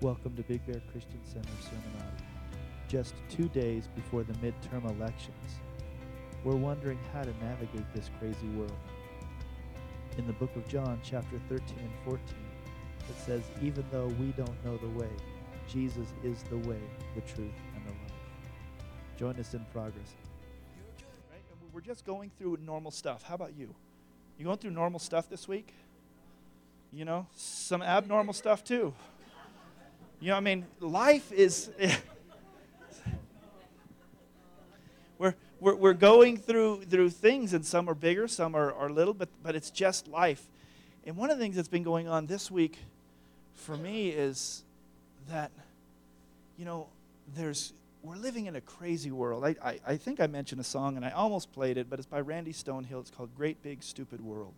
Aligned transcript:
Welcome 0.00 0.36
to 0.36 0.44
Big 0.44 0.64
Bear 0.64 0.80
Christian 0.92 1.18
Center 1.24 1.48
Sermonati. 1.60 2.22
Just 2.86 3.14
two 3.28 3.48
days 3.48 3.88
before 3.96 4.22
the 4.22 4.32
midterm 4.34 4.88
elections, 4.96 5.58
we're 6.44 6.54
wondering 6.54 7.00
how 7.12 7.24
to 7.24 7.32
navigate 7.42 7.92
this 7.92 8.08
crazy 8.20 8.46
world. 8.50 8.78
In 10.16 10.24
the 10.28 10.34
book 10.34 10.54
of 10.54 10.68
John, 10.68 11.00
chapter 11.02 11.40
13 11.48 11.78
and 11.80 11.90
14, 12.04 12.20
it 13.08 13.16
says, 13.26 13.42
Even 13.60 13.84
though 13.90 14.06
we 14.20 14.26
don't 14.36 14.64
know 14.64 14.76
the 14.76 14.88
way, 14.90 15.10
Jesus 15.66 16.06
is 16.22 16.44
the 16.44 16.58
way, 16.58 16.80
the 17.16 17.20
truth, 17.22 17.50
and 17.74 17.84
the 17.84 17.90
life. 17.90 18.12
Join 19.18 19.34
us 19.40 19.52
in 19.52 19.64
progress. 19.72 20.14
We're 21.72 21.80
just 21.80 22.04
going 22.04 22.30
through 22.38 22.58
normal 22.64 22.92
stuff. 22.92 23.24
How 23.24 23.34
about 23.34 23.56
you? 23.58 23.74
You 24.38 24.44
going 24.44 24.58
through 24.58 24.70
normal 24.70 25.00
stuff 25.00 25.28
this 25.28 25.48
week? 25.48 25.74
You 26.92 27.04
know, 27.04 27.26
some 27.34 27.82
abnormal 27.82 28.32
stuff 28.32 28.62
too. 28.62 28.94
You 30.20 30.28
know, 30.30 30.36
I 30.36 30.40
mean, 30.40 30.66
life 30.80 31.30
is. 31.30 31.70
we're, 35.18 35.34
we're, 35.60 35.76
we're 35.76 35.92
going 35.92 36.36
through, 36.36 36.82
through 36.84 37.10
things, 37.10 37.54
and 37.54 37.64
some 37.64 37.88
are 37.88 37.94
bigger, 37.94 38.26
some 38.26 38.56
are, 38.56 38.72
are 38.72 38.90
little, 38.90 39.14
but, 39.14 39.28
but 39.42 39.54
it's 39.54 39.70
just 39.70 40.08
life. 40.08 40.44
And 41.04 41.16
one 41.16 41.30
of 41.30 41.38
the 41.38 41.44
things 41.44 41.54
that's 41.54 41.68
been 41.68 41.84
going 41.84 42.08
on 42.08 42.26
this 42.26 42.50
week 42.50 42.78
for 43.54 43.76
me 43.76 44.08
is 44.08 44.64
that, 45.28 45.52
you 46.56 46.64
know, 46.64 46.88
there's 47.36 47.72
we're 48.02 48.16
living 48.16 48.46
in 48.46 48.56
a 48.56 48.60
crazy 48.60 49.10
world. 49.10 49.44
I, 49.44 49.56
I, 49.62 49.80
I 49.86 49.96
think 49.96 50.20
I 50.20 50.28
mentioned 50.28 50.60
a 50.60 50.64
song, 50.64 50.96
and 50.96 51.04
I 51.04 51.10
almost 51.10 51.52
played 51.52 51.76
it, 51.76 51.90
but 51.90 51.98
it's 51.98 52.06
by 52.06 52.20
Randy 52.20 52.52
Stonehill. 52.52 53.00
It's 53.00 53.10
called 53.10 53.34
Great 53.36 53.62
Big 53.62 53.82
Stupid 53.82 54.20
World 54.20 54.54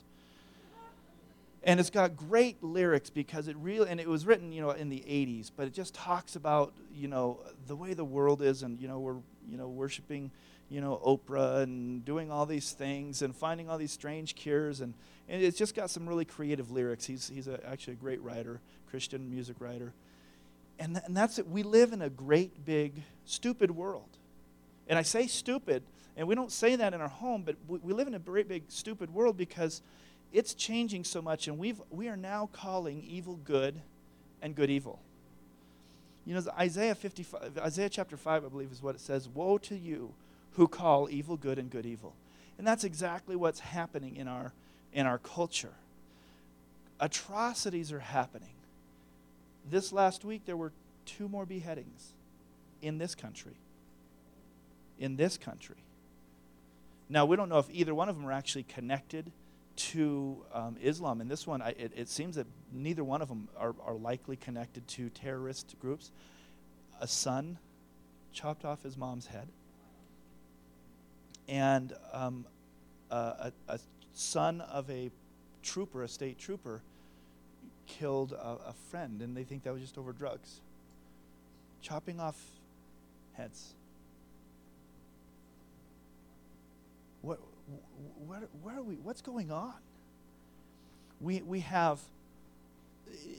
and 1.63 1.79
it's 1.79 1.91
got 1.91 2.17
great 2.17 2.63
lyrics 2.63 3.11
because 3.11 3.49
it 3.49 3.57
really 3.57 3.89
and 3.89 4.01
it 4.01 4.09
was 4.09 4.25
written 4.27 4.53
you 4.53 4.63
know 4.63 4.71
in 4.71 4.89
the 4.89 5.01
80s 5.01 5.51
but 5.55 5.67
it 5.67 5.75
just 5.75 5.95
talks 5.95 6.37
about 6.37 6.73
you 6.95 7.09
know 7.09 7.41
the 7.67 7.77
way 7.77 7.95
the 7.95 8.05
world 8.05 8.43
is 8.43 8.63
and 8.63 8.81
you 8.81 8.89
know 8.89 8.99
we're 8.99 9.19
you 9.49 9.57
know 9.59 9.69
worshiping 9.69 10.31
you 10.71 10.81
know 10.81 11.01
oprah 11.05 11.63
and 11.63 12.05
doing 12.05 12.31
all 12.31 12.47
these 12.47 12.73
things 12.73 13.21
and 13.21 13.37
finding 13.37 13.69
all 13.69 13.77
these 13.77 13.93
strange 13.93 14.35
cures. 14.35 14.81
And, 14.81 14.95
and 15.29 15.43
it's 15.43 15.59
just 15.59 15.75
got 15.75 15.91
some 15.91 16.09
really 16.09 16.25
creative 16.25 16.71
lyrics. 16.71 17.05
He's, 17.05 17.29
he's 17.29 17.49
a, 17.49 17.61
actually 17.69 17.95
a 17.95 17.97
great 17.97 18.23
writer 18.23 18.61
christian 18.89 19.31
music 19.31 19.57
writer. 19.61 19.93
And, 20.79 20.95
th- 20.95 21.05
and 21.07 21.17
that's 21.17 21.39
it. 21.39 21.47
We 21.47 21.63
live 21.63 21.93
in 21.93 22.03
a 22.03 22.11
great 22.11 22.65
big 22.65 23.03
stupid 23.25 23.71
world. 23.71 24.09
And 24.89 24.99
i 24.99 25.03
say 25.03 25.27
stupid 25.27 25.83
and 26.17 26.27
we 26.27 26.35
don't 26.35 26.51
say 26.51 26.75
that 26.77 26.95
in 26.95 27.01
our 27.01 27.09
home 27.09 27.43
but 27.45 27.57
we, 27.69 27.79
we 27.79 27.93
live 27.93 28.09
in 28.09 28.15
a 28.15 28.19
great 28.19 28.49
big 28.49 28.65
stupid 28.69 29.13
world 29.13 29.37
because 29.37 29.83
it's 30.33 30.55
changing 30.55 31.05
so 31.05 31.21
much, 31.21 31.49
and 31.49 31.59
we've, 31.59 31.81
we 31.91 32.09
are 32.09 32.17
now 32.17 32.49
calling 32.53 33.03
evil 33.07 33.39
good 33.45 33.81
and 34.41 34.55
good 34.55 34.71
evil. 34.71 35.01
You 36.25 36.35
know, 36.35 36.43
Isaiah 36.59 36.95
55, 36.95 37.59
Isaiah 37.59 37.89
chapter 37.89 38.17
5, 38.17 38.45
I 38.45 38.49
believe, 38.49 38.71
is 38.71 38.83
what 38.83 38.95
it 38.95 39.01
says 39.01 39.29
Woe 39.29 39.59
to 39.59 39.77
you 39.77 40.15
who 40.53 40.69
call 40.69 41.09
evil 41.11 41.37
good 41.37 41.59
and 41.59 41.71
good 41.71 41.87
evil. 41.87 42.15
And 42.59 42.67
that's 42.67 42.85
exactly 42.85 43.37
what's 43.37 43.61
happening 43.61 44.17
in 44.17 44.29
our, 44.29 44.53
in 44.93 45.07
our 45.07 45.19
culture. 45.19 45.73
Atrocities 47.01 47.91
are 47.91 48.01
happening. 48.01 48.51
This 49.69 49.93
last 49.93 50.25
week, 50.25 50.43
there 50.45 50.57
were 50.57 50.73
two 51.07 51.29
more 51.29 51.47
beheadings 51.47 52.13
in 52.83 52.99
this 52.99 53.15
country. 53.15 53.57
In 54.99 55.17
this 55.17 55.39
country. 55.39 55.77
Now, 57.09 57.25
we 57.25 57.37
don't 57.37 57.49
know 57.49 57.59
if 57.59 57.71
either 57.71 57.95
one 57.95 58.09
of 58.09 58.17
them 58.17 58.27
are 58.27 58.33
actually 58.33 58.65
connected 58.65 59.33
to 59.81 60.45
um, 60.53 60.77
Islam. 60.83 61.21
And 61.21 61.31
this 61.31 61.47
one, 61.47 61.63
I, 61.63 61.71
it, 61.71 61.93
it, 61.97 62.09
seems 62.09 62.37
that 62.37 62.47
neither 62.73 63.03
one 63.03 63.23
of 63.23 63.29
them 63.29 63.49
are, 63.57 63.75
are 63.85 63.95
likely 63.95 64.37
connected 64.37 64.87
to 64.89 65.09
terrorist 65.11 65.75
groups. 65.81 66.11
A 67.01 67.07
son 67.07 67.59
chopped 68.33 68.65
off 68.65 68.83
his 68.83 68.97
mom's 68.97 69.27
head, 69.27 69.49
and 71.49 71.95
um, 72.13 72.45
a, 73.11 73.53
a, 73.69 73.79
son 74.13 74.61
of 74.61 74.89
a 74.91 75.11
trooper, 75.63 76.03
a 76.03 76.09
state 76.09 76.39
trooper, 76.39 76.83
killed 77.87 78.33
a, 78.33 78.69
a 78.69 78.75
friend, 78.91 79.23
and 79.23 79.35
they 79.37 79.45
think 79.45 79.65
that 79.65 79.73
was 79.73 79.81
just 79.81 79.97
over 79.97 80.13
drugs. 80.13 80.61
Chopping 81.81 82.21
off 82.21 82.39
heads. 83.33 83.73
What, 87.23 87.41
where, 88.27 88.49
where 88.63 88.79
are 88.79 88.83
we? 88.83 88.95
What's 88.97 89.23
going 89.23 89.51
on? 89.51 89.75
We, 91.21 91.43
we 91.43 91.61
have, 91.61 91.99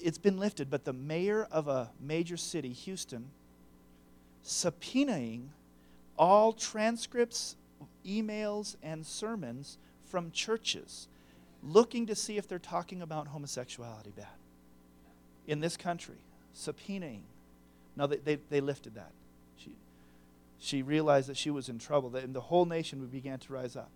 it's 0.02 0.18
been 0.18 0.38
lifted, 0.38 0.70
but 0.70 0.86
the 0.86 0.94
mayor 0.94 1.48
of 1.52 1.68
a 1.68 1.90
major 2.00 2.38
city, 2.38 2.74
Houston, 2.74 3.30
subpoenaing 4.46 5.48
all 6.18 6.54
transcripts, 6.54 7.56
emails, 8.06 8.76
and 8.84 9.06
sermons 9.06 9.78
from 10.06 10.32
churches, 10.32 11.08
looking 11.64 12.06
to 12.08 12.16
see 12.16 12.38
if 12.38 12.48
they're 12.48 12.60
talking 12.60 13.02
about 13.02 13.28
homosexuality 13.28 14.12
bad 14.16 14.28
in 15.48 15.60
this 15.60 15.78
country, 15.78 16.18
subpoenaing. 16.56 17.22
Now, 17.96 18.08
they, 18.08 18.18
they, 18.18 18.36
they 18.50 18.62
lifted 18.62 18.96
that. 18.96 19.12
She, 19.58 19.72
she 20.60 20.82
realized 20.82 21.30
that 21.30 21.38
she 21.38 21.50
was 21.50 21.70
in 21.70 21.80
trouble, 21.80 22.16
and 22.16 22.36
the 22.36 22.42
whole 22.42 22.66
nation 22.66 23.04
began 23.08 23.40
to 23.40 23.54
rise 23.54 23.76
up 23.76 23.90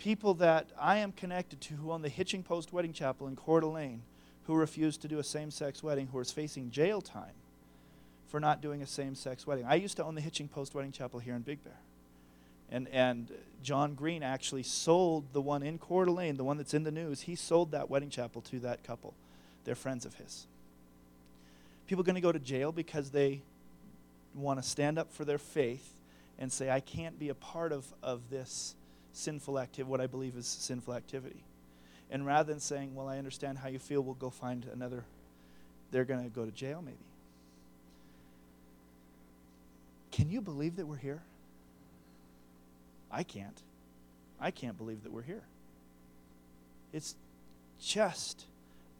people 0.00 0.34
that 0.34 0.66
I 0.80 0.96
am 0.98 1.12
connected 1.12 1.60
to 1.60 1.74
who 1.74 1.92
own 1.92 2.02
the 2.02 2.08
Hitching 2.08 2.42
Post 2.42 2.72
Wedding 2.72 2.94
Chapel 2.94 3.28
in 3.28 3.36
Coeur 3.36 3.60
d'Alene 3.60 4.02
who 4.44 4.54
refused 4.54 5.02
to 5.02 5.08
do 5.08 5.18
a 5.18 5.22
same 5.22 5.50
sex 5.50 5.82
wedding, 5.82 6.08
who 6.08 6.18
is 6.18 6.32
facing 6.32 6.70
jail 6.70 7.00
time 7.00 7.34
for 8.26 8.40
not 8.40 8.60
doing 8.60 8.82
a 8.82 8.86
same 8.86 9.14
sex 9.14 9.46
wedding. 9.46 9.64
I 9.68 9.74
used 9.76 9.96
to 9.98 10.04
own 10.04 10.14
the 10.14 10.20
Hitching 10.20 10.48
Post 10.48 10.74
Wedding 10.74 10.90
Chapel 10.90 11.20
here 11.20 11.34
in 11.34 11.42
Big 11.42 11.62
Bear. 11.62 11.78
And, 12.72 12.88
and 12.88 13.30
John 13.62 13.94
Green 13.94 14.22
actually 14.22 14.62
sold 14.62 15.32
the 15.32 15.40
one 15.40 15.62
in 15.62 15.78
Coeur 15.78 16.06
d'Alene, 16.06 16.36
the 16.36 16.44
one 16.44 16.56
that's 16.56 16.72
in 16.72 16.84
the 16.84 16.90
news. 16.90 17.22
He 17.22 17.34
sold 17.34 17.72
that 17.72 17.90
wedding 17.90 18.10
chapel 18.10 18.40
to 18.42 18.58
that 18.60 18.82
couple. 18.82 19.14
They're 19.64 19.74
friends 19.74 20.06
of 20.06 20.14
his. 20.14 20.46
People 21.86 22.02
are 22.02 22.06
going 22.06 22.14
to 22.14 22.20
go 22.20 22.32
to 22.32 22.38
jail 22.38 22.72
because 22.72 23.10
they 23.10 23.42
want 24.34 24.62
to 24.62 24.68
stand 24.68 24.98
up 24.98 25.12
for 25.12 25.24
their 25.24 25.38
faith 25.38 25.92
and 26.38 26.50
say, 26.50 26.70
I 26.70 26.80
can't 26.80 27.18
be 27.18 27.28
a 27.28 27.34
part 27.34 27.72
of, 27.72 27.86
of 28.02 28.30
this 28.30 28.74
sinful 29.12 29.58
activity, 29.58 29.90
what 29.90 30.00
I 30.00 30.06
believe 30.06 30.36
is 30.36 30.46
sinful 30.46 30.94
activity. 30.94 31.42
And 32.10 32.26
rather 32.26 32.52
than 32.52 32.60
saying, 32.60 32.94
well, 32.94 33.08
I 33.08 33.18
understand 33.18 33.58
how 33.58 33.68
you 33.68 33.78
feel, 33.78 34.02
we'll 34.02 34.14
go 34.14 34.30
find 34.30 34.66
another, 34.72 35.04
they're 35.90 36.04
going 36.04 36.24
to 36.24 36.30
go 36.30 36.44
to 36.44 36.50
jail 36.50 36.82
maybe. 36.84 36.96
Can 40.10 40.30
you 40.30 40.40
believe 40.40 40.76
that 40.76 40.86
we're 40.86 40.96
here? 40.96 41.22
I 43.10 43.22
can't. 43.22 43.60
I 44.40 44.50
can't 44.50 44.76
believe 44.76 45.02
that 45.04 45.12
we're 45.12 45.22
here. 45.22 45.42
It's 46.92 47.14
just 47.80 48.46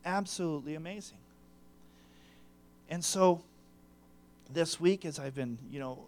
absolutely 0.04 0.74
amazing. 0.74 1.18
And 2.88 3.04
so 3.04 3.42
this 4.52 4.80
week, 4.80 5.04
as 5.04 5.18
I've 5.18 5.34
been, 5.34 5.58
you 5.70 5.80
know, 5.80 5.98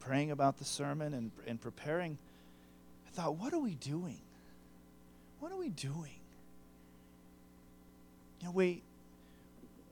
praying 0.00 0.30
about 0.30 0.58
the 0.58 0.64
sermon 0.64 1.14
and, 1.14 1.30
and 1.46 1.60
preparing, 1.60 2.18
thought, 3.16 3.36
what 3.36 3.52
are 3.54 3.58
we 3.58 3.74
doing? 3.74 4.20
What 5.40 5.50
are 5.50 5.58
we 5.58 5.70
doing? 5.70 6.20
You 8.40 8.46
know, 8.46 8.52
we, 8.52 8.82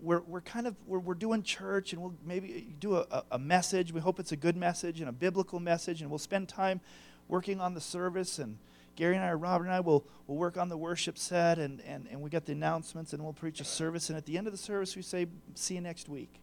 we're, 0.02 0.20
we're 0.20 0.42
kind 0.42 0.66
of 0.66 0.76
we're, 0.86 0.98
we're 0.98 1.14
doing 1.14 1.42
church 1.42 1.92
and 1.92 2.02
we'll 2.02 2.14
maybe 2.24 2.66
do 2.78 2.96
a, 2.96 3.24
a 3.30 3.38
message 3.38 3.92
we 3.92 4.00
hope 4.00 4.20
it's 4.20 4.32
a 4.32 4.36
good 4.36 4.56
message 4.56 5.00
and 5.00 5.08
a 5.08 5.12
biblical 5.12 5.58
message 5.58 6.02
and 6.02 6.10
we'll 6.10 6.18
spend 6.18 6.46
time 6.46 6.80
working 7.26 7.58
on 7.58 7.72
the 7.72 7.80
service 7.80 8.38
and 8.38 8.58
gary 8.96 9.16
and 9.16 9.24
i 9.24 9.32
robert 9.32 9.64
and 9.64 9.72
i 9.72 9.80
will 9.80 10.04
will 10.26 10.36
work 10.36 10.58
on 10.58 10.68
the 10.68 10.76
worship 10.76 11.16
set 11.16 11.58
and, 11.58 11.80
and, 11.86 12.06
and 12.10 12.20
we 12.20 12.28
get 12.28 12.44
the 12.44 12.52
announcements 12.52 13.14
and 13.14 13.22
we'll 13.22 13.32
preach 13.32 13.60
a 13.60 13.64
service 13.64 14.10
and 14.10 14.18
at 14.18 14.26
the 14.26 14.36
end 14.36 14.46
of 14.46 14.52
the 14.52 14.58
service 14.58 14.94
we 14.94 15.00
say 15.00 15.26
see 15.54 15.74
you 15.74 15.80
next 15.80 16.06
week 16.08 16.34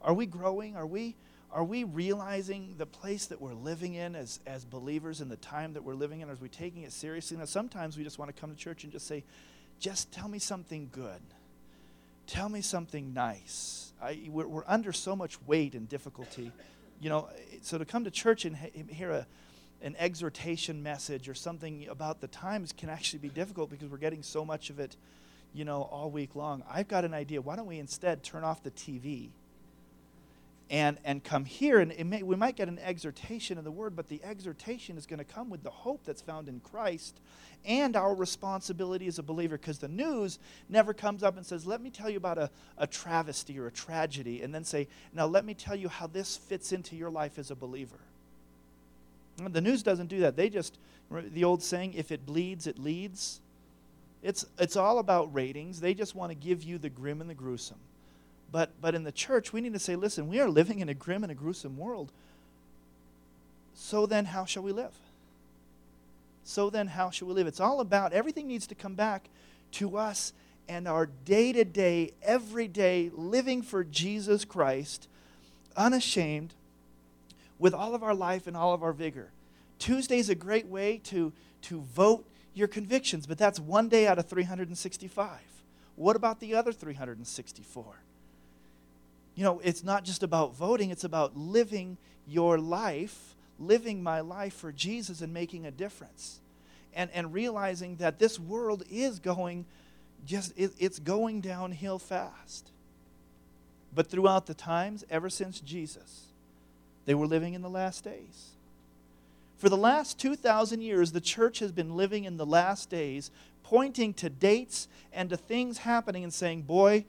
are 0.00 0.14
we 0.14 0.24
growing 0.24 0.74
are 0.76 0.86
we 0.86 1.14
are 1.52 1.64
we 1.64 1.84
realizing 1.84 2.74
the 2.78 2.86
place 2.86 3.26
that 3.26 3.40
we're 3.40 3.54
living 3.54 3.94
in 3.94 4.14
as, 4.14 4.38
as 4.46 4.64
believers 4.64 5.20
in 5.20 5.28
the 5.28 5.36
time 5.36 5.72
that 5.72 5.82
we're 5.82 5.94
living 5.94 6.20
in? 6.20 6.30
Are 6.30 6.36
we 6.40 6.48
taking 6.48 6.82
it 6.82 6.92
seriously? 6.92 7.36
Now, 7.36 7.44
sometimes 7.44 7.98
we 7.98 8.04
just 8.04 8.18
want 8.18 8.34
to 8.34 8.40
come 8.40 8.50
to 8.50 8.56
church 8.56 8.84
and 8.84 8.92
just 8.92 9.06
say, 9.06 9.24
just 9.80 10.12
tell 10.12 10.28
me 10.28 10.38
something 10.38 10.88
good. 10.92 11.20
Tell 12.26 12.48
me 12.48 12.60
something 12.60 13.12
nice. 13.12 13.92
I, 14.00 14.20
we're, 14.28 14.46
we're 14.46 14.64
under 14.68 14.92
so 14.92 15.16
much 15.16 15.42
weight 15.42 15.74
and 15.74 15.88
difficulty. 15.88 16.52
You 17.00 17.08
know, 17.08 17.28
so 17.62 17.78
to 17.78 17.84
come 17.84 18.04
to 18.04 18.10
church 18.10 18.44
and 18.44 18.56
hear 18.56 19.10
a, 19.10 19.26
an 19.82 19.96
exhortation 19.98 20.82
message 20.82 21.28
or 21.28 21.34
something 21.34 21.88
about 21.88 22.20
the 22.20 22.28
times 22.28 22.72
can 22.72 22.88
actually 22.90 23.18
be 23.18 23.28
difficult 23.28 23.70
because 23.70 23.88
we're 23.88 23.98
getting 23.98 24.22
so 24.22 24.44
much 24.44 24.70
of 24.70 24.78
it, 24.78 24.96
you 25.52 25.64
know, 25.64 25.82
all 25.82 26.10
week 26.10 26.36
long. 26.36 26.62
I've 26.70 26.86
got 26.86 27.04
an 27.04 27.14
idea. 27.14 27.40
Why 27.40 27.56
don't 27.56 27.66
we 27.66 27.80
instead 27.80 28.22
turn 28.22 28.44
off 28.44 28.62
the 28.62 28.70
TV 28.70 29.30
and, 30.70 30.98
and 31.04 31.22
come 31.22 31.44
here. 31.44 31.80
And 31.80 31.92
may, 32.08 32.22
we 32.22 32.36
might 32.36 32.56
get 32.56 32.68
an 32.68 32.78
exhortation 32.78 33.58
of 33.58 33.64
the 33.64 33.70
word, 33.70 33.96
but 33.96 34.08
the 34.08 34.22
exhortation 34.22 34.96
is 34.96 35.04
going 35.04 35.18
to 35.18 35.24
come 35.24 35.50
with 35.50 35.62
the 35.64 35.70
hope 35.70 36.04
that's 36.04 36.22
found 36.22 36.48
in 36.48 36.60
Christ 36.60 37.20
and 37.66 37.96
our 37.96 38.14
responsibility 38.14 39.06
as 39.06 39.18
a 39.18 39.22
believer 39.22 39.58
because 39.58 39.78
the 39.78 39.88
news 39.88 40.38
never 40.68 40.94
comes 40.94 41.22
up 41.22 41.36
and 41.36 41.44
says, 41.44 41.66
Let 41.66 41.82
me 41.82 41.90
tell 41.90 42.08
you 42.08 42.16
about 42.16 42.38
a, 42.38 42.50
a 42.78 42.86
travesty 42.86 43.58
or 43.58 43.66
a 43.66 43.70
tragedy, 43.72 44.42
and 44.42 44.54
then 44.54 44.64
say, 44.64 44.88
Now 45.12 45.26
let 45.26 45.44
me 45.44 45.54
tell 45.54 45.76
you 45.76 45.88
how 45.88 46.06
this 46.06 46.36
fits 46.36 46.72
into 46.72 46.96
your 46.96 47.10
life 47.10 47.38
as 47.38 47.50
a 47.50 47.56
believer. 47.56 47.98
The 49.36 49.60
news 49.60 49.82
doesn't 49.82 50.08
do 50.08 50.20
that. 50.20 50.36
They 50.36 50.48
just, 50.50 50.78
the 51.10 51.44
old 51.44 51.62
saying, 51.62 51.94
if 51.94 52.12
it 52.12 52.24
bleeds, 52.26 52.66
it 52.66 52.78
leads. 52.78 53.40
It's, 54.22 54.44
it's 54.58 54.76
all 54.76 54.98
about 54.98 55.32
ratings. 55.34 55.80
They 55.80 55.94
just 55.94 56.14
want 56.14 56.30
to 56.30 56.34
give 56.34 56.62
you 56.62 56.76
the 56.76 56.90
grim 56.90 57.22
and 57.22 57.30
the 57.30 57.34
gruesome. 57.34 57.78
But, 58.52 58.70
but 58.80 58.94
in 58.94 59.04
the 59.04 59.12
church, 59.12 59.52
we 59.52 59.60
need 59.60 59.72
to 59.74 59.78
say, 59.78 59.96
listen, 59.96 60.28
we 60.28 60.40
are 60.40 60.48
living 60.48 60.80
in 60.80 60.88
a 60.88 60.94
grim 60.94 61.22
and 61.22 61.30
a 61.30 61.36
gruesome 61.36 61.76
world. 61.76 62.10
So 63.74 64.06
then, 64.06 64.26
how 64.26 64.44
shall 64.44 64.62
we 64.62 64.72
live? 64.72 64.94
So 66.44 66.68
then, 66.68 66.88
how 66.88 67.10
shall 67.10 67.28
we 67.28 67.34
live? 67.34 67.46
It's 67.46 67.60
all 67.60 67.80
about, 67.80 68.12
everything 68.12 68.48
needs 68.48 68.66
to 68.68 68.74
come 68.74 68.94
back 68.94 69.28
to 69.72 69.96
us 69.96 70.32
and 70.68 70.86
our 70.86 71.06
day 71.24 71.52
to 71.52 71.64
day, 71.64 72.12
everyday 72.22 73.10
living 73.12 73.62
for 73.62 73.82
Jesus 73.82 74.44
Christ, 74.44 75.08
unashamed, 75.76 76.54
with 77.58 77.74
all 77.74 77.94
of 77.94 78.02
our 78.02 78.14
life 78.14 78.46
and 78.46 78.56
all 78.56 78.72
of 78.72 78.82
our 78.82 78.92
vigor. 78.92 79.30
Tuesday 79.78 80.18
is 80.18 80.28
a 80.28 80.34
great 80.34 80.66
way 80.66 80.98
to, 81.04 81.32
to 81.62 81.80
vote 81.80 82.24
your 82.54 82.68
convictions, 82.68 83.26
but 83.26 83.38
that's 83.38 83.58
one 83.58 83.88
day 83.88 84.06
out 84.06 84.18
of 84.18 84.26
365. 84.26 85.40
What 85.96 86.16
about 86.16 86.40
the 86.40 86.54
other 86.54 86.72
364? 86.72 87.84
You 89.34 89.44
know, 89.44 89.60
it's 89.62 89.84
not 89.84 90.04
just 90.04 90.22
about 90.22 90.54
voting, 90.54 90.90
it's 90.90 91.04
about 91.04 91.36
living 91.36 91.96
your 92.26 92.58
life, 92.58 93.34
living 93.58 94.02
my 94.02 94.20
life 94.20 94.54
for 94.54 94.72
Jesus 94.72 95.20
and 95.20 95.32
making 95.32 95.66
a 95.66 95.70
difference. 95.70 96.40
And, 96.92 97.08
and 97.12 97.32
realizing 97.32 97.96
that 97.96 98.18
this 98.18 98.38
world 98.38 98.82
is 98.90 99.20
going 99.20 99.64
just 100.26 100.52
it, 100.56 100.72
it's 100.78 100.98
going 100.98 101.40
downhill 101.40 101.98
fast. 101.98 102.70
But 103.94 104.08
throughout 104.08 104.46
the 104.46 104.54
times, 104.54 105.04
ever 105.10 105.28
since 105.28 105.60
Jesus, 105.60 106.26
they 107.06 107.14
were 107.14 107.26
living 107.26 107.54
in 107.54 107.62
the 107.62 107.70
last 107.70 108.04
days. 108.04 108.50
For 109.56 109.68
the 109.68 109.76
last 109.76 110.18
2,000 110.18 110.80
years, 110.80 111.12
the 111.12 111.20
church 111.20 111.58
has 111.58 111.72
been 111.72 111.96
living 111.96 112.24
in 112.24 112.36
the 112.36 112.46
last 112.46 112.88
days, 112.88 113.30
pointing 113.62 114.14
to 114.14 114.30
dates 114.30 114.88
and 115.12 115.28
to 115.30 115.36
things 115.36 115.78
happening 115.78 116.24
and 116.24 116.32
saying, 116.32 116.62
boy, 116.62 117.04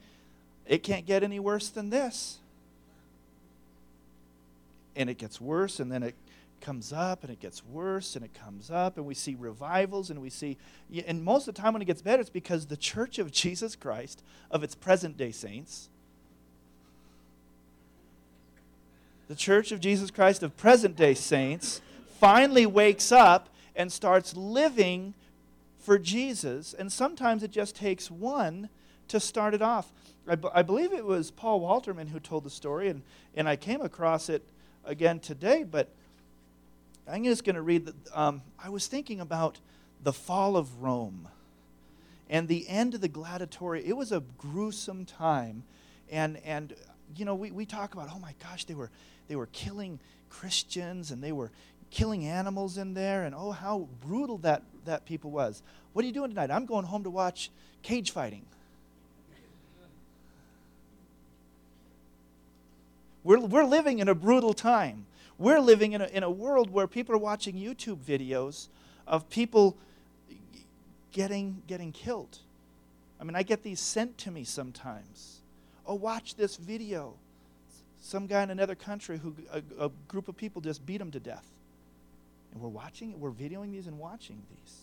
it 0.66 0.82
can't 0.82 1.06
get 1.06 1.22
any 1.22 1.40
worse 1.40 1.68
than 1.68 1.90
this. 1.90 2.38
And 4.94 5.08
it 5.08 5.18
gets 5.18 5.40
worse, 5.40 5.80
and 5.80 5.90
then 5.90 6.02
it 6.02 6.14
comes 6.60 6.92
up, 6.92 7.24
and 7.24 7.32
it 7.32 7.40
gets 7.40 7.64
worse, 7.64 8.14
and 8.14 8.24
it 8.24 8.34
comes 8.34 8.70
up, 8.70 8.96
and 8.96 9.06
we 9.06 9.14
see 9.14 9.34
revivals, 9.34 10.10
and 10.10 10.20
we 10.20 10.30
see, 10.30 10.58
and 11.06 11.24
most 11.24 11.48
of 11.48 11.54
the 11.54 11.60
time 11.60 11.72
when 11.72 11.82
it 11.82 11.86
gets 11.86 12.02
better, 12.02 12.20
it's 12.20 12.30
because 12.30 12.66
the 12.66 12.76
church 12.76 13.18
of 13.18 13.32
Jesus 13.32 13.74
Christ, 13.74 14.22
of 14.50 14.62
its 14.62 14.74
present 14.74 15.16
day 15.16 15.32
saints, 15.32 15.88
the 19.32 19.36
Church 19.36 19.72
of 19.72 19.80
Jesus 19.80 20.10
Christ 20.10 20.42
of 20.42 20.58
present 20.58 20.94
day 20.94 21.14
saints 21.14 21.80
finally 22.20 22.66
wakes 22.66 23.10
up 23.10 23.48
and 23.74 23.90
starts 23.90 24.36
living 24.36 25.14
for 25.78 25.98
Jesus. 25.98 26.74
And 26.74 26.92
sometimes 26.92 27.42
it 27.42 27.50
just 27.50 27.74
takes 27.74 28.10
one 28.10 28.68
to 29.08 29.20
start 29.20 29.54
it 29.54 29.62
off. 29.62 29.92
I, 30.28 30.36
b- 30.36 30.48
I 30.54 30.62
believe 30.62 30.92
it 30.92 31.04
was 31.04 31.30
Paul 31.30 31.60
Walterman 31.60 32.08
who 32.08 32.20
told 32.20 32.44
the 32.44 32.50
story, 32.50 32.88
and, 32.88 33.02
and 33.34 33.48
I 33.48 33.56
came 33.56 33.80
across 33.80 34.28
it 34.28 34.42
again 34.84 35.18
today, 35.18 35.64
but 35.64 35.88
I'm 37.08 37.24
just 37.24 37.44
going 37.44 37.56
to 37.56 37.62
read 37.62 37.86
the, 37.86 37.94
um, 38.14 38.42
I 38.62 38.68
was 38.68 38.86
thinking 38.86 39.20
about 39.20 39.58
the 40.02 40.12
fall 40.12 40.56
of 40.56 40.82
Rome 40.82 41.28
and 42.30 42.48
the 42.48 42.68
end 42.68 42.94
of 42.94 43.00
the 43.00 43.08
gladiatorial. 43.08 43.84
It 43.86 43.96
was 43.96 44.12
a 44.12 44.22
gruesome 44.38 45.04
time. 45.04 45.64
And, 46.10 46.38
and 46.44 46.74
you 47.16 47.24
know, 47.24 47.34
we, 47.34 47.50
we 47.50 47.66
talk 47.66 47.94
about, 47.94 48.08
oh 48.14 48.18
my 48.18 48.34
gosh, 48.42 48.64
they 48.64 48.74
were 48.74 48.90
they 49.28 49.36
were 49.36 49.46
killing 49.46 49.98
Christians 50.28 51.10
and 51.10 51.22
they 51.22 51.32
were 51.32 51.50
killing 51.90 52.26
animals 52.26 52.78
in 52.78 52.94
there, 52.94 53.24
and 53.24 53.34
oh, 53.34 53.50
how 53.50 53.88
brutal 54.06 54.38
that, 54.38 54.62
that 54.86 55.04
people 55.04 55.30
was. 55.30 55.62
What 55.92 56.04
are 56.04 56.06
you 56.06 56.12
doing 56.12 56.30
tonight? 56.30 56.50
I'm 56.50 56.64
going 56.64 56.86
home 56.86 57.04
to 57.04 57.10
watch 57.10 57.50
cage 57.82 58.10
fighting. 58.10 58.44
We're, 63.24 63.40
we're 63.40 63.64
living 63.64 63.98
in 63.98 64.08
a 64.08 64.14
brutal 64.14 64.54
time. 64.54 65.06
We're 65.38 65.60
living 65.60 65.92
in 65.92 66.00
a, 66.00 66.06
in 66.06 66.22
a 66.22 66.30
world 66.30 66.70
where 66.70 66.86
people 66.86 67.14
are 67.14 67.18
watching 67.18 67.56
YouTube 67.56 67.98
videos 67.98 68.68
of 69.06 69.28
people 69.30 69.76
getting, 71.12 71.62
getting 71.66 71.92
killed. 71.92 72.38
I 73.20 73.24
mean, 73.24 73.36
I 73.36 73.42
get 73.42 73.62
these 73.62 73.80
sent 73.80 74.18
to 74.18 74.30
me 74.30 74.44
sometimes. 74.44 75.40
Oh, 75.86 75.94
watch 75.94 76.34
this 76.34 76.56
video 76.56 77.14
some 78.02 78.26
guy 78.26 78.42
in 78.42 78.50
another 78.50 78.74
country 78.74 79.18
who 79.18 79.34
a, 79.52 79.62
a 79.86 79.90
group 80.08 80.28
of 80.28 80.36
people 80.36 80.60
just 80.60 80.84
beat 80.84 81.00
him 81.00 81.10
to 81.12 81.20
death. 81.20 81.46
And 82.52 82.60
we're 82.60 82.68
watching, 82.68 83.12
it, 83.12 83.18
we're 83.18 83.30
videoing 83.30 83.70
these 83.70 83.86
and 83.86 83.98
watching 83.98 84.42
these. 84.50 84.76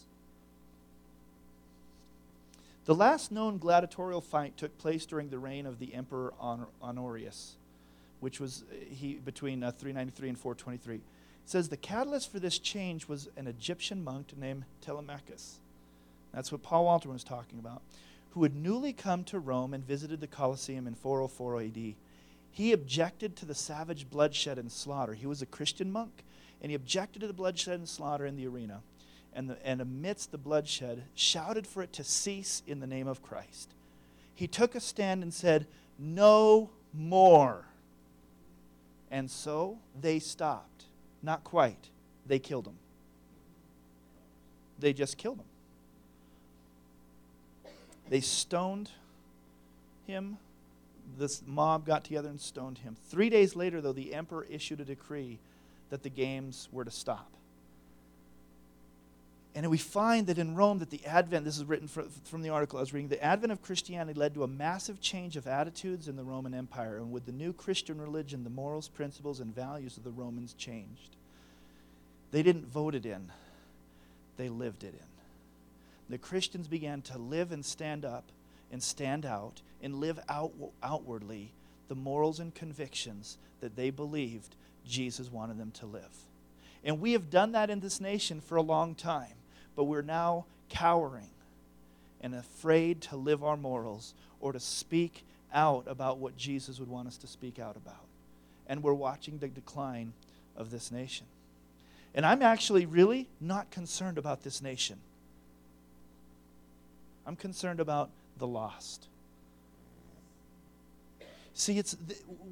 The 2.86 2.96
last 2.96 3.32
known 3.32 3.58
gladiatorial 3.58 4.22
fight 4.22 4.58
took 4.58 4.76
place 4.80 5.06
during 5.06 5.30
the 5.30 5.38
reign 5.38 5.66
of 5.66 5.80
the 5.80 5.94
Emperor 5.94 6.34
Honorius, 6.82 7.56
which 8.20 8.40
was 8.40 8.64
uh, 8.72 8.76
he 8.90 9.16
between 9.16 9.64
uh, 9.64 9.72
393 9.72 10.30
and 10.30 10.40
423. 10.40 10.96
It 10.96 11.02
says 11.46 11.70
the 11.70 11.78
catalyst 11.78 12.32
for 12.32 12.40
this 12.40 12.60
change 12.60 13.08
was 13.08 13.30
an 13.38 13.48
Egyptian 13.48 14.04
monk 14.04 14.38
named 14.38 14.66
Telemachus. 14.82 15.60
That's 16.34 16.52
what 16.52 16.64
Paul 16.64 16.86
Walter 16.86 17.10
was 17.10 17.24
talking 17.24 17.60
about, 17.60 17.82
who 18.32 18.44
had 18.44 18.56
newly 18.56 18.94
come 18.94 19.24
to 19.26 19.40
Rome 19.40 19.74
and 19.74 19.84
visited 19.86 20.22
the 20.22 20.28
Colosseum 20.28 20.86
in 20.86 20.94
404 20.94 21.62
AD. 21.62 21.96
He 22.52 22.72
objected 22.72 23.36
to 23.38 23.46
the 23.46 23.56
savage 23.56 24.10
bloodshed 24.10 24.58
and 24.58 24.72
slaughter. 24.72 25.14
He 25.14 25.26
was 25.26 25.42
a 25.42 25.48
Christian 25.48 25.92
monk, 25.92 26.24
and 26.62 26.72
he 26.72 26.76
objected 26.76 27.20
to 27.20 27.28
the 27.28 27.34
bloodshed 27.34 27.80
and 27.80 27.90
slaughter 27.90 28.26
in 28.26 28.36
the 28.36 28.48
arena. 28.48 28.82
And, 29.34 29.52
the, 29.52 29.66
and 29.66 29.80
amidst 29.80 30.32
the 30.32 30.38
bloodshed, 30.38 31.04
shouted 31.14 31.68
for 31.68 31.84
it 31.84 31.94
to 31.94 32.04
cease 32.04 32.64
in 32.66 32.80
the 32.80 32.88
name 32.88 33.08
of 33.08 33.22
Christ. 33.22 33.74
He 34.34 34.48
took 34.48 34.74
a 34.74 34.80
stand 34.80 35.22
and 35.22 35.34
said, 35.34 35.68
No 35.98 36.72
more. 36.94 37.66
And 39.12 39.30
so 39.30 39.80
they 40.00 40.20
stopped. 40.20 40.86
Not 41.22 41.44
quite. 41.44 41.90
They 42.26 42.40
killed 42.40 42.68
him. 42.68 42.78
They 44.80 44.94
just 44.94 45.18
killed 45.18 45.40
him. 45.40 45.46
They 48.10 48.22
stoned 48.22 48.92
him 50.08 50.38
this 51.18 51.42
mob 51.46 51.86
got 51.86 52.04
together 52.04 52.30
and 52.30 52.40
stoned 52.40 52.80
him. 52.80 52.96
Three 53.10 53.30
days 53.30 53.56
later, 53.56 53.82
though, 53.82 53.94
the 53.94 54.14
emperor 54.14 54.46
issued 54.50 54.80
a 54.80 54.86
decree 54.86 55.40
that 55.90 56.04
the 56.04 56.10
games 56.10 56.70
were 56.72 56.86
to 56.86 56.92
stop. 56.92 57.32
And 59.56 59.70
we 59.70 59.78
find 59.78 60.28
that 60.28 60.38
in 60.38 60.56
Rome 60.56 60.80
that 60.80 60.92
the 60.92 61.04
advent, 61.06 61.44
this 61.44 61.58
is 61.58 61.66
written 61.66 61.88
from 61.88 62.42
the 62.42 62.50
article 62.50 62.78
I 62.78 62.82
was 62.82 62.94
reading, 62.94 63.10
the 63.10 63.24
advent 63.24 63.52
of 63.52 63.62
Christianity 63.62 64.18
led 64.18 64.36
to 64.36 64.44
a 64.44 64.48
massive 64.48 65.02
change 65.02 65.36
of 65.36 65.48
attitudes 65.48 66.08
in 66.08 66.16
the 66.16 66.24
Roman 66.24 66.54
Empire. 66.54 66.98
And 66.98 67.12
with 67.12 67.26
the 67.26 67.32
new 67.32 67.52
Christian 67.52 68.00
religion, 68.00 68.44
the 68.44 68.50
morals, 68.50 68.88
principles, 68.88 69.40
and 69.40 69.54
values 69.54 69.98
of 69.98 70.04
the 70.04 70.12
Romans 70.12 70.54
changed. 70.54 71.16
They 72.32 72.44
didn't 72.44 72.68
vote 72.68 72.94
it 72.94 73.06
in, 73.06 73.32
they 74.38 74.50
lived 74.50 74.84
it 74.84 74.94
in. 74.94 75.10
The 76.10 76.20
Christians 76.20 76.68
began 76.68 77.02
to 77.04 77.18
live 77.18 77.52
and 77.52 77.66
stand 77.66 78.06
up 78.06 78.26
and 78.72 78.82
stand 78.82 79.26
out 79.26 79.62
and 79.82 79.96
live 79.96 80.20
out, 80.30 80.52
outwardly 80.84 81.52
the 81.88 81.96
morals 81.96 82.40
and 82.40 82.54
convictions 82.54 83.38
that 83.62 83.76
they 83.76 83.90
believed 83.90 84.56
Jesus 84.86 85.32
wanted 85.32 85.58
them 85.58 85.72
to 85.72 85.86
live. 85.86 86.26
And 86.84 87.02
we 87.02 87.14
have 87.14 87.30
done 87.30 87.52
that 87.54 87.70
in 87.70 87.80
this 87.80 88.00
nation 88.00 88.42
for 88.42 88.56
a 88.56 88.62
long 88.62 88.96
time, 88.96 89.34
but 89.80 89.86
we're 89.86 90.02
now 90.02 90.44
cowering 90.68 91.30
and 92.20 92.36
afraid 92.36 93.00
to 93.00 93.16
live 93.16 93.46
our 93.46 93.56
morals 93.56 94.14
or 94.42 94.52
to 94.52 94.60
speak 94.60 95.24
out 95.54 95.86
about 95.88 96.18
what 96.18 96.36
Jesus 96.36 96.82
would 96.82 96.90
want 96.90 97.08
us 97.08 97.16
to 97.16 97.28
speak 97.28 97.60
out 97.60 97.78
about. 97.78 98.04
And 98.68 98.84
we're 98.84 98.94
watching 98.94 99.38
the 99.38 99.48
decline 99.48 100.12
of 100.58 100.70
this 100.70 100.92
nation. 100.92 101.28
And 102.14 102.26
I'm 102.26 102.42
actually 102.42 102.86
really 102.88 103.30
not 103.40 103.72
concerned 103.72 104.18
about 104.18 104.44
this 104.44 104.62
nation. 104.62 104.98
I'm 107.26 107.38
concerned 107.38 107.80
about 107.80 108.10
the 108.38 108.48
lost. 108.48 109.08
See, 111.54 111.78
it's 111.78 111.96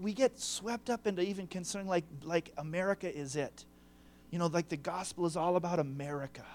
we 0.01 0.13
get 0.13 0.39
swept 0.39 0.89
up 0.89 1.05
into 1.05 1.24
even 1.24 1.48
concern 1.48 1.88
like 1.88 2.05
like 2.24 2.53
America 2.57 3.13
is 3.13 3.36
it. 3.36 3.65
You 4.31 4.39
know, 4.39 4.48
like 4.48 4.69
the 4.69 4.77
gospel 4.77 5.25
is 5.25 5.36
all 5.36 5.57
about 5.57 5.79
America. 5.79 6.46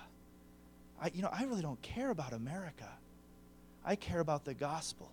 I, 1.02 1.10
you 1.12 1.22
know, 1.22 1.30
I 1.32 1.44
really 1.44 1.62
don't 1.62 1.82
care 1.82 2.10
about 2.10 2.32
America. 2.32 2.88
I 3.84 3.96
care 3.96 4.20
about 4.20 4.44
the 4.44 4.54
gospel. 4.54 5.10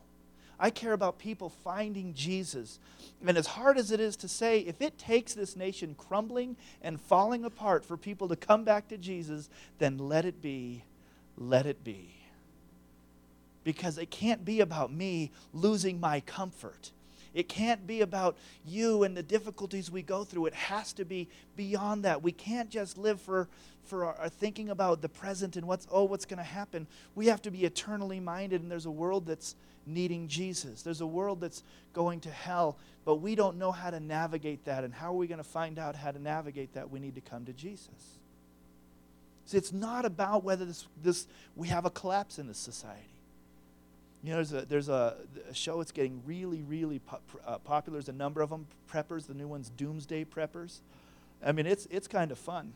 I 0.60 0.70
care 0.70 0.94
about 0.94 1.18
people 1.18 1.50
finding 1.50 2.14
Jesus. 2.14 2.80
And 3.26 3.38
as 3.38 3.48
hard 3.48 3.78
as 3.78 3.92
it 3.92 4.00
is 4.00 4.16
to 4.18 4.28
say, 4.28 4.60
if 4.60 4.82
it 4.82 4.98
takes 5.00 5.34
this 5.34 5.56
nation 5.56 5.96
crumbling 5.98 6.58
and 6.84 7.02
falling 7.02 7.44
apart 7.44 7.84
for 7.84 7.98
people 7.98 8.28
to 8.28 8.36
come 8.36 8.64
back 8.64 8.90
to 8.90 8.98
Jesus, 8.98 9.50
then 9.80 9.98
let 9.98 10.26
it 10.26 10.42
be. 10.42 10.84
Let 11.38 11.66
it 11.66 11.84
be. 11.84 12.14
Because 13.64 13.98
it 13.98 14.12
can't 14.12 14.46
be 14.46 14.60
about 14.60 14.92
me 14.92 15.32
losing 15.54 16.00
my 16.00 16.20
comfort. 16.20 16.92
It 17.34 17.48
can't 17.48 17.88
be 17.88 18.02
about 18.02 18.38
you 18.66 19.04
and 19.04 19.16
the 19.16 19.24
difficulties 19.24 19.90
we 19.90 20.02
go 20.02 20.24
through. 20.24 20.48
It 20.48 20.54
has 20.54 20.94
to 20.94 21.06
be 21.06 21.30
beyond 21.56 22.04
that. 22.04 22.22
We 22.22 22.32
can't 22.32 22.70
just 22.70 22.98
live 22.98 23.22
for, 23.22 23.48
for 23.90 24.06
our, 24.06 24.16
our 24.16 24.30
thinking 24.30 24.70
about 24.70 25.02
the 25.02 25.10
present 25.10 25.56
and 25.58 25.68
what's, 25.68 25.88
oh, 25.92 26.04
what's 26.04 26.26
going 26.26 26.38
to 26.38 26.44
happen. 26.44 26.88
We 27.16 27.28
have 27.28 27.42
to 27.42 27.52
be 27.52 27.66
eternally 27.66 28.20
minded, 28.20 28.62
and 28.62 28.72
there's 28.72 28.86
a 28.86 28.92
world 28.92 29.26
that's 29.26 29.56
needing 29.86 30.28
Jesus. 30.28 30.84
There's 30.84 31.02
a 31.02 31.08
world 31.08 31.42
that's 31.42 31.64
going 31.94 32.20
to 32.22 32.30
hell, 32.30 32.78
but 33.06 33.16
we 33.16 33.36
don't 33.36 33.58
know 33.58 33.72
how 33.72 33.90
to 33.90 34.00
navigate 34.00 34.66
that. 34.66 34.84
And 34.84 34.94
how 34.94 35.10
are 35.10 35.18
we 35.18 35.28
going 35.28 35.40
to 35.40 35.44
find 35.44 35.80
out 35.80 35.96
how 35.96 36.12
to 36.12 36.22
navigate 36.22 36.74
that? 36.74 36.90
We 36.90 37.00
need 37.00 37.16
to 37.16 37.22
come 37.22 37.46
to 37.46 37.54
Jesus. 37.54 38.20
See, 39.46 39.58
it's 39.58 39.74
not 39.74 40.06
about 40.06 40.44
whether 40.44 40.64
this, 40.64 40.88
this 41.02 41.28
we 41.56 41.70
have 41.70 41.86
a 41.86 41.90
collapse 41.90 42.38
in 42.38 42.48
this 42.48 42.60
society. 42.60 43.02
You 44.24 44.32
know, 44.32 44.36
there's 44.36 44.54
a, 44.54 44.66
there's 44.66 44.90
a, 44.90 45.16
a 45.50 45.54
show 45.54 45.78
that's 45.78 45.94
getting 45.94 46.22
really, 46.26 46.62
really 46.62 47.02
uh, 47.48 47.58
popular. 47.60 47.98
There's 47.98 48.10
a 48.10 48.14
number 48.14 48.42
of 48.42 48.50
them, 48.50 48.68
preppers. 48.92 49.28
The 49.28 49.34
new 49.34 49.48
one's 49.48 49.70
Doomsday 49.70 50.26
Preppers. 50.26 50.80
I 51.44 51.54
mean, 51.54 51.66
it's, 51.66 51.88
it's 51.90 52.08
kind 52.08 52.32
of 52.32 52.38
fun. 52.38 52.74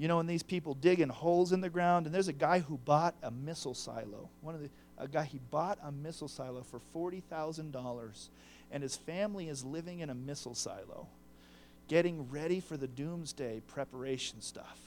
You 0.00 0.08
know, 0.08 0.18
and 0.18 0.28
these 0.28 0.42
people 0.42 0.72
digging 0.72 1.10
holes 1.10 1.52
in 1.52 1.60
the 1.60 1.68
ground. 1.68 2.06
And 2.06 2.14
there's 2.14 2.28
a 2.28 2.32
guy 2.32 2.60
who 2.60 2.78
bought 2.78 3.14
a 3.22 3.30
missile 3.30 3.74
silo. 3.74 4.30
One 4.40 4.54
of 4.54 4.62
the, 4.62 4.70
a 4.96 5.06
guy, 5.06 5.24
he 5.24 5.38
bought 5.50 5.78
a 5.82 5.92
missile 5.92 6.28
silo 6.28 6.62
for 6.62 6.80
$40,000. 6.94 8.28
And 8.72 8.82
his 8.82 8.96
family 8.96 9.48
is 9.48 9.64
living 9.64 10.00
in 10.00 10.08
a 10.08 10.14
missile 10.14 10.54
silo, 10.54 11.06
getting 11.88 12.30
ready 12.30 12.60
for 12.60 12.76
the 12.76 12.88
doomsday 12.88 13.60
preparation 13.68 14.40
stuff. 14.40 14.78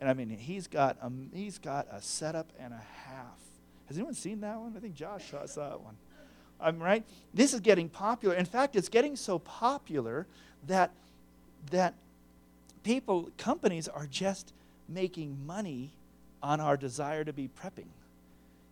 And 0.00 0.10
I 0.10 0.14
mean, 0.14 0.30
he's 0.30 0.66
got 0.66 0.96
a, 1.00 1.10
he's 1.32 1.58
got 1.58 1.86
a 1.92 2.02
setup 2.02 2.48
and 2.58 2.72
a 2.72 2.82
half 3.06 3.38
has 3.92 3.98
anyone 3.98 4.14
seen 4.14 4.40
that 4.40 4.58
one? 4.58 4.72
I 4.74 4.80
think 4.80 4.94
Josh 4.94 5.30
saw, 5.30 5.44
saw 5.44 5.68
that 5.68 5.80
one. 5.82 5.96
I'm 6.58 6.82
right. 6.82 7.04
This 7.34 7.52
is 7.52 7.60
getting 7.60 7.90
popular. 7.90 8.34
In 8.34 8.46
fact, 8.46 8.74
it's 8.74 8.88
getting 8.88 9.16
so 9.16 9.38
popular 9.38 10.26
that 10.66 10.92
that 11.70 11.92
people, 12.82 13.30
companies 13.38 13.88
are 13.88 14.06
just 14.06 14.52
making 14.88 15.46
money 15.46 15.90
on 16.42 16.60
our 16.60 16.76
desire 16.76 17.24
to 17.24 17.32
be 17.32 17.48
prepping. 17.48 17.86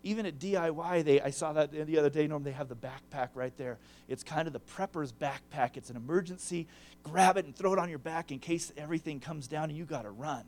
Even 0.03 0.25
at 0.25 0.39
DIY, 0.39 1.03
they 1.03 1.21
I 1.21 1.29
saw 1.29 1.53
that 1.53 1.71
the 1.71 1.99
other 1.99 2.09
day. 2.09 2.25
Norm, 2.25 2.43
they 2.43 2.51
have 2.51 2.69
the 2.69 2.75
backpack 2.75 3.29
right 3.35 3.55
there. 3.57 3.77
It's 4.09 4.23
kind 4.23 4.47
of 4.47 4.53
the 4.53 4.59
prepper's 4.59 5.11
backpack. 5.11 5.77
It's 5.77 5.91
an 5.91 5.95
emergency. 5.95 6.67
Grab 7.03 7.37
it 7.37 7.45
and 7.45 7.55
throw 7.55 7.73
it 7.73 7.79
on 7.79 7.87
your 7.87 7.99
back 7.99 8.31
in 8.31 8.39
case 8.39 8.73
everything 8.75 9.19
comes 9.19 9.47
down 9.47 9.69
and 9.69 9.77
you 9.77 9.85
got 9.85 10.03
to 10.03 10.09
run. 10.09 10.43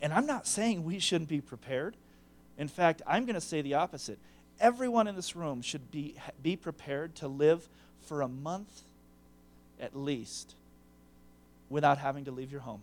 And 0.00 0.14
I'm 0.14 0.26
not 0.26 0.46
saying 0.46 0.82
we 0.84 0.98
shouldn't 0.98 1.28
be 1.28 1.42
prepared. 1.42 1.94
In 2.56 2.68
fact, 2.68 3.02
I'm 3.06 3.26
going 3.26 3.34
to 3.34 3.40
say 3.40 3.60
the 3.60 3.74
opposite. 3.74 4.18
Everyone 4.58 5.06
in 5.06 5.14
this 5.14 5.36
room 5.36 5.60
should 5.60 5.90
be, 5.90 6.14
be 6.42 6.56
prepared 6.56 7.14
to 7.16 7.28
live 7.28 7.68
for 8.02 8.22
a 8.22 8.28
month 8.28 8.82
at 9.78 9.94
least 9.94 10.54
without 11.72 11.98
having 11.98 12.24
to 12.26 12.30
leave 12.30 12.52
your 12.52 12.60
home. 12.60 12.82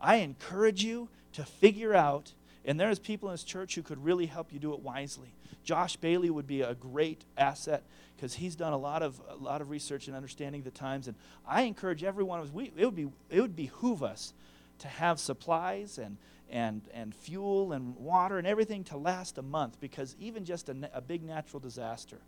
I 0.00 0.16
encourage 0.16 0.82
you 0.82 1.08
to 1.34 1.44
figure 1.44 1.94
out, 1.94 2.32
and 2.64 2.78
there's 2.78 2.98
people 2.98 3.28
in 3.28 3.34
this 3.34 3.44
church 3.44 3.74
who 3.74 3.82
could 3.82 4.04
really 4.04 4.26
help 4.26 4.52
you 4.52 4.58
do 4.58 4.72
it 4.72 4.80
wisely. 4.80 5.28
Josh 5.64 5.96
Bailey 5.96 6.30
would 6.30 6.46
be 6.46 6.62
a 6.62 6.74
great 6.74 7.24
asset 7.36 7.82
because 8.16 8.34
he's 8.34 8.56
done 8.56 8.72
a 8.72 8.78
lot 8.78 9.02
of 9.02 9.20
a 9.28 9.34
lot 9.34 9.60
of 9.60 9.70
research 9.70 10.06
and 10.06 10.16
understanding 10.16 10.62
the 10.62 10.70
times. 10.70 11.08
And 11.08 11.16
I 11.46 11.62
encourage 11.62 12.02
everyone. 12.04 12.48
We, 12.52 12.72
it 12.76 12.84
would 12.84 12.96
be 12.96 13.08
it 13.30 13.40
would 13.40 13.56
behoove 13.56 14.02
us 14.02 14.32
to 14.78 14.88
have 14.88 15.18
supplies 15.20 15.98
and 15.98 16.16
and, 16.50 16.82
and 16.94 17.14
fuel 17.14 17.72
and 17.72 17.96
water 17.96 18.38
and 18.38 18.46
everything 18.46 18.84
to 18.84 18.96
last 18.96 19.38
a 19.38 19.42
month 19.42 19.80
because 19.80 20.14
even 20.20 20.44
just 20.44 20.68
a, 20.68 20.76
a 20.94 21.00
big 21.00 21.22
natural 21.24 21.60
disaster 21.60 22.18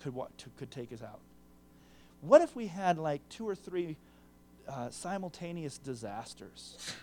could, 0.00 0.14
could 0.56 0.70
take 0.70 0.92
us 0.92 1.02
out. 1.02 1.20
What 2.20 2.40
if 2.40 2.54
we 2.54 2.68
had 2.68 2.98
like 2.98 3.28
two 3.28 3.48
or 3.48 3.54
three 3.54 3.96
uh, 4.68 4.90
simultaneous 4.90 5.78
disasters? 5.78 6.94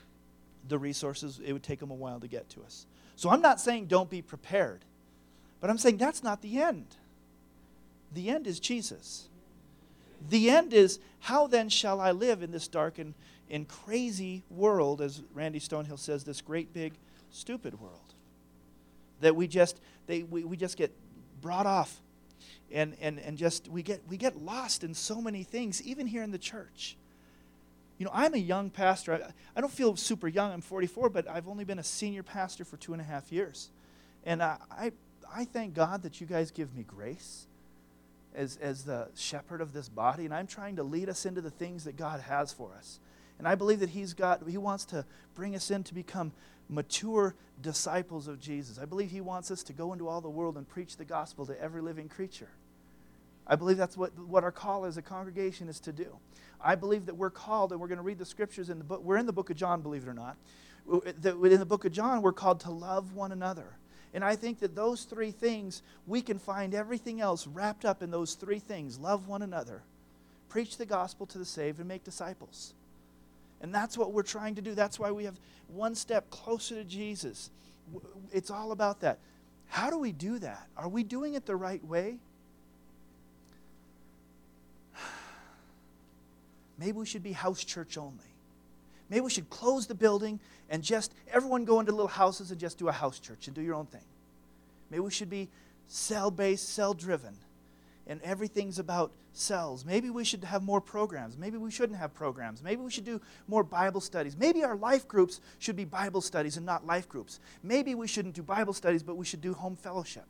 The 0.67 0.77
resources, 0.77 1.39
it 1.43 1.53
would 1.53 1.63
take 1.63 1.79
them 1.79 1.91
a 1.91 1.95
while 1.95 2.19
to 2.19 2.27
get 2.27 2.49
to 2.49 2.61
us. 2.61 2.85
So 3.15 3.29
I'm 3.29 3.41
not 3.41 3.59
saying 3.59 3.87
don't 3.87 4.09
be 4.09 4.21
prepared, 4.21 4.81
but 5.59 5.69
I'm 5.69 5.77
saying 5.77 5.97
that's 5.97 6.23
not 6.23 6.41
the 6.41 6.61
end. 6.61 6.87
The 8.13 8.29
end 8.29 8.47
is 8.47 8.59
Jesus. 8.59 9.27
The 10.29 10.49
end 10.49 10.73
is 10.73 10.99
how 11.19 11.47
then 11.47 11.69
shall 11.69 11.99
I 11.99 12.11
live 12.11 12.43
in 12.43 12.51
this 12.51 12.67
dark 12.67 12.99
and, 12.99 13.13
in 13.49 13.65
crazy 13.65 14.43
world, 14.49 15.01
as 15.01 15.21
Randy 15.33 15.59
Stonehill 15.59 15.99
says, 15.99 16.23
this 16.23 16.41
great 16.41 16.73
big 16.73 16.93
stupid 17.31 17.79
world. 17.79 18.13
That 19.19 19.35
we 19.35 19.47
just 19.47 19.79
they 20.07 20.23
we, 20.23 20.43
we 20.43 20.57
just 20.57 20.77
get 20.77 20.91
brought 21.41 21.65
off 21.65 22.01
and, 22.71 22.95
and, 23.01 23.19
and 23.19 23.37
just 23.37 23.67
we 23.67 23.83
get 23.83 24.01
we 24.07 24.17
get 24.17 24.41
lost 24.41 24.83
in 24.83 24.93
so 24.93 25.21
many 25.21 25.43
things, 25.43 25.81
even 25.83 26.07
here 26.07 26.23
in 26.23 26.31
the 26.31 26.37
church. 26.37 26.95
You 28.01 28.05
know, 28.05 28.13
I'm 28.15 28.33
a 28.33 28.37
young 28.37 28.71
pastor. 28.71 29.13
I, 29.13 29.31
I 29.55 29.61
don't 29.61 29.71
feel 29.71 29.95
super 29.95 30.27
young. 30.27 30.51
I'm 30.51 30.61
44, 30.61 31.09
but 31.11 31.27
I've 31.29 31.47
only 31.47 31.65
been 31.65 31.77
a 31.77 31.83
senior 31.83 32.23
pastor 32.23 32.65
for 32.65 32.75
two 32.75 32.93
and 32.93 32.99
a 32.99 33.05
half 33.05 33.31
years. 33.31 33.69
And 34.25 34.41
I, 34.41 34.57
I, 34.71 34.91
I 35.31 35.45
thank 35.45 35.75
God 35.75 36.01
that 36.01 36.19
you 36.19 36.25
guys 36.25 36.49
give 36.49 36.73
me 36.73 36.81
grace 36.81 37.45
as, 38.33 38.57
as 38.57 38.85
the 38.85 39.09
shepherd 39.13 39.61
of 39.61 39.71
this 39.71 39.87
body, 39.87 40.25
and 40.25 40.33
I'm 40.33 40.47
trying 40.47 40.77
to 40.77 40.83
lead 40.83 41.09
us 41.09 41.27
into 41.27 41.41
the 41.41 41.51
things 41.51 41.83
that 41.83 41.95
God 41.95 42.21
has 42.21 42.51
for 42.51 42.73
us. 42.75 42.99
And 43.37 43.47
I 43.47 43.53
believe 43.53 43.81
that 43.81 43.89
he's 43.89 44.15
got, 44.15 44.49
he 44.49 44.57
wants 44.57 44.85
to 44.85 45.05
bring 45.35 45.53
us 45.53 45.69
in 45.69 45.83
to 45.83 45.93
become 45.93 46.31
mature 46.69 47.35
disciples 47.61 48.27
of 48.27 48.39
Jesus. 48.39 48.79
I 48.79 48.85
believe 48.85 49.11
he 49.11 49.21
wants 49.21 49.51
us 49.51 49.61
to 49.61 49.73
go 49.73 49.93
into 49.93 50.07
all 50.07 50.21
the 50.21 50.27
world 50.27 50.57
and 50.57 50.67
preach 50.67 50.97
the 50.97 51.05
gospel 51.05 51.45
to 51.45 51.61
every 51.61 51.83
living 51.83 52.09
creature. 52.09 52.49
I 53.47 53.55
believe 53.55 53.77
that's 53.77 53.97
what, 53.97 54.17
what 54.17 54.43
our 54.43 54.51
call 54.51 54.85
as 54.85 54.97
a 54.97 55.01
congregation 55.01 55.67
is 55.67 55.79
to 55.81 55.91
do. 55.91 56.17
I 56.63 56.75
believe 56.75 57.07
that 57.07 57.15
we're 57.15 57.31
called, 57.31 57.71
and 57.71 57.81
we're 57.81 57.87
going 57.87 57.97
to 57.97 58.03
read 58.03 58.19
the 58.19 58.25
scriptures 58.25 58.69
in 58.69 58.77
the 58.77 58.83
book. 58.83 59.03
We're 59.03 59.17
in 59.17 59.25
the 59.25 59.33
book 59.33 59.49
of 59.49 59.57
John, 59.57 59.81
believe 59.81 60.03
it 60.03 60.09
or 60.09 60.13
not. 60.13 60.37
In 60.87 61.59
the 61.59 61.65
book 61.65 61.85
of 61.85 61.91
John, 61.91 62.21
we're 62.21 62.33
called 62.33 62.59
to 62.61 62.71
love 62.71 63.13
one 63.13 63.31
another. 63.31 63.77
And 64.13 64.23
I 64.23 64.35
think 64.35 64.59
that 64.59 64.75
those 64.75 65.03
three 65.03 65.31
things, 65.31 65.81
we 66.05 66.21
can 66.21 66.37
find 66.37 66.73
everything 66.73 67.21
else 67.21 67.47
wrapped 67.47 67.85
up 67.85 68.03
in 68.03 68.11
those 68.11 68.33
three 68.35 68.59
things 68.59 68.99
love 68.99 69.27
one 69.27 69.41
another, 69.41 69.83
preach 70.49 70.77
the 70.77 70.85
gospel 70.85 71.25
to 71.27 71.37
the 71.37 71.45
saved, 71.45 71.79
and 71.79 71.87
make 71.87 72.03
disciples. 72.03 72.73
And 73.61 73.73
that's 73.73 73.97
what 73.97 74.11
we're 74.11 74.23
trying 74.23 74.55
to 74.55 74.61
do. 74.61 74.75
That's 74.75 74.99
why 74.99 75.11
we 75.11 75.23
have 75.25 75.39
one 75.67 75.95
step 75.95 76.29
closer 76.29 76.75
to 76.75 76.83
Jesus. 76.83 77.51
It's 78.33 78.51
all 78.51 78.71
about 78.71 78.99
that. 79.01 79.19
How 79.67 79.89
do 79.89 79.97
we 79.97 80.11
do 80.11 80.39
that? 80.39 80.67
Are 80.75 80.89
we 80.89 81.03
doing 81.03 81.35
it 81.35 81.45
the 81.45 81.55
right 81.55 81.83
way? 81.85 82.17
Maybe 86.77 86.93
we 86.93 87.05
should 87.05 87.23
be 87.23 87.33
house 87.33 87.63
church 87.63 87.97
only. 87.97 88.35
Maybe 89.09 89.21
we 89.21 89.29
should 89.29 89.49
close 89.49 89.87
the 89.87 89.95
building 89.95 90.39
and 90.69 90.81
just 90.81 91.13
everyone 91.31 91.65
go 91.65 91.79
into 91.79 91.91
little 91.91 92.07
houses 92.07 92.51
and 92.51 92.59
just 92.59 92.77
do 92.77 92.87
a 92.87 92.93
house 92.93 93.19
church 93.19 93.47
and 93.47 93.55
do 93.55 93.61
your 93.61 93.75
own 93.75 93.85
thing. 93.85 94.05
Maybe 94.89 95.01
we 95.01 95.11
should 95.11 95.29
be 95.29 95.49
cell 95.87 96.31
based, 96.31 96.69
cell 96.69 96.93
driven 96.93 97.35
and 98.07 98.21
everything's 98.23 98.79
about 98.79 99.11
cells. 99.33 99.85
Maybe 99.85 100.09
we 100.09 100.23
should 100.23 100.43
have 100.43 100.63
more 100.63 100.81
programs. 100.81 101.37
Maybe 101.37 101.57
we 101.57 101.71
shouldn't 101.71 101.99
have 101.99 102.13
programs. 102.13 102.61
Maybe 102.61 102.81
we 102.81 102.91
should 102.91 103.05
do 103.05 103.21
more 103.47 103.63
Bible 103.63 104.01
studies. 104.01 104.35
Maybe 104.37 104.63
our 104.63 104.75
life 104.75 105.07
groups 105.07 105.39
should 105.59 105.75
be 105.75 105.85
Bible 105.85 106.21
studies 106.21 106.57
and 106.57 106.65
not 106.65 106.85
life 106.85 107.07
groups. 107.07 107.39
Maybe 107.63 107.95
we 107.95 108.07
shouldn't 108.07 108.35
do 108.35 108.43
Bible 108.43 108.73
studies, 108.73 109.03
but 109.03 109.15
we 109.15 109.25
should 109.25 109.41
do 109.41 109.53
home 109.53 109.75
fellowship. 109.75 110.25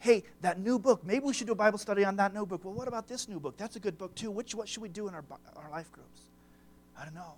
Hey, 0.00 0.22
that 0.42 0.60
new 0.60 0.78
book, 0.78 1.04
maybe 1.04 1.24
we 1.24 1.32
should 1.32 1.46
do 1.46 1.52
a 1.52 1.56
Bible 1.56 1.78
study 1.78 2.04
on 2.04 2.16
that 2.16 2.32
new 2.32 2.46
book. 2.46 2.64
Well, 2.64 2.74
what 2.74 2.86
about 2.88 3.08
this 3.08 3.28
new 3.28 3.40
book? 3.40 3.56
That's 3.56 3.76
a 3.76 3.80
good 3.80 3.98
book 3.98 4.14
too. 4.14 4.30
Which, 4.30 4.54
what 4.54 4.68
should 4.68 4.82
we 4.82 4.88
do 4.88 5.08
in 5.08 5.14
our, 5.14 5.24
our 5.56 5.70
life 5.70 5.90
groups? 5.90 6.22
I 6.98 7.04
don't 7.04 7.14
know. 7.14 7.34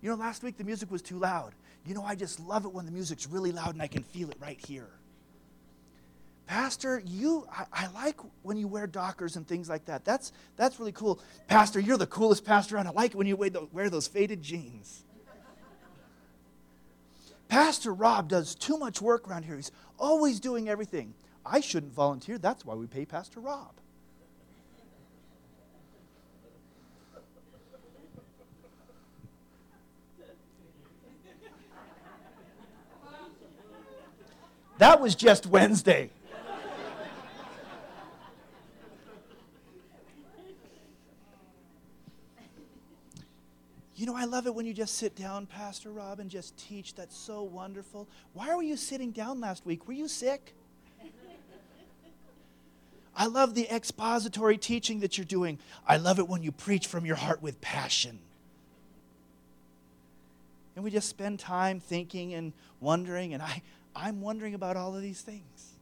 You 0.00 0.10
know, 0.10 0.16
last 0.16 0.42
week 0.42 0.56
the 0.56 0.64
music 0.64 0.90
was 0.90 1.02
too 1.02 1.18
loud. 1.18 1.52
You 1.84 1.94
know, 1.94 2.02
I 2.02 2.14
just 2.14 2.40
love 2.40 2.64
it 2.64 2.72
when 2.72 2.86
the 2.86 2.92
music's 2.92 3.26
really 3.26 3.52
loud 3.52 3.74
and 3.74 3.82
I 3.82 3.86
can 3.86 4.02
feel 4.02 4.30
it 4.30 4.36
right 4.40 4.58
here. 4.66 4.88
Pastor, 6.46 7.02
you, 7.04 7.46
I, 7.50 7.64
I, 7.72 7.86
like 7.88 8.20
when 8.42 8.56
you 8.56 8.68
wear 8.68 8.86
Dockers 8.86 9.36
and 9.36 9.46
things 9.46 9.68
like 9.68 9.84
that. 9.86 10.04
That's, 10.04 10.32
that's 10.56 10.78
really 10.78 10.92
cool. 10.92 11.20
Pastor, 11.48 11.80
you're 11.80 11.98
the 11.98 12.06
coolest 12.06 12.44
pastor 12.44 12.76
and 12.76 12.86
I 12.86 12.92
like 12.92 13.12
it 13.12 13.16
when 13.16 13.26
you 13.26 13.36
wear, 13.36 13.50
wear 13.72 13.90
those 13.90 14.06
faded 14.06 14.42
jeans. 14.42 15.02
pastor 17.48 17.92
Rob 17.92 18.28
does 18.28 18.54
too 18.54 18.78
much 18.78 19.02
work 19.02 19.28
around 19.28 19.44
here. 19.44 19.56
He's 19.56 19.72
always 19.98 20.38
doing 20.38 20.68
everything. 20.68 21.14
I 21.48 21.60
shouldn't 21.60 21.94
volunteer. 21.94 22.38
That's 22.38 22.64
why 22.64 22.74
we 22.74 22.86
pay 22.86 23.06
Pastor 23.06 23.40
Rob. 23.40 23.72
That 34.78 35.00
was 35.00 35.14
just 35.14 35.46
Wednesday. 35.46 36.10
You 43.94 44.04
know, 44.04 44.14
I 44.14 44.24
love 44.26 44.46
it 44.46 44.54
when 44.54 44.66
you 44.66 44.74
just 44.74 44.96
sit 44.96 45.16
down, 45.16 45.46
Pastor 45.46 45.90
Rob, 45.90 46.20
and 46.20 46.28
just 46.28 46.54
teach. 46.58 46.94
That's 46.94 47.16
so 47.16 47.42
wonderful. 47.42 48.06
Why 48.34 48.54
were 48.54 48.62
you 48.62 48.76
sitting 48.76 49.10
down 49.10 49.40
last 49.40 49.64
week? 49.64 49.88
Were 49.88 49.94
you 49.94 50.06
sick? 50.06 50.54
I 53.16 53.26
love 53.26 53.54
the 53.54 53.66
expository 53.74 54.58
teaching 54.58 55.00
that 55.00 55.16
you're 55.16 55.24
doing. 55.24 55.58
I 55.86 55.96
love 55.96 56.18
it 56.18 56.28
when 56.28 56.42
you 56.42 56.52
preach 56.52 56.86
from 56.86 57.06
your 57.06 57.16
heart 57.16 57.42
with 57.42 57.60
passion. 57.62 58.18
And 60.74 60.84
we 60.84 60.90
just 60.90 61.08
spend 61.08 61.40
time 61.40 61.80
thinking 61.80 62.34
and 62.34 62.52
wondering, 62.80 63.32
and 63.32 63.42
I, 63.42 63.62
I'm 63.96 64.20
wondering 64.20 64.52
about 64.52 64.76
all 64.76 64.94
of 64.94 65.00
these 65.00 65.22
things. 65.22 65.72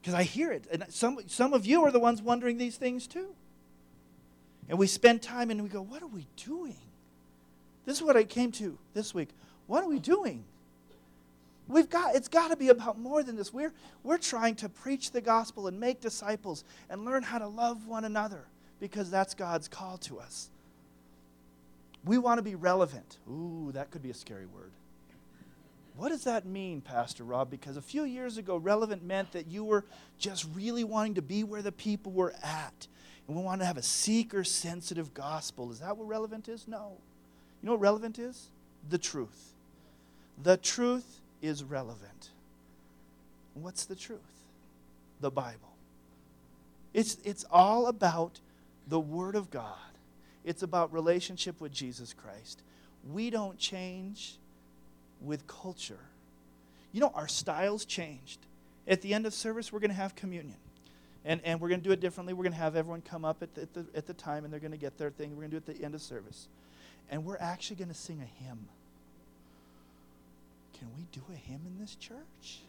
Because 0.00 0.14
I 0.14 0.24
hear 0.24 0.50
it. 0.50 0.64
And 0.72 0.84
some, 0.88 1.20
some 1.28 1.52
of 1.52 1.64
you 1.64 1.84
are 1.84 1.92
the 1.92 2.00
ones 2.00 2.20
wondering 2.20 2.58
these 2.58 2.76
things 2.76 3.06
too. 3.06 3.28
And 4.68 4.78
we 4.78 4.88
spend 4.88 5.22
time 5.22 5.50
and 5.50 5.62
we 5.62 5.68
go, 5.68 5.80
what 5.80 6.02
are 6.02 6.08
we 6.08 6.26
doing? 6.44 6.76
This 7.84 7.98
is 7.98 8.02
what 8.02 8.16
I 8.16 8.24
came 8.24 8.50
to 8.52 8.76
this 8.94 9.14
week. 9.14 9.28
What 9.68 9.84
are 9.84 9.88
we 9.88 10.00
doing? 10.00 10.44
We've 11.68 11.90
got 11.90 12.14
it's 12.14 12.28
got 12.28 12.48
to 12.48 12.56
be 12.56 12.68
about 12.68 12.98
more 12.98 13.22
than 13.22 13.36
this. 13.36 13.52
We're 13.52 13.72
we're 14.02 14.18
trying 14.18 14.54
to 14.56 14.68
preach 14.68 15.10
the 15.10 15.20
gospel 15.20 15.66
and 15.66 15.80
make 15.80 16.00
disciples 16.00 16.64
and 16.88 17.04
learn 17.04 17.22
how 17.22 17.38
to 17.38 17.48
love 17.48 17.86
one 17.86 18.04
another 18.04 18.44
because 18.78 19.10
that's 19.10 19.34
God's 19.34 19.68
call 19.68 19.98
to 19.98 20.20
us. 20.20 20.50
We 22.04 22.18
want 22.18 22.38
to 22.38 22.42
be 22.42 22.54
relevant. 22.54 23.18
Ooh, 23.28 23.72
that 23.72 23.90
could 23.90 24.02
be 24.02 24.10
a 24.10 24.14
scary 24.14 24.46
word. 24.46 24.70
What 25.96 26.10
does 26.10 26.24
that 26.24 26.44
mean, 26.44 26.82
Pastor 26.82 27.24
Rob? 27.24 27.50
Because 27.50 27.76
a 27.76 27.82
few 27.82 28.04
years 28.04 28.36
ago, 28.36 28.58
relevant 28.58 29.02
meant 29.02 29.32
that 29.32 29.46
you 29.46 29.64
were 29.64 29.84
just 30.18 30.46
really 30.54 30.84
wanting 30.84 31.14
to 31.14 31.22
be 31.22 31.42
where 31.42 31.62
the 31.62 31.72
people 31.72 32.12
were 32.12 32.34
at. 32.42 32.86
And 33.26 33.36
we 33.36 33.42
want 33.42 33.62
to 33.62 33.66
have 33.66 33.78
a 33.78 33.82
seeker 33.82 34.44
sensitive 34.44 35.14
gospel. 35.14 35.72
Is 35.72 35.80
that 35.80 35.96
what 35.96 36.06
relevant 36.06 36.48
is? 36.48 36.68
No. 36.68 36.92
You 37.60 37.66
know 37.66 37.72
what 37.72 37.80
relevant 37.80 38.18
is? 38.18 38.50
The 38.88 38.98
truth. 38.98 39.54
The 40.42 40.58
truth 40.58 41.20
is 41.42 41.64
relevant. 41.64 42.30
What's 43.54 43.84
the 43.84 43.96
truth? 43.96 44.20
The 45.20 45.30
Bible. 45.30 45.74
It's, 46.92 47.18
it's 47.24 47.44
all 47.50 47.86
about 47.86 48.40
the 48.88 49.00
Word 49.00 49.34
of 49.34 49.50
God, 49.50 49.76
it's 50.44 50.62
about 50.62 50.92
relationship 50.92 51.60
with 51.60 51.72
Jesus 51.72 52.12
Christ. 52.12 52.62
We 53.12 53.30
don't 53.30 53.58
change 53.58 54.36
with 55.20 55.46
culture. 55.46 55.98
You 56.92 57.00
know, 57.00 57.12
our 57.14 57.28
styles 57.28 57.84
changed. 57.84 58.38
At 58.88 59.02
the 59.02 59.14
end 59.14 59.26
of 59.26 59.34
service, 59.34 59.72
we're 59.72 59.80
going 59.80 59.90
to 59.90 59.96
have 59.96 60.14
communion. 60.14 60.56
And, 61.24 61.40
and 61.44 61.60
we're 61.60 61.68
going 61.68 61.80
to 61.80 61.84
do 61.84 61.92
it 61.92 62.00
differently. 62.00 62.32
We're 62.32 62.44
going 62.44 62.52
to 62.52 62.58
have 62.58 62.76
everyone 62.76 63.02
come 63.02 63.24
up 63.24 63.42
at 63.42 63.54
the, 63.54 63.62
at 63.62 63.74
the, 63.74 63.86
at 63.94 64.06
the 64.06 64.14
time 64.14 64.44
and 64.44 64.52
they're 64.52 64.60
going 64.60 64.72
to 64.72 64.78
get 64.78 64.96
their 64.96 65.10
thing. 65.10 65.30
We're 65.30 65.42
going 65.42 65.50
to 65.50 65.60
do 65.60 65.64
it 65.66 65.68
at 65.68 65.78
the 65.78 65.84
end 65.84 65.94
of 65.94 66.02
service. 66.02 66.48
And 67.10 67.24
we're 67.24 67.38
actually 67.38 67.76
going 67.76 67.88
to 67.88 67.94
sing 67.94 68.22
a 68.22 68.44
hymn. 68.44 68.68
Can 70.78 70.88
we 70.96 71.06
do 71.12 71.22
a 71.32 71.36
hymn 71.36 71.62
in 71.66 71.78
this 71.78 71.94
church? 71.94 72.60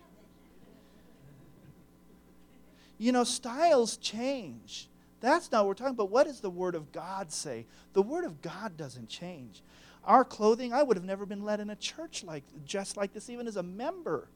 You 2.97 3.11
know, 3.11 3.23
styles 3.23 3.97
change. 3.97 4.87
That's 5.19 5.51
not 5.51 5.59
what 5.59 5.67
we're 5.67 5.73
talking 5.75 5.93
about. 5.93 6.09
What 6.09 6.27
does 6.27 6.39
the 6.39 6.49
Word 6.49 6.75
of 6.75 6.91
God 6.91 7.31
say? 7.31 7.65
The 7.93 8.01
Word 8.01 8.23
of 8.23 8.41
God 8.41 8.77
doesn't 8.77 9.09
change. 9.09 9.61
Our 10.05 10.23
clothing, 10.23 10.73
I 10.73 10.83
would 10.83 10.95
have 10.95 11.05
never 11.05 11.25
been 11.25 11.43
led 11.43 11.59
in 11.59 11.69
a 11.69 11.75
church 11.75 12.23
like 12.23 12.43
just 12.65 12.97
like 12.97 13.13
this, 13.13 13.29
even 13.29 13.47
as 13.47 13.57
a 13.57 13.63
member 13.63 14.27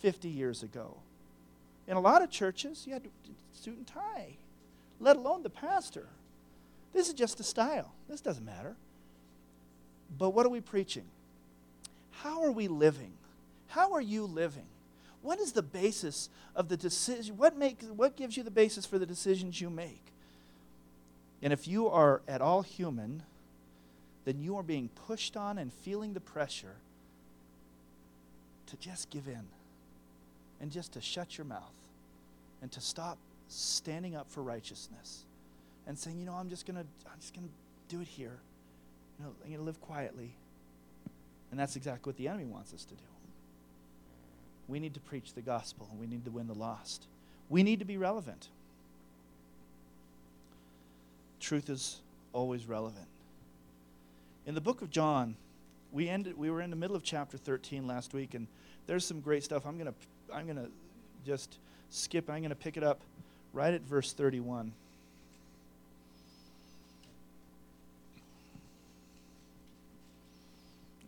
50 0.00 0.28
years 0.28 0.62
ago. 0.62 0.96
In 1.86 1.96
a 1.96 2.00
lot 2.00 2.22
of 2.22 2.30
churches, 2.30 2.84
you 2.86 2.94
had 2.94 3.04
to 3.04 3.10
suit 3.52 3.76
and 3.76 3.86
tie, 3.86 4.36
let 4.98 5.16
alone 5.16 5.42
the 5.42 5.50
pastor. 5.50 6.06
This 6.92 7.08
is 7.08 7.14
just 7.14 7.40
a 7.40 7.42
style. 7.42 7.92
This 8.08 8.20
doesn't 8.20 8.44
matter. 8.44 8.76
But 10.16 10.30
what 10.30 10.46
are 10.46 10.50
we 10.50 10.60
preaching? 10.60 11.04
How 12.22 12.42
are 12.42 12.50
we 12.50 12.68
living? 12.68 13.12
How 13.68 13.92
are 13.92 14.00
you 14.00 14.24
living? 14.24 14.66
What 15.22 15.40
is 15.40 15.52
the 15.52 15.62
basis 15.62 16.28
of 16.54 16.68
the 16.68 16.76
decision? 16.76 17.36
What, 17.36 17.56
make, 17.56 17.82
what 17.82 18.16
gives 18.16 18.36
you 18.36 18.42
the 18.42 18.50
basis 18.50 18.86
for 18.86 18.98
the 18.98 19.06
decisions 19.06 19.60
you 19.60 19.70
make? 19.70 20.02
And 21.42 21.52
if 21.52 21.66
you 21.66 21.88
are 21.88 22.22
at 22.28 22.40
all 22.40 22.62
human, 22.62 23.22
then 24.24 24.40
you 24.40 24.56
are 24.56 24.62
being 24.62 24.88
pushed 25.06 25.36
on 25.36 25.58
and 25.58 25.72
feeling 25.72 26.14
the 26.14 26.20
pressure 26.20 26.76
to 28.66 28.76
just 28.76 29.10
give 29.10 29.28
in 29.28 29.46
and 30.60 30.70
just 30.70 30.92
to 30.92 31.00
shut 31.00 31.36
your 31.36 31.44
mouth 31.44 31.74
and 32.62 32.72
to 32.72 32.80
stop 32.80 33.18
standing 33.48 34.16
up 34.16 34.30
for 34.30 34.42
righteousness 34.42 35.24
and 35.86 35.98
saying, 35.98 36.18
you 36.18 36.24
know, 36.24 36.32
I'm 36.32 36.48
just 36.48 36.66
gonna 36.66 36.84
I'm 37.06 37.20
just 37.20 37.34
gonna 37.34 37.48
do 37.88 38.00
it 38.00 38.08
here. 38.08 38.38
You 39.18 39.26
know, 39.26 39.32
I'm 39.44 39.52
gonna 39.52 39.62
live 39.62 39.80
quietly. 39.80 40.34
And 41.54 41.60
that's 41.60 41.76
exactly 41.76 42.10
what 42.10 42.16
the 42.16 42.26
enemy 42.26 42.46
wants 42.46 42.74
us 42.74 42.84
to 42.84 42.94
do. 42.94 43.04
We 44.66 44.80
need 44.80 44.92
to 44.94 45.00
preach 45.00 45.34
the 45.34 45.40
gospel 45.40 45.88
we 46.00 46.08
need 46.08 46.24
to 46.24 46.32
win 46.32 46.48
the 46.48 46.54
lost. 46.54 47.06
We 47.48 47.62
need 47.62 47.78
to 47.78 47.84
be 47.84 47.96
relevant. 47.96 48.48
Truth 51.38 51.70
is 51.70 52.00
always 52.32 52.66
relevant. 52.66 53.06
In 54.46 54.56
the 54.56 54.60
book 54.60 54.82
of 54.82 54.90
John, 54.90 55.36
we 55.92 56.08
ended 56.08 56.36
we 56.36 56.50
were 56.50 56.60
in 56.60 56.70
the 56.70 56.76
middle 56.76 56.96
of 56.96 57.04
chapter 57.04 57.38
13 57.38 57.86
last 57.86 58.14
week 58.14 58.34
and 58.34 58.48
there's 58.88 59.06
some 59.06 59.20
great 59.20 59.44
stuff. 59.44 59.64
I'm 59.64 59.78
going 59.78 59.92
to 59.92 60.34
I'm 60.34 60.46
going 60.46 60.56
to 60.56 60.72
just 61.24 61.58
skip. 61.88 62.28
I'm 62.28 62.40
going 62.40 62.48
to 62.48 62.56
pick 62.56 62.76
it 62.76 62.82
up 62.82 63.00
right 63.52 63.72
at 63.72 63.82
verse 63.82 64.12
31. 64.12 64.72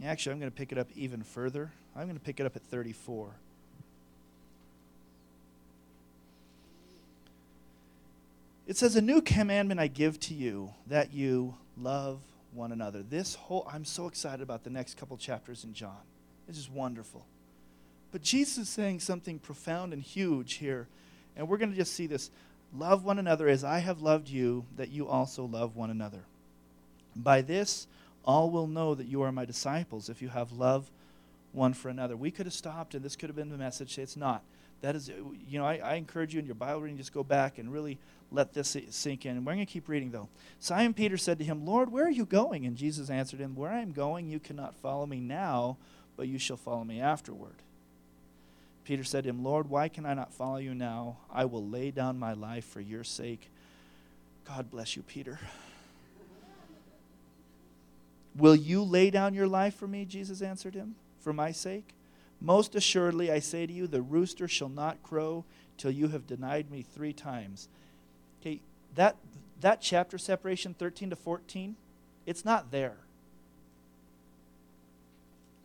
Actually, 0.06 0.32
I'm 0.32 0.38
going 0.38 0.52
to 0.52 0.56
pick 0.56 0.70
it 0.70 0.78
up 0.78 0.88
even 0.94 1.22
further. 1.22 1.72
I'm 1.96 2.04
going 2.04 2.18
to 2.18 2.24
pick 2.24 2.38
it 2.38 2.46
up 2.46 2.54
at 2.54 2.62
34. 2.62 3.32
It 8.66 8.76
says, 8.76 8.94
A 8.96 9.00
new 9.00 9.20
commandment 9.20 9.80
I 9.80 9.88
give 9.88 10.20
to 10.20 10.34
you, 10.34 10.74
that 10.86 11.12
you 11.12 11.54
love 11.76 12.20
one 12.52 12.72
another. 12.72 13.02
This 13.02 13.34
whole, 13.34 13.68
I'm 13.72 13.84
so 13.84 14.06
excited 14.06 14.42
about 14.42 14.64
the 14.64 14.70
next 14.70 14.96
couple 14.96 15.16
chapters 15.16 15.64
in 15.64 15.74
John. 15.74 15.98
This 16.46 16.56
is 16.56 16.70
wonderful. 16.70 17.26
But 18.12 18.22
Jesus 18.22 18.58
is 18.58 18.68
saying 18.68 19.00
something 19.00 19.40
profound 19.40 19.92
and 19.92 20.02
huge 20.02 20.54
here. 20.54 20.86
And 21.36 21.48
we're 21.48 21.58
going 21.58 21.70
to 21.70 21.76
just 21.76 21.94
see 21.94 22.06
this. 22.06 22.30
Love 22.72 23.04
one 23.04 23.18
another 23.18 23.48
as 23.48 23.64
I 23.64 23.80
have 23.80 24.02
loved 24.02 24.28
you, 24.28 24.66
that 24.76 24.90
you 24.90 25.08
also 25.08 25.44
love 25.44 25.76
one 25.76 25.90
another. 25.90 26.24
By 27.14 27.42
this, 27.42 27.86
all 28.26 28.50
will 28.50 28.66
know 28.66 28.94
that 28.94 29.06
you 29.06 29.22
are 29.22 29.32
my 29.32 29.44
disciples 29.44 30.08
if 30.08 30.20
you 30.20 30.28
have 30.28 30.52
love 30.52 30.90
one 31.52 31.74
for 31.74 31.88
another. 31.88 32.16
We 32.16 32.30
could 32.30 32.46
have 32.46 32.52
stopped, 32.52 32.94
and 32.94 33.04
this 33.04 33.16
could 33.16 33.28
have 33.28 33.36
been 33.36 33.50
the 33.50 33.56
message. 33.56 33.98
It's 33.98 34.16
not. 34.16 34.42
That 34.82 34.94
is, 34.94 35.08
you 35.08 35.58
know, 35.58 35.64
I, 35.64 35.76
I 35.76 35.94
encourage 35.94 36.34
you 36.34 36.40
in 36.40 36.46
your 36.46 36.54
Bible 36.54 36.82
reading, 36.82 36.98
just 36.98 37.14
go 37.14 37.24
back 37.24 37.58
and 37.58 37.72
really 37.72 37.98
let 38.30 38.52
this 38.52 38.76
sink 38.90 39.24
in. 39.24 39.44
We're 39.44 39.54
going 39.54 39.64
to 39.64 39.72
keep 39.72 39.88
reading, 39.88 40.10
though. 40.10 40.28
Simon 40.60 40.92
Peter 40.92 41.16
said 41.16 41.38
to 41.38 41.44
him, 41.44 41.64
Lord, 41.64 41.90
where 41.90 42.04
are 42.04 42.10
you 42.10 42.26
going? 42.26 42.66
And 42.66 42.76
Jesus 42.76 43.08
answered 43.08 43.40
him, 43.40 43.54
Where 43.54 43.70
I 43.70 43.80
am 43.80 43.92
going, 43.92 44.28
you 44.28 44.38
cannot 44.38 44.74
follow 44.74 45.06
me 45.06 45.20
now, 45.20 45.76
but 46.16 46.28
you 46.28 46.38
shall 46.38 46.56
follow 46.56 46.84
me 46.84 47.00
afterward. 47.00 47.54
Peter 48.84 49.02
said 49.02 49.24
to 49.24 49.30
him, 49.30 49.42
Lord, 49.42 49.68
why 49.68 49.88
can 49.88 50.06
I 50.06 50.14
not 50.14 50.32
follow 50.32 50.58
you 50.58 50.74
now? 50.74 51.16
I 51.32 51.44
will 51.44 51.66
lay 51.66 51.90
down 51.90 52.18
my 52.18 52.34
life 52.34 52.64
for 52.64 52.80
your 52.80 53.02
sake. 53.02 53.50
God 54.46 54.70
bless 54.70 54.94
you, 54.94 55.02
Peter. 55.02 55.40
Will 58.36 58.56
you 58.56 58.82
lay 58.82 59.10
down 59.10 59.34
your 59.34 59.46
life 59.46 59.74
for 59.74 59.86
me? 59.86 60.04
Jesus 60.04 60.42
answered 60.42 60.74
him, 60.74 60.94
for 61.20 61.32
my 61.32 61.52
sake. 61.52 61.94
Most 62.40 62.74
assuredly, 62.74 63.30
I 63.30 63.38
say 63.38 63.66
to 63.66 63.72
you, 63.72 63.86
the 63.86 64.02
rooster 64.02 64.46
shall 64.46 64.68
not 64.68 65.02
crow 65.02 65.44
till 65.78 65.90
you 65.90 66.08
have 66.08 66.26
denied 66.26 66.70
me 66.70 66.82
three 66.82 67.12
times. 67.12 67.68
Okay, 68.40 68.60
that, 68.94 69.16
that 69.60 69.80
chapter 69.80 70.18
separation, 70.18 70.74
13 70.74 71.10
to 71.10 71.16
14, 71.16 71.76
it's 72.26 72.44
not 72.44 72.70
there. 72.70 72.96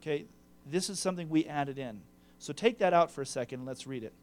Okay, 0.01 0.25
this 0.65 0.89
is 0.89 0.99
something 0.99 1.29
we 1.29 1.45
added 1.45 1.77
in. 1.77 2.01
So 2.39 2.53
take 2.53 2.79
that 2.79 2.93
out 2.93 3.11
for 3.11 3.21
a 3.21 3.25
second 3.25 3.59
and 3.59 3.67
let's 3.67 3.85
read 3.85 4.03
it. 4.03 4.13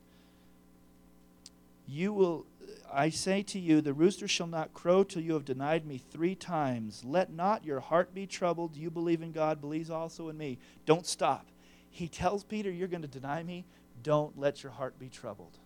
You 1.87 2.13
will 2.13 2.47
I 2.92 3.11
say 3.11 3.42
to 3.44 3.59
you, 3.59 3.81
the 3.81 3.92
rooster 3.92 4.27
shall 4.27 4.46
not 4.46 4.72
crow 4.72 5.05
till 5.05 5.22
you 5.22 5.35
have 5.35 5.44
denied 5.44 5.87
me 5.87 5.98
three 5.98 6.35
times. 6.35 7.05
Let 7.05 7.33
not 7.33 7.64
your 7.64 7.81
heart 7.81 8.14
be 8.14 8.27
troubled. 8.27 8.77
You 8.77 8.90
believe 8.90 9.22
in 9.22 9.33
God, 9.33 9.61
believes 9.61 9.90
also 9.90 10.29
in 10.29 10.38
me. 10.38 10.59
Don't 10.87 11.07
stop. 11.07 11.46
He 11.90 12.09
tells 12.09 12.44
Peter, 12.44 12.70
You're 12.70 12.88
going 12.88 13.03
to 13.03 13.09
deny 13.09 13.42
me. 13.42 13.64
Don't 14.03 14.38
let 14.38 14.62
your 14.62 14.72
heart 14.72 14.98
be 14.98 15.09
troubled. 15.09 15.59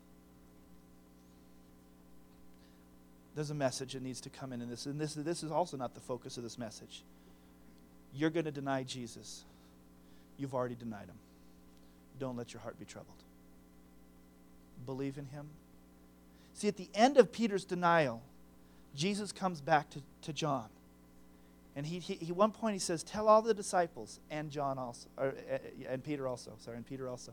There's 3.34 3.50
a 3.50 3.54
message 3.54 3.94
that 3.94 4.02
needs 4.02 4.20
to 4.22 4.30
come 4.30 4.52
in 4.52 4.60
in 4.60 4.68
this, 4.68 4.86
and 4.86 5.00
this, 5.00 5.14
this 5.14 5.42
is 5.42 5.50
also 5.50 5.76
not 5.76 5.94
the 5.94 6.00
focus 6.00 6.36
of 6.36 6.42
this 6.42 6.58
message. 6.58 7.02
You're 8.14 8.30
going 8.30 8.44
to 8.44 8.50
deny 8.50 8.82
Jesus. 8.82 9.44
You've 10.36 10.54
already 10.54 10.74
denied 10.74 11.06
him. 11.06 11.18
Don't 12.18 12.36
let 12.36 12.52
your 12.52 12.60
heart 12.60 12.78
be 12.78 12.84
troubled. 12.84 13.22
believe 14.84 15.16
in 15.16 15.26
him? 15.26 15.48
See, 16.62 16.68
at 16.68 16.76
the 16.76 16.88
end 16.94 17.16
of 17.16 17.32
Peter's 17.32 17.64
denial, 17.64 18.22
Jesus 18.94 19.32
comes 19.32 19.60
back 19.60 19.90
to, 19.90 20.02
to 20.20 20.32
John. 20.32 20.68
And 21.74 21.84
he, 21.84 21.98
he, 21.98 22.30
one 22.30 22.52
point 22.52 22.74
he 22.74 22.78
says, 22.78 23.02
Tell 23.02 23.26
all 23.26 23.42
the 23.42 23.52
disciples 23.52 24.20
and 24.30 24.48
John 24.48 24.78
also, 24.78 25.08
or, 25.18 25.34
uh, 25.52 25.58
and 25.88 26.04
Peter 26.04 26.28
also, 26.28 26.52
sorry, 26.60 26.76
and 26.76 26.86
Peter 26.86 27.08
also. 27.08 27.32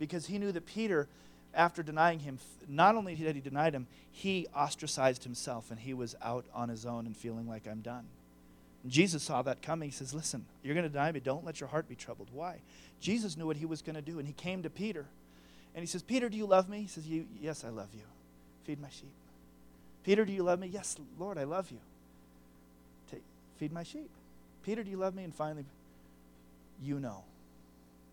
Because 0.00 0.26
he 0.26 0.36
knew 0.36 0.50
that 0.50 0.66
Peter, 0.66 1.06
after 1.54 1.84
denying 1.84 2.18
him, 2.18 2.40
not 2.68 2.96
only 2.96 3.14
did 3.14 3.36
he 3.36 3.40
denied 3.40 3.72
him, 3.72 3.86
he 4.10 4.48
ostracized 4.48 5.22
himself 5.22 5.70
and 5.70 5.78
he 5.78 5.94
was 5.94 6.16
out 6.20 6.44
on 6.52 6.70
his 6.70 6.84
own 6.84 7.06
and 7.06 7.16
feeling 7.16 7.48
like 7.48 7.68
I'm 7.68 7.82
done. 7.82 8.06
And 8.82 8.90
Jesus 8.90 9.22
saw 9.22 9.42
that 9.42 9.62
coming. 9.62 9.90
He 9.90 9.94
says, 9.94 10.12
Listen, 10.12 10.44
you're 10.64 10.74
going 10.74 10.82
to 10.82 10.90
deny 10.90 11.12
me. 11.12 11.20
Don't 11.20 11.44
let 11.44 11.60
your 11.60 11.68
heart 11.68 11.88
be 11.88 11.94
troubled. 11.94 12.30
Why? 12.32 12.56
Jesus 13.00 13.36
knew 13.36 13.46
what 13.46 13.58
he 13.58 13.64
was 13.66 13.80
going 13.80 13.94
to 13.94 14.02
do. 14.02 14.18
And 14.18 14.26
he 14.26 14.34
came 14.34 14.64
to 14.64 14.70
Peter. 14.70 15.06
And 15.72 15.84
he 15.84 15.86
says, 15.86 16.02
Peter, 16.02 16.28
do 16.28 16.36
you 16.36 16.46
love 16.46 16.68
me? 16.68 16.80
He 16.80 16.88
says, 16.88 17.04
Yes, 17.40 17.62
I 17.64 17.68
love 17.68 17.90
you. 17.94 18.02
Feed 18.70 18.80
my 18.80 18.88
sheep. 18.88 19.10
Peter, 20.04 20.24
do 20.24 20.32
you 20.32 20.44
love 20.44 20.60
me? 20.60 20.68
Yes, 20.68 20.96
Lord, 21.18 21.38
I 21.38 21.42
love 21.42 21.72
you. 21.72 21.80
Take, 23.10 23.24
feed 23.58 23.72
my 23.72 23.82
sheep. 23.82 24.08
Peter, 24.62 24.84
do 24.84 24.90
you 24.92 24.96
love 24.96 25.12
me? 25.12 25.24
And 25.24 25.34
finally, 25.34 25.64
you 26.80 27.00
know. 27.00 27.24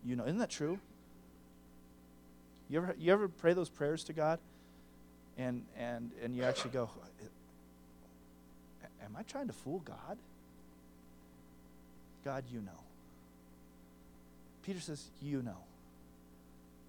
You 0.04 0.16
know. 0.16 0.24
Isn't 0.24 0.38
that 0.38 0.50
true? 0.50 0.80
You 2.68 2.78
ever, 2.78 2.96
you 2.98 3.12
ever 3.12 3.28
pray 3.28 3.52
those 3.52 3.68
prayers 3.68 4.02
to 4.04 4.12
God 4.12 4.40
and, 5.38 5.62
and, 5.78 6.10
and 6.24 6.34
you 6.34 6.42
actually 6.42 6.72
go, 6.72 6.90
Am 9.04 9.14
I 9.16 9.22
trying 9.22 9.46
to 9.46 9.52
fool 9.52 9.78
God? 9.84 10.18
God, 12.24 12.42
you 12.52 12.62
know. 12.62 12.82
Peter 14.64 14.80
says, 14.80 15.06
You 15.22 15.40
know. 15.40 15.58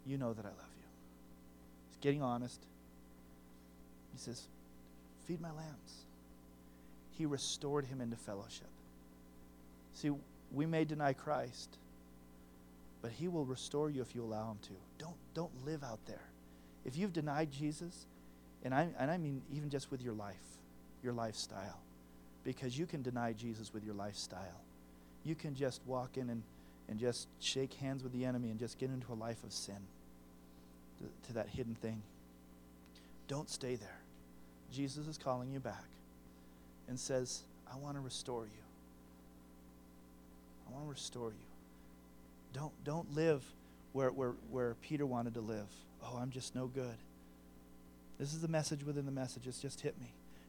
You 0.07 0.17
know 0.17 0.33
that 0.33 0.43
I 0.43 0.49
love 0.49 0.73
you. 0.75 0.87
He's 1.91 1.97
getting 2.01 2.23
honest. 2.23 2.59
He 4.19 4.25
says, 4.25 4.47
Feed 5.27 5.39
my 5.39 5.51
lambs. 5.51 6.05
He 7.17 7.25
restored 7.25 7.85
him 7.85 8.01
into 8.01 8.17
fellowship. 8.17 8.67
See, 9.93 10.11
we 10.51 10.65
may 10.65 10.83
deny 10.83 11.13
Christ, 11.13 11.77
but 13.01 13.11
he 13.11 13.27
will 13.27 13.45
restore 13.45 13.89
you 13.89 14.01
if 14.01 14.13
you 14.13 14.23
allow 14.23 14.51
him 14.51 14.57
to. 14.63 14.71
Don't, 14.97 15.15
don't 15.33 15.65
live 15.65 15.83
out 15.83 15.99
there. 16.05 16.23
If 16.85 16.97
you've 16.97 17.13
denied 17.13 17.51
Jesus, 17.51 18.07
and 18.63 18.73
I, 18.73 18.89
and 18.97 19.09
I 19.09 19.17
mean 19.17 19.41
even 19.55 19.69
just 19.69 19.89
with 19.89 20.01
your 20.01 20.13
life, 20.13 20.35
your 21.01 21.13
lifestyle, 21.13 21.79
because 22.43 22.77
you 22.77 22.85
can 22.85 23.01
deny 23.01 23.33
Jesus 23.33 23.73
with 23.73 23.85
your 23.85 23.95
lifestyle. 23.95 24.61
You 25.23 25.35
can 25.35 25.55
just 25.55 25.81
walk 25.85 26.17
in 26.17 26.29
and, 26.29 26.43
and 26.89 26.99
just 26.99 27.27
shake 27.39 27.73
hands 27.75 28.03
with 28.03 28.11
the 28.11 28.25
enemy 28.25 28.49
and 28.49 28.59
just 28.59 28.79
get 28.79 28.89
into 28.89 29.13
a 29.13 29.15
life 29.15 29.43
of 29.43 29.53
sin, 29.53 29.79
to, 30.99 31.27
to 31.27 31.33
that 31.33 31.47
hidden 31.49 31.75
thing. 31.75 32.01
Don't 33.27 33.49
stay 33.49 33.75
there. 33.75 33.98
Jesus 34.71 35.07
is 35.07 35.17
calling 35.17 35.51
you 35.51 35.59
back 35.59 35.85
and 36.87 36.99
says, 36.99 37.41
I 37.71 37.77
want 37.77 37.95
to 37.95 38.01
restore 38.01 38.43
you. 38.43 38.63
I 40.67 40.73
want 40.73 40.85
to 40.85 40.89
restore 40.89 41.29
you. 41.29 41.47
Don't, 42.53 42.71
don't 42.83 43.15
live 43.15 43.43
where, 43.93 44.09
where, 44.09 44.33
where 44.51 44.75
Peter 44.81 45.05
wanted 45.05 45.33
to 45.35 45.41
live. 45.41 45.67
Oh, 46.03 46.17
I'm 46.19 46.31
just 46.31 46.55
no 46.55 46.67
good. 46.67 46.95
This 48.19 48.33
is 48.33 48.41
the 48.41 48.47
message 48.47 48.83
within 48.83 49.05
the 49.05 49.11
message. 49.11 49.47
It's 49.47 49.61
just 49.61 49.81
hit 49.81 49.99
me. 49.99 50.07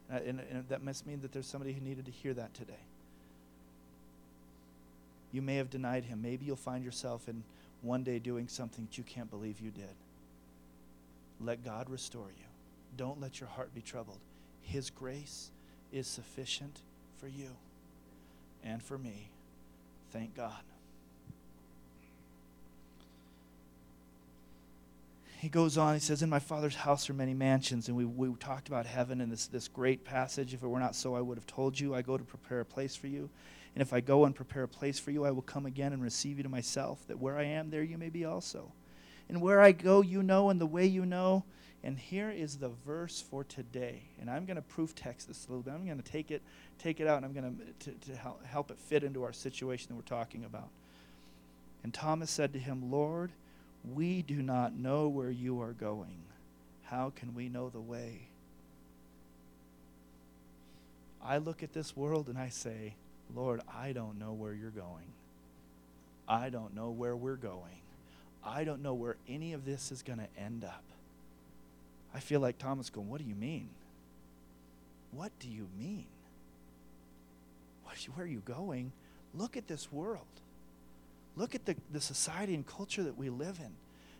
And, 0.09 0.17
I, 0.17 0.21
and, 0.29 0.39
and 0.51 0.69
that 0.69 0.83
must 0.83 1.07
mean 1.07 1.21
that 1.21 1.31
there's 1.31 1.47
somebody 1.47 1.73
who 1.73 1.81
needed 1.81 2.05
to 2.05 2.11
hear 2.11 2.33
that 2.33 2.53
today. 2.53 2.73
You 5.31 5.41
may 5.41 5.55
have 5.55 5.69
denied 5.69 6.03
him. 6.03 6.21
Maybe 6.21 6.45
you'll 6.45 6.55
find 6.57 6.83
yourself 6.83 7.29
in 7.29 7.43
one 7.81 8.03
day 8.03 8.19
doing 8.19 8.47
something 8.47 8.85
that 8.85 8.97
you 8.97 9.03
can't 9.03 9.29
believe 9.29 9.59
you 9.59 9.71
did. 9.71 9.95
Let 11.39 11.63
God 11.63 11.89
restore 11.89 12.27
you. 12.27 12.50
Don't 12.97 13.21
let 13.21 13.39
your 13.39 13.49
heart 13.49 13.73
be 13.73 13.81
troubled. 13.81 14.19
His 14.61 14.89
grace 14.89 15.51
is 15.91 16.07
sufficient 16.07 16.79
for 17.19 17.27
you 17.27 17.49
and 18.63 18.81
for 18.81 18.97
me. 18.97 19.29
Thank 20.11 20.35
God. 20.35 20.61
He 25.41 25.49
goes 25.49 25.75
on, 25.75 25.95
he 25.95 25.99
says, 25.99 26.21
In 26.21 26.29
my 26.29 26.37
Father's 26.37 26.75
house 26.75 27.09
are 27.09 27.13
many 27.13 27.33
mansions. 27.33 27.87
And 27.87 27.97
we, 27.97 28.05
we 28.05 28.31
talked 28.35 28.67
about 28.67 28.85
heaven 28.85 29.19
in 29.19 29.29
this, 29.31 29.47
this 29.47 29.67
great 29.67 30.05
passage. 30.05 30.53
If 30.53 30.61
it 30.61 30.67
were 30.67 30.79
not 30.79 30.95
so, 30.95 31.15
I 31.15 31.21
would 31.21 31.37
have 31.37 31.47
told 31.47 31.79
you. 31.79 31.95
I 31.95 32.03
go 32.03 32.15
to 32.15 32.23
prepare 32.23 32.59
a 32.59 32.65
place 32.65 32.95
for 32.95 33.07
you. 33.07 33.27
And 33.73 33.81
if 33.81 33.91
I 33.91 34.01
go 34.01 34.25
and 34.25 34.35
prepare 34.35 34.63
a 34.63 34.67
place 34.67 34.99
for 34.99 35.09
you, 35.09 35.25
I 35.25 35.31
will 35.31 35.41
come 35.41 35.65
again 35.65 35.93
and 35.93 36.03
receive 36.03 36.37
you 36.37 36.43
to 36.43 36.49
myself, 36.49 36.99
that 37.07 37.19
where 37.19 37.39
I 37.39 37.45
am, 37.45 37.71
there 37.71 37.81
you 37.81 37.97
may 37.97 38.09
be 38.09 38.23
also. 38.23 38.71
And 39.29 39.41
where 39.41 39.61
I 39.61 39.71
go, 39.71 40.01
you 40.01 40.21
know, 40.21 40.51
and 40.51 40.61
the 40.61 40.67
way 40.67 40.85
you 40.85 41.07
know, 41.07 41.43
and 41.83 41.97
here 41.97 42.29
is 42.29 42.57
the 42.57 42.69
verse 42.69 43.23
for 43.27 43.43
today. 43.43 44.03
And 44.19 44.29
I'm 44.29 44.45
going 44.45 44.55
to 44.55 44.61
proof 44.61 44.93
text 44.93 45.27
this 45.27 45.47
a 45.47 45.49
little 45.49 45.63
bit. 45.63 45.73
I'm 45.73 45.85
going 45.85 46.01
to 46.01 46.11
take 46.11 46.29
it, 46.29 46.41
take 46.77 46.99
it 46.99 47.07
out, 47.07 47.17
and 47.17 47.25
I'm 47.25 47.33
going 47.33 47.57
to, 47.79 47.91
to 47.91 48.15
help, 48.15 48.45
help 48.45 48.69
it 48.69 48.77
fit 48.77 49.03
into 49.03 49.23
our 49.23 49.33
situation 49.33 49.87
that 49.89 49.95
we're 49.95 50.17
talking 50.17 50.45
about. 50.45 50.69
And 51.83 51.91
Thomas 51.93 52.29
said 52.29 52.53
to 52.53 52.59
him, 52.59 52.91
Lord, 52.91 53.31
we 53.83 54.21
do 54.21 54.43
not 54.43 54.75
know 54.75 55.07
where 55.07 55.31
you 55.31 55.59
are 55.61 55.73
going. 55.73 56.21
How 56.83 57.11
can 57.15 57.33
we 57.33 57.49
know 57.49 57.69
the 57.69 57.79
way? 57.79 58.27
I 61.23 61.37
look 61.39 61.63
at 61.63 61.73
this 61.73 61.95
world 61.95 62.27
and 62.27 62.37
I 62.37 62.49
say, 62.49 62.95
Lord, 63.35 63.61
I 63.73 63.91
don't 63.91 64.19
know 64.19 64.33
where 64.33 64.53
you're 64.53 64.69
going. 64.69 65.13
I 66.27 66.49
don't 66.49 66.75
know 66.75 66.91
where 66.91 67.15
we're 67.15 67.35
going. 67.35 67.81
I 68.43 68.63
don't 68.63 68.83
know 68.83 68.93
where 68.93 69.17
any 69.27 69.53
of 69.53 69.65
this 69.65 69.91
is 69.91 70.03
going 70.03 70.19
to 70.19 70.27
end 70.41 70.63
up. 70.63 70.83
I 72.13 72.19
feel 72.19 72.39
like 72.39 72.57
Thomas 72.57 72.89
going, 72.89 73.09
What 73.09 73.21
do 73.21 73.27
you 73.27 73.35
mean? 73.35 73.69
What 75.11 75.31
do 75.39 75.49
you 75.49 75.67
mean? 75.77 76.05
Where 78.15 78.25
are 78.25 78.29
you 78.29 78.41
going? 78.45 78.91
Look 79.35 79.57
at 79.57 79.67
this 79.67 79.91
world. 79.91 80.25
Look 81.35 81.55
at 81.55 81.65
the, 81.65 81.75
the 81.91 82.01
society 82.01 82.53
and 82.53 82.65
culture 82.65 83.03
that 83.03 83.17
we 83.17 83.29
live 83.29 83.59
in. 83.59 83.71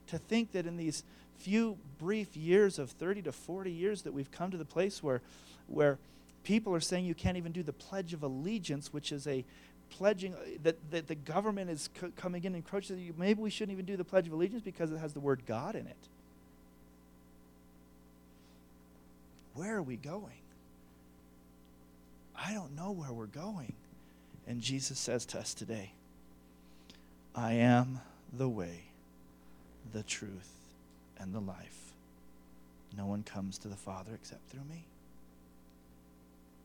To 0.08 0.18
think 0.18 0.52
that 0.52 0.66
in 0.66 0.78
these 0.78 1.04
few 1.38 1.78
brief 2.00 2.36
years 2.36 2.80
of 2.80 2.92
30 2.92 3.24
to 3.24 3.32
40 3.32 3.72
years 3.72 4.04
that 4.04 4.14
we've 4.14 4.32
come 4.32 4.52
to 4.52 4.58
the 4.58 4.66
place 4.66 5.02
where, 5.02 5.22
where 5.68 5.98
people 6.44 6.74
are 6.74 6.80
saying 6.80 7.06
you 7.06 7.16
can't 7.16 7.38
even 7.38 7.52
do 7.52 7.64
the 7.64 7.74
Pledge 7.74 8.14
of 8.14 8.24
Allegiance, 8.24 8.94
which 8.94 9.12
is 9.12 9.28
a 9.28 9.44
pledging 9.90 10.34
uh, 10.34 10.38
that, 10.64 10.92
that 10.92 11.08
the 11.08 11.16
government 11.16 11.70
is 11.70 11.90
co- 12.00 12.12
coming 12.16 12.44
in 12.44 12.48
and 12.48 12.58
encroaching. 12.58 13.14
Maybe 13.18 13.42
we 13.42 13.50
shouldn't 13.50 13.74
even 13.74 13.86
do 13.86 13.98
the 13.98 14.04
Pledge 14.04 14.28
of 14.28 14.34
Allegiance 14.34 14.62
because 14.62 14.92
it 14.92 14.98
has 14.98 15.14
the 15.14 15.20
word 15.20 15.44
God 15.46 15.76
in 15.76 15.88
it. 15.88 15.98
Where 19.54 19.76
are 19.76 19.84
we 19.84 19.98
going? 19.98 20.42
I 22.36 22.54
don't 22.54 22.76
know 22.76 22.92
where 22.92 23.12
we're 23.12 23.26
going. 23.26 23.74
And 24.48 24.62
Jesus 24.62 24.98
says 24.98 25.26
to 25.28 25.40
us 25.40 25.54
today, 25.54 25.92
I 27.36 27.54
am 27.54 28.00
the 28.34 28.50
way, 28.50 28.86
the 29.94 30.04
truth, 30.04 30.50
and 31.18 31.34
the 31.34 31.40
life. 31.40 31.94
No 32.98 33.06
one 33.06 33.24
comes 33.24 33.58
to 33.60 33.68
the 33.68 33.76
Father 33.76 34.12
except 34.16 34.50
through 34.50 34.64
me. 34.70 34.86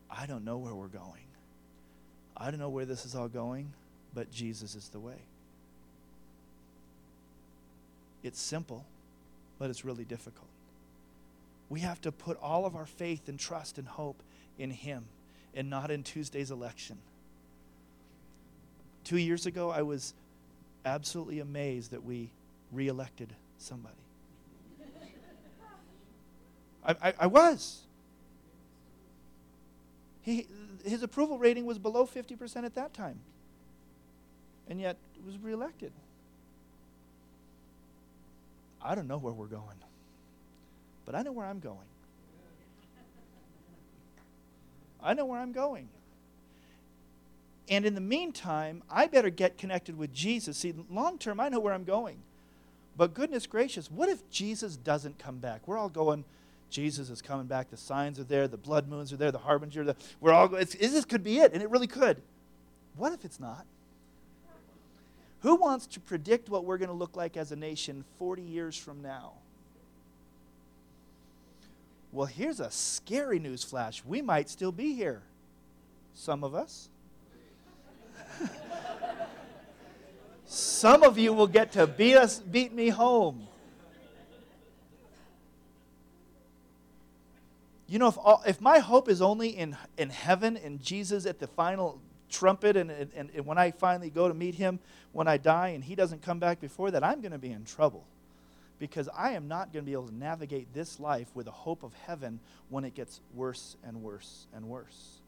I 0.09 0.25
don't 0.25 0.43
know 0.43 0.57
where 0.57 0.73
we're 0.73 0.87
going. 0.87 1.27
I 2.35 2.49
don't 2.49 2.59
know 2.59 2.69
where 2.69 2.85
this 2.85 3.05
is 3.05 3.15
all 3.15 3.27
going, 3.27 3.71
but 4.13 4.31
Jesus 4.31 4.75
is 4.75 4.89
the 4.89 4.99
way. 4.99 5.19
It's 8.23 8.39
simple, 8.39 8.85
but 9.59 9.69
it's 9.69 9.85
really 9.85 10.05
difficult. 10.05 10.47
We 11.69 11.81
have 11.81 11.99
to 12.01 12.11
put 12.11 12.37
all 12.41 12.65
of 12.65 12.75
our 12.75 12.85
faith 12.85 13.27
and 13.27 13.39
trust 13.39 13.77
and 13.77 13.87
hope 13.87 14.21
in 14.57 14.71
Him 14.71 15.05
and 15.53 15.69
not 15.69 15.91
in 15.91 16.03
Tuesday's 16.03 16.51
election. 16.51 16.97
Two 19.03 19.17
years 19.17 19.45
ago, 19.45 19.69
I 19.69 19.81
was 19.81 20.13
absolutely 20.85 21.39
amazed 21.39 21.91
that 21.91 22.03
we 22.03 22.29
reelected 22.71 23.33
somebody. 23.57 23.95
I, 26.85 26.95
I, 27.01 27.13
I, 27.21 27.27
was. 27.27 27.81
He, 30.21 30.47
his 30.85 31.03
approval 31.03 31.37
rating 31.37 31.65
was 31.65 31.77
below 31.77 32.05
50% 32.05 32.63
at 32.63 32.75
that 32.75 32.93
time, 32.93 33.19
and 34.69 34.79
yet 34.79 34.95
was 35.25 35.37
reelected. 35.37 35.91
I 38.81 38.95
don't 38.95 39.07
know 39.07 39.17
where 39.17 39.33
we're 39.33 39.47
going 39.47 39.77
but 41.07 41.15
I 41.15 41.23
know 41.23 41.31
where 41.31 41.45
I'm 41.45 41.59
going. 41.59 41.77
I 45.01 45.13
know 45.13 45.25
where 45.25 45.39
I'm 45.39 45.53
going. 45.53 45.87
And 47.69 47.85
in 47.85 47.95
the 47.95 48.01
meantime, 48.01 48.83
I 48.89 49.07
better 49.07 49.29
get 49.29 49.57
connected 49.57 49.97
with 49.97 50.13
Jesus. 50.13 50.57
See, 50.57 50.73
long 50.91 51.17
term, 51.17 51.39
I 51.39 51.47
know 51.47 51.61
where 51.61 51.73
I'm 51.73 51.85
going. 51.85 52.17
But 52.97 53.13
goodness 53.13 53.47
gracious, 53.47 53.89
what 53.89 54.09
if 54.09 54.29
Jesus 54.29 54.75
doesn't 54.75 55.17
come 55.17 55.37
back? 55.37 55.65
We're 55.65 55.77
all 55.77 55.87
going, 55.87 56.25
Jesus 56.69 57.09
is 57.09 57.21
coming 57.21 57.47
back. 57.47 57.69
The 57.69 57.77
signs 57.77 58.19
are 58.19 58.25
there. 58.25 58.49
The 58.49 58.57
blood 58.57 58.89
moons 58.89 59.13
are 59.13 59.17
there. 59.17 59.31
The 59.31 59.37
harbinger. 59.37 59.85
The, 59.85 59.95
we're 60.19 60.33
all 60.33 60.49
going, 60.49 60.65
this 60.65 61.05
could 61.05 61.23
be 61.23 61.39
it. 61.39 61.53
And 61.53 61.63
it 61.63 61.69
really 61.69 61.87
could. 61.87 62.21
What 62.97 63.13
if 63.13 63.23
it's 63.23 63.39
not? 63.39 63.65
Who 65.41 65.55
wants 65.55 65.87
to 65.87 66.01
predict 66.01 66.49
what 66.49 66.65
we're 66.65 66.77
going 66.77 66.89
to 66.89 66.95
look 66.95 67.15
like 67.15 67.37
as 67.37 67.53
a 67.53 67.55
nation 67.55 68.03
40 68.17 68.41
years 68.41 68.75
from 68.75 69.01
now? 69.01 69.33
Well, 72.17 72.25
here's 72.25 72.59
a 72.59 72.71
scary 72.71 73.37
news 73.37 73.63
flash. 73.63 74.03
We 74.03 74.23
might 74.23 74.49
still 74.49 74.71
be 74.71 74.95
here. 74.95 75.21
Some 76.15 76.43
of 76.43 76.55
us. 76.55 76.89
Some 80.45 81.03
of 81.03 81.19
you 81.19 81.31
will 81.31 81.45
get 81.45 81.73
to 81.73 81.85
beat 81.85 82.15
us 82.15 82.39
beat 82.39 82.73
me 82.73 82.89
home. 82.89 83.47
You 87.85 87.99
know, 87.99 88.07
if, 88.07 88.17
all, 88.17 88.41
if 88.47 88.59
my 88.61 88.79
hope 88.79 89.09
is 89.09 89.21
only 89.21 89.49
in, 89.49 89.77
in 89.99 90.09
heaven 90.09 90.57
and 90.57 90.81
Jesus 90.81 91.27
at 91.27 91.37
the 91.37 91.45
final 91.45 92.01
trumpet, 92.31 92.77
and, 92.77 92.89
and, 92.89 93.29
and 93.31 93.45
when 93.45 93.59
I 93.59 93.69
finally 93.69 94.09
go 94.09 94.27
to 94.27 94.33
meet 94.33 94.55
him 94.55 94.79
when 95.11 95.27
I 95.27 95.37
die 95.37 95.67
and 95.67 95.83
he 95.83 95.93
doesn't 95.93 96.23
come 96.23 96.39
back 96.39 96.61
before 96.61 96.89
that, 96.89 97.03
I'm 97.03 97.21
going 97.21 97.33
to 97.33 97.37
be 97.37 97.51
in 97.51 97.63
trouble. 97.63 98.07
Because 98.79 99.09
I 99.15 99.31
am 99.31 99.47
not 99.47 99.73
going 99.73 99.83
to 99.83 99.87
be 99.87 99.93
able 99.93 100.07
to 100.07 100.15
navigate 100.15 100.73
this 100.73 100.99
life 100.99 101.27
with 101.33 101.47
a 101.47 101.51
hope 101.51 101.83
of 101.83 101.93
heaven 102.05 102.39
when 102.69 102.85
it 102.85 102.93
gets 102.93 103.21
worse 103.33 103.75
and 103.83 104.03
worse 104.03 104.47
and 104.53 104.67
worse. 104.67 105.19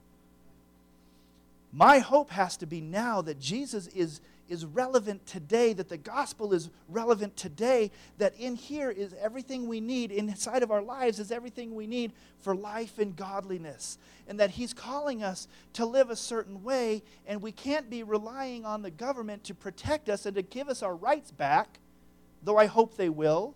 My 1.71 1.99
hope 1.99 2.31
has 2.31 2.57
to 2.57 2.65
be 2.65 2.81
now 2.81 3.21
that 3.21 3.39
Jesus 3.39 3.87
is, 3.87 4.21
is 4.47 4.65
relevant 4.65 5.25
today, 5.27 5.73
that 5.73 5.87
the 5.87 5.97
gospel 5.97 6.53
is 6.53 6.71
relevant 6.87 7.37
today, 7.37 7.91
that 8.17 8.33
in 8.39 8.55
here 8.55 8.89
is 8.89 9.13
everything 9.21 9.67
we 9.67 9.79
need, 9.79 10.11
inside 10.11 10.63
of 10.63 10.71
our 10.71 10.81
lives 10.81 11.19
is 11.19 11.31
everything 11.31 11.75
we 11.75 11.85
need 11.85 12.11
for 12.39 12.55
life 12.55 12.97
and 12.97 13.15
godliness. 13.15 13.99
And 14.27 14.39
that 14.39 14.51
He's 14.51 14.73
calling 14.73 15.21
us 15.21 15.47
to 15.73 15.85
live 15.85 16.09
a 16.09 16.15
certain 16.15 16.63
way, 16.63 17.03
and 17.27 17.41
we 17.41 17.51
can't 17.51 17.89
be 17.89 18.01
relying 18.01 18.65
on 18.65 18.81
the 18.81 18.91
government 18.91 19.43
to 19.45 19.53
protect 19.53 20.09
us 20.09 20.25
and 20.25 20.35
to 20.35 20.41
give 20.41 20.69
us 20.69 20.81
our 20.81 20.95
rights 20.95 21.29
back, 21.29 21.79
though 22.43 22.57
I 22.57 22.65
hope 22.65 22.95
they 22.95 23.09
will. 23.09 23.55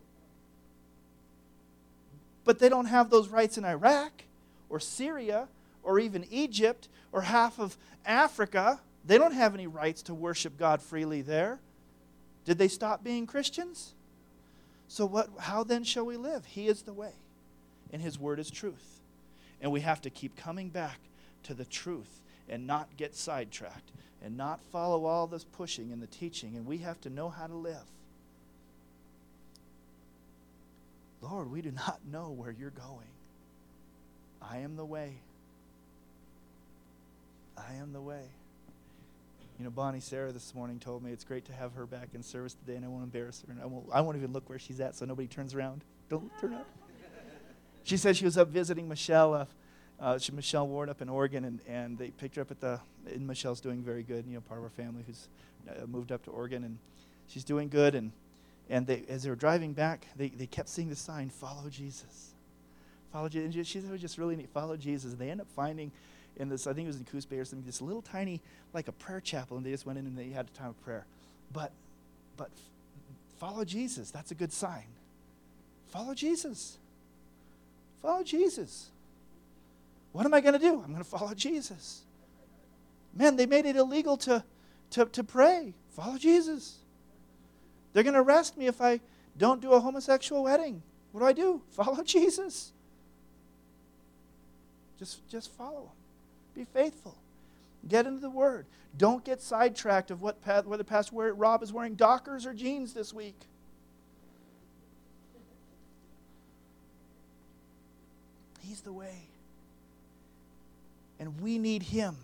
But 2.43 2.59
they 2.59 2.69
don't 2.69 2.85
have 2.85 3.09
those 3.09 3.29
rights 3.29 3.57
in 3.57 3.65
Iraq 3.65 4.23
or 4.69 4.79
Syria 4.79 5.47
or 5.81 5.99
even 5.99 6.25
Egypt 6.29 6.89
or 7.11 7.21
half 7.21 7.59
of 7.59 7.77
Africa. 8.05 8.81
They 9.05 9.17
don't 9.17 9.33
have 9.33 9.53
any 9.53 9.67
rights 9.67 10.01
to 10.03 10.13
worship 10.13 10.57
God 10.57 10.81
freely 10.81 11.21
there. 11.21 11.59
Did 12.45 12.57
they 12.57 12.67
stop 12.67 13.03
being 13.03 13.25
Christians? 13.25 13.93
So 14.87 15.05
what 15.05 15.29
how 15.39 15.63
then 15.63 15.83
shall 15.83 16.05
we 16.05 16.17
live? 16.17 16.45
He 16.45 16.67
is 16.67 16.81
the 16.81 16.93
way, 16.93 17.13
and 17.91 18.01
his 18.01 18.19
word 18.19 18.39
is 18.39 18.51
truth. 18.51 18.99
And 19.61 19.71
we 19.71 19.79
have 19.81 20.01
to 20.01 20.09
keep 20.09 20.35
coming 20.35 20.69
back 20.69 20.99
to 21.43 21.53
the 21.53 21.65
truth 21.65 22.21
and 22.49 22.67
not 22.67 22.97
get 22.97 23.15
sidetracked 23.15 23.91
and 24.23 24.37
not 24.37 24.59
follow 24.71 25.05
all 25.05 25.27
this 25.27 25.45
pushing 25.45 25.91
and 25.91 26.01
the 26.01 26.07
teaching 26.07 26.55
and 26.55 26.65
we 26.65 26.79
have 26.79 26.99
to 27.01 27.09
know 27.09 27.29
how 27.29 27.47
to 27.47 27.55
live. 27.55 27.92
Lord, 31.23 31.49
we 31.49 31.61
do 31.61 31.71
not 31.71 31.99
know 32.11 32.29
where 32.29 32.51
you're 32.51 32.69
going. 32.69 33.07
I 34.41 34.57
am 34.57 34.75
the 34.75 34.85
way. 34.85 35.13
I 37.57 37.75
am 37.75 37.93
the 37.93 38.01
way. 38.01 38.23
You 39.57 39.65
know, 39.65 39.71
Bonnie 39.71 40.01
Sarah 40.01 40.31
this 40.31 40.53
morning 40.53 40.79
told 40.79 41.03
me 41.03 41.11
it's 41.11 41.23
great 41.23 41.45
to 41.45 41.53
have 41.53 41.73
her 41.73 41.85
back 41.85 42.09
in 42.13 42.23
service 42.23 42.55
today, 42.55 42.75
and 42.75 42.83
I 42.83 42.89
won't 42.89 43.03
embarrass 43.03 43.43
her, 43.47 43.53
and 43.53 43.61
I 43.61 43.65
won't, 43.65 43.85
I 43.93 44.01
won't 44.01 44.17
even 44.17 44.33
look 44.33 44.49
where 44.49 44.59
she's 44.59 44.81
at 44.81 44.95
so 44.95 45.05
nobody 45.05 45.27
turns 45.27 45.53
around. 45.53 45.81
Don't 46.09 46.29
turn 46.41 46.55
up. 46.55 46.67
She 47.83 47.97
said 47.97 48.17
she 48.17 48.25
was 48.25 48.37
up 48.37 48.49
visiting 48.49 48.89
Michelle, 48.89 49.33
uh, 49.33 49.45
uh, 49.99 50.17
she, 50.17 50.31
Michelle 50.31 50.67
Ward 50.67 50.89
up 50.89 51.01
in 51.01 51.09
Oregon, 51.09 51.45
and, 51.45 51.59
and 51.67 51.97
they 51.97 52.09
picked 52.09 52.35
her 52.35 52.41
up 52.41 52.51
at 52.51 52.59
the, 52.59 52.79
and 53.13 53.27
Michelle's 53.27 53.61
doing 53.61 53.81
very 53.81 54.03
good, 54.03 54.25
you 54.27 54.33
know, 54.35 54.41
part 54.41 54.57
of 54.57 54.63
our 54.63 54.69
family 54.71 55.03
who's 55.05 55.27
uh, 55.69 55.85
moved 55.85 56.11
up 56.11 56.23
to 56.23 56.31
Oregon, 56.31 56.63
and 56.63 56.77
she's 57.27 57.43
doing 57.43 57.69
good, 57.69 57.95
and, 57.95 58.11
and 58.69 58.87
they, 58.87 59.03
as 59.09 59.23
they 59.23 59.29
were 59.29 59.35
driving 59.35 59.73
back, 59.73 60.07
they, 60.15 60.29
they 60.29 60.47
kept 60.47 60.69
seeing 60.69 60.89
the 60.89 60.95
sign, 60.95 61.29
follow 61.29 61.69
Jesus. 61.69 62.33
Follow 63.11 63.29
Jesus. 63.29 63.55
And 63.55 63.67
she 63.67 63.79
said 63.79 63.89
it 63.89 63.91
was 63.91 64.01
just 64.01 64.17
really 64.17 64.35
neat, 64.35 64.49
follow 64.49 64.77
Jesus. 64.77 65.11
And 65.11 65.19
they 65.19 65.29
end 65.29 65.41
up 65.41 65.47
finding 65.55 65.91
in 66.37 66.49
this, 66.49 66.65
I 66.65 66.73
think 66.73 66.85
it 66.85 66.87
was 66.87 66.97
in 66.97 67.05
Coos 67.05 67.25
Bay 67.25 67.37
or 67.37 67.45
something, 67.45 67.65
this 67.65 67.81
little 67.81 68.01
tiny, 68.01 68.41
like 68.73 68.87
a 68.87 68.91
prayer 68.91 69.19
chapel, 69.19 69.57
and 69.57 69.65
they 69.65 69.71
just 69.71 69.85
went 69.85 69.99
in 69.99 70.05
and 70.05 70.17
they 70.17 70.29
had 70.29 70.47
a 70.47 70.57
time 70.57 70.69
of 70.69 70.83
prayer. 70.83 71.05
But, 71.51 71.71
but 72.37 72.49
follow 73.39 73.63
Jesus. 73.65 74.09
That's 74.09 74.31
a 74.31 74.35
good 74.35 74.51
sign. 74.51 74.85
Follow 75.89 76.15
Jesus. 76.15 76.77
Follow 78.01 78.23
Jesus. 78.23 78.89
What 80.11 80.25
am 80.25 80.33
I 80.33 80.41
going 80.41 80.53
to 80.53 80.59
do? 80.59 80.81
I'm 80.83 80.91
going 80.91 80.97
to 80.97 81.03
follow 81.03 81.33
Jesus. 81.33 82.01
Man, 83.13 83.35
they 83.35 83.45
made 83.45 83.65
it 83.65 83.75
illegal 83.75 84.17
to, 84.17 84.43
to, 84.91 85.05
to 85.05 85.23
pray. 85.23 85.73
Follow 85.91 86.17
Jesus. 86.17 86.77
They're 87.93 88.03
going 88.03 88.15
to 88.15 88.21
arrest 88.21 88.57
me 88.57 88.67
if 88.67 88.81
I 88.81 88.99
don't 89.37 89.61
do 89.61 89.71
a 89.71 89.79
homosexual 89.79 90.43
wedding. 90.43 90.81
What 91.11 91.21
do 91.21 91.27
I 91.27 91.33
do? 91.33 91.61
Follow 91.71 92.03
Jesus. 92.03 92.71
Just, 94.99 95.27
just 95.27 95.51
follow 95.51 95.81
him. 95.81 95.89
Be 96.55 96.65
faithful. 96.65 97.15
Get 97.87 98.05
into 98.05 98.21
the 98.21 98.29
Word. 98.29 98.65
Don't 98.97 99.25
get 99.25 99.41
sidetracked 99.41 100.11
of 100.11 100.21
what 100.21 100.37
whether 100.65 100.83
Pastor 100.83 101.33
Rob 101.33 101.63
is 101.63 101.73
wearing 101.73 101.95
Dockers 101.95 102.45
or 102.45 102.53
jeans 102.53 102.93
this 102.93 103.11
week. 103.11 103.35
He's 108.61 108.81
the 108.81 108.93
way. 108.93 109.27
And 111.19 111.41
we 111.41 111.57
need 111.57 111.83
Him. 111.83 112.15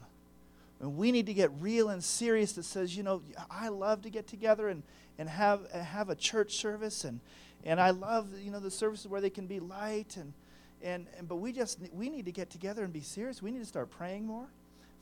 And 0.80 0.96
we 0.96 1.12
need 1.12 1.26
to 1.26 1.34
get 1.34 1.52
real 1.60 1.90
and 1.90 2.04
serious 2.04 2.54
that 2.54 2.64
says, 2.64 2.96
you 2.96 3.04
know, 3.04 3.22
I 3.52 3.68
love 3.68 4.04
to 4.04 4.10
get 4.10 4.28
together 4.28 4.70
and, 4.70 4.84
and 5.20 5.30
have, 5.30 5.70
have 5.72 6.10
a 6.10 6.16
church 6.16 6.56
service. 6.56 7.04
And, 7.04 7.20
and 7.64 7.80
I 7.80 7.92
love, 7.92 8.30
you 8.42 8.50
know, 8.50 8.60
the 8.60 8.72
services 8.72 9.08
where 9.08 9.22
they 9.22 9.30
can 9.30 9.46
be 9.46 9.60
light 9.60 10.18
and, 10.18 10.34
and, 10.82 11.06
and 11.18 11.28
but 11.28 11.36
we 11.36 11.52
just 11.52 11.78
we 11.94 12.10
need 12.10 12.26
to 12.26 12.32
get 12.32 12.50
together 12.50 12.84
and 12.84 12.94
be 12.94 13.02
serious. 13.02 13.42
We 13.42 13.52
need 13.52 13.60
to 13.60 13.66
start 13.66 13.92
praying 13.92 14.26
more, 14.26 14.48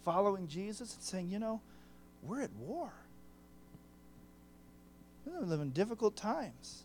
following 0.03 0.47
Jesus, 0.47 0.95
and 0.95 1.03
saying, 1.03 1.29
you 1.29 1.39
know, 1.39 1.61
we're 2.23 2.41
at 2.41 2.51
war. 2.53 2.91
We 5.25 5.45
live 5.45 5.61
in 5.61 5.69
difficult 5.71 6.15
times. 6.15 6.83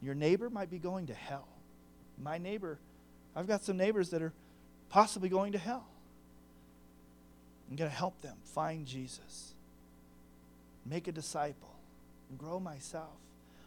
Your 0.00 0.14
neighbor 0.14 0.48
might 0.48 0.70
be 0.70 0.78
going 0.78 1.06
to 1.08 1.14
hell. 1.14 1.48
My 2.20 2.38
neighbor, 2.38 2.78
I've 3.36 3.46
got 3.46 3.62
some 3.62 3.76
neighbors 3.76 4.10
that 4.10 4.22
are 4.22 4.32
possibly 4.88 5.28
going 5.28 5.52
to 5.52 5.58
hell. 5.58 5.86
I'm 7.68 7.76
going 7.76 7.90
to 7.90 7.96
help 7.96 8.20
them 8.20 8.36
find 8.44 8.86
Jesus, 8.86 9.54
make 10.84 11.08
a 11.08 11.12
disciple, 11.12 11.71
and 12.32 12.38
grow 12.38 12.58
myself. 12.58 13.12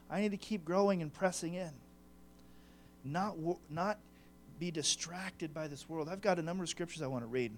I 0.10 0.22
need 0.22 0.32
to 0.32 0.38
keep 0.38 0.66
growing 0.66 1.02
and 1.04 1.14
pressing 1.14 1.54
in. 1.54 1.70
Not, 3.04 3.36
not 3.70 4.00
be 4.60 4.72
distracted 4.72 5.54
by 5.54 5.68
this 5.68 5.88
world. 5.88 6.10
I've 6.10 6.22
got 6.22 6.40
a 6.40 6.42
number 6.42 6.64
of 6.64 6.70
scriptures 6.70 7.04
I 7.04 7.08
want 7.08 7.24
to 7.24 7.28
read. 7.28 7.52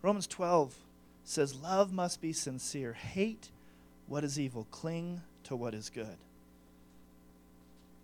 Romans 0.00 0.26
12 0.26 0.74
says, 1.24 1.54
Love 1.54 1.92
must 1.92 2.22
be 2.22 2.32
sincere. 2.32 2.94
Hate 2.94 3.50
what 4.08 4.24
is 4.24 4.40
evil, 4.40 4.66
cling 4.70 5.20
to 5.44 5.54
what 5.54 5.74
is 5.74 5.90
good, 5.90 6.16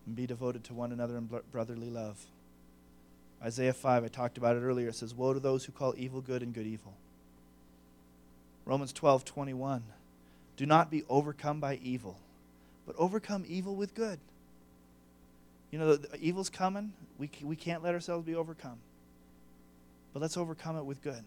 and 0.04 0.14
be 0.14 0.26
devoted 0.26 0.64
to 0.64 0.74
one 0.74 0.92
another 0.92 1.16
in 1.16 1.30
brotherly 1.50 1.88
love. 1.88 2.26
Isaiah 3.42 3.72
5, 3.72 4.04
I 4.04 4.08
talked 4.08 4.36
about 4.36 4.56
it 4.56 4.60
earlier. 4.60 4.88
It 4.88 4.96
says, 4.96 5.14
Woe 5.14 5.32
to 5.32 5.40
those 5.40 5.64
who 5.64 5.72
call 5.72 5.94
evil 5.96 6.20
good 6.20 6.42
and 6.42 6.52
good 6.52 6.66
evil. 6.66 6.92
Romans 8.66 8.92
12, 8.92 9.24
21. 9.24 9.82
Do 10.60 10.66
not 10.66 10.90
be 10.90 11.04
overcome 11.08 11.58
by 11.58 11.80
evil, 11.82 12.18
but 12.86 12.94
overcome 12.98 13.46
evil 13.48 13.74
with 13.76 13.94
good. 13.94 14.18
You 15.70 15.78
know, 15.78 15.96
the, 15.96 16.08
the 16.08 16.20
evil's 16.20 16.50
coming. 16.50 16.92
We, 17.18 17.30
we 17.42 17.56
can't 17.56 17.82
let 17.82 17.94
ourselves 17.94 18.26
be 18.26 18.34
overcome. 18.34 18.76
But 20.12 20.20
let's 20.20 20.36
overcome 20.36 20.76
it 20.76 20.84
with 20.84 21.02
good. 21.02 21.24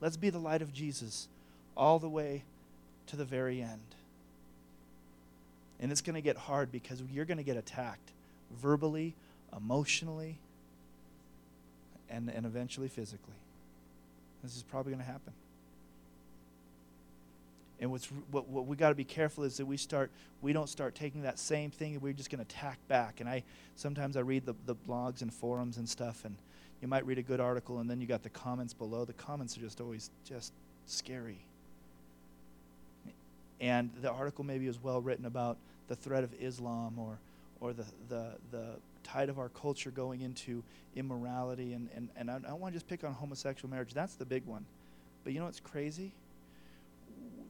Let's 0.00 0.16
be 0.16 0.30
the 0.30 0.38
light 0.38 0.62
of 0.62 0.72
Jesus 0.72 1.28
all 1.76 1.98
the 1.98 2.08
way 2.08 2.42
to 3.08 3.16
the 3.16 3.24
very 3.26 3.60
end. 3.60 3.82
And 5.78 5.92
it's 5.92 6.00
going 6.00 6.14
to 6.14 6.22
get 6.22 6.38
hard 6.38 6.72
because 6.72 7.02
you're 7.12 7.26
going 7.26 7.36
to 7.36 7.44
get 7.44 7.58
attacked 7.58 8.12
verbally, 8.50 9.12
emotionally, 9.54 10.38
and, 12.08 12.30
and 12.30 12.46
eventually 12.46 12.88
physically. 12.88 13.34
This 14.42 14.56
is 14.56 14.62
probably 14.62 14.92
going 14.92 15.04
to 15.04 15.12
happen. 15.12 15.34
And 17.84 17.90
what's 17.90 18.06
what, 18.30 18.48
what 18.48 18.66
we 18.66 18.76
got 18.76 18.88
to 18.88 18.94
be 18.94 19.04
careful 19.04 19.44
is 19.44 19.58
that 19.58 19.66
we 19.66 19.76
start 19.76 20.10
we 20.40 20.54
don't 20.54 20.70
start 20.70 20.94
taking 20.94 21.20
that 21.20 21.38
same 21.38 21.70
thing 21.70 21.92
and 21.92 22.02
we're 22.02 22.14
just 22.14 22.30
going 22.30 22.42
to 22.42 22.50
tack 22.50 22.78
back. 22.88 23.20
And 23.20 23.28
I 23.28 23.44
sometimes 23.76 24.16
I 24.16 24.20
read 24.20 24.46
the, 24.46 24.54
the 24.64 24.74
blogs 24.74 25.20
and 25.20 25.30
forums 25.30 25.76
and 25.76 25.86
stuff, 25.86 26.24
and 26.24 26.34
you 26.80 26.88
might 26.88 27.04
read 27.04 27.18
a 27.18 27.22
good 27.22 27.40
article 27.40 27.80
and 27.80 27.90
then 27.90 28.00
you 28.00 28.06
got 28.06 28.22
the 28.22 28.30
comments 28.30 28.72
below. 28.72 29.04
The 29.04 29.12
comments 29.12 29.58
are 29.58 29.60
just 29.60 29.82
always 29.82 30.10
just 30.26 30.54
scary. 30.86 31.44
And 33.60 33.90
the 34.00 34.10
article 34.10 34.44
maybe 34.44 34.66
is 34.66 34.82
well 34.82 35.02
written 35.02 35.26
about 35.26 35.58
the 35.88 35.94
threat 35.94 36.24
of 36.24 36.32
Islam 36.40 36.98
or 36.98 37.18
or 37.60 37.74
the 37.74 37.84
the 38.08 38.36
the 38.50 38.66
tide 39.02 39.28
of 39.28 39.38
our 39.38 39.50
culture 39.50 39.90
going 39.90 40.22
into 40.22 40.62
immorality 40.96 41.74
and 41.74 41.90
and, 41.94 42.08
and 42.16 42.30
I 42.30 42.38
don't 42.38 42.60
want 42.60 42.72
to 42.72 42.76
just 42.76 42.88
pick 42.88 43.04
on 43.04 43.12
homosexual 43.12 43.70
marriage. 43.70 43.92
That's 43.92 44.14
the 44.14 44.24
big 44.24 44.46
one. 44.46 44.64
But 45.22 45.34
you 45.34 45.38
know 45.38 45.44
what's 45.44 45.60
crazy? 45.60 46.14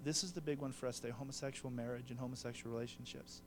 This 0.04 0.22
is 0.22 0.32
the 0.32 0.40
big 0.40 0.60
one 0.60 0.72
for 0.72 0.86
us 0.86 1.00
today 1.00 1.12
homosexual 1.12 1.70
marriage 1.70 2.10
and 2.10 2.18
homosexual 2.18 2.72
relationships. 2.72 3.40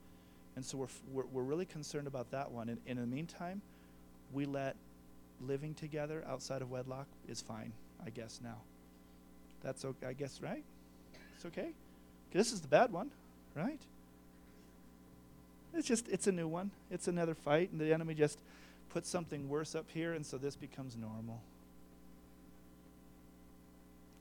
And 0.56 0.64
so 0.64 0.76
we're, 0.76 0.86
we're, 1.12 1.26
we're 1.32 1.42
really 1.42 1.66
concerned 1.66 2.06
about 2.08 2.32
that 2.32 2.50
one. 2.50 2.68
And, 2.68 2.78
and 2.86 2.98
in 2.98 3.08
the 3.08 3.14
meantime, 3.14 3.62
we 4.32 4.44
let 4.44 4.74
living 5.46 5.74
together 5.74 6.24
outside 6.28 6.62
of 6.62 6.70
wedlock 6.70 7.06
is 7.28 7.40
fine, 7.40 7.72
I 8.04 8.10
guess 8.10 8.40
now. 8.42 8.56
That's 9.62 9.84
okay, 9.84 10.06
I 10.06 10.12
guess, 10.12 10.40
right? 10.42 10.64
It's 11.36 11.46
okay? 11.46 11.70
This 12.32 12.52
is 12.52 12.60
the 12.60 12.68
bad 12.68 12.92
one, 12.92 13.10
right? 13.54 13.80
It's 15.74 15.86
just 15.86 16.08
it's 16.08 16.26
a 16.26 16.32
new 16.32 16.48
one. 16.48 16.70
It's 16.90 17.08
another 17.08 17.34
fight 17.34 17.70
and 17.70 17.80
the 17.80 17.92
enemy 17.92 18.14
just 18.14 18.40
puts 18.90 19.08
something 19.08 19.48
worse 19.48 19.74
up 19.74 19.86
here 19.92 20.14
and 20.14 20.24
so 20.24 20.38
this 20.38 20.56
becomes 20.56 20.96
normal. 20.96 21.40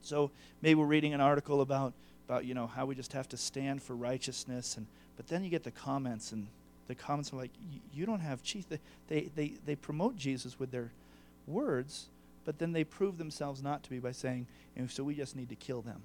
So 0.01 0.31
maybe 0.61 0.75
we're 0.75 0.85
reading 0.85 1.13
an 1.13 1.21
article 1.21 1.61
about 1.61 1.93
about 2.27 2.45
you 2.45 2.53
know 2.53 2.67
how 2.67 2.85
we 2.85 2.93
just 2.93 3.13
have 3.13 3.29
to 3.29 3.37
stand 3.37 3.81
for 3.81 3.95
righteousness. 3.95 4.77
And 4.77 4.85
but 5.15 5.27
then 5.27 5.43
you 5.43 5.49
get 5.49 5.63
the 5.63 5.71
comments 5.71 6.31
and 6.31 6.47
the 6.87 6.95
comments 6.95 7.33
are 7.33 7.37
like 7.37 7.51
you 7.93 8.05
don't 8.05 8.19
have 8.19 8.43
chief 8.43 8.67
they, 8.69 8.79
they 9.07 9.29
they 9.35 9.53
they 9.65 9.75
promote 9.75 10.15
jesus 10.15 10.57
with 10.57 10.71
their 10.71 10.91
words 11.45 12.07
but 12.45 12.59
then 12.59 12.71
they 12.71 12.83
prove 12.83 13.17
themselves 13.17 13.61
not 13.61 13.83
to 13.83 13.89
be 13.89 13.99
by 13.99 14.11
saying 14.11 14.47
and 14.75 14.89
so 14.89 15.03
we 15.03 15.15
just 15.15 15.35
need 15.35 15.49
to 15.49 15.55
kill 15.55 15.81
them. 15.81 16.01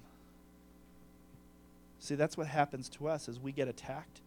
See 1.99 2.15
that's 2.15 2.37
what 2.37 2.47
happens 2.47 2.89
to 2.89 3.07
us 3.07 3.29
as 3.29 3.39
we 3.39 3.51
get 3.51 3.67
attacked. 3.67 4.19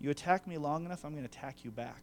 You 0.00 0.10
attack 0.10 0.46
me 0.46 0.58
long 0.58 0.84
enough 0.84 1.04
i'm 1.04 1.12
going 1.12 1.26
to 1.26 1.30
attack 1.30 1.64
you 1.64 1.70
back. 1.70 2.02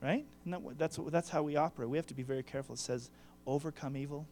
Right? 0.00 0.24
That, 0.46 0.60
that's 0.78 0.98
that's 1.08 1.30
how 1.30 1.42
we 1.42 1.56
operate. 1.56 1.88
We 1.88 1.96
have 1.96 2.08
to 2.08 2.14
be 2.14 2.24
very 2.24 2.42
careful. 2.42 2.74
It 2.74 2.78
says 2.78 3.08
overcome 3.46 3.96
evil 3.96 4.26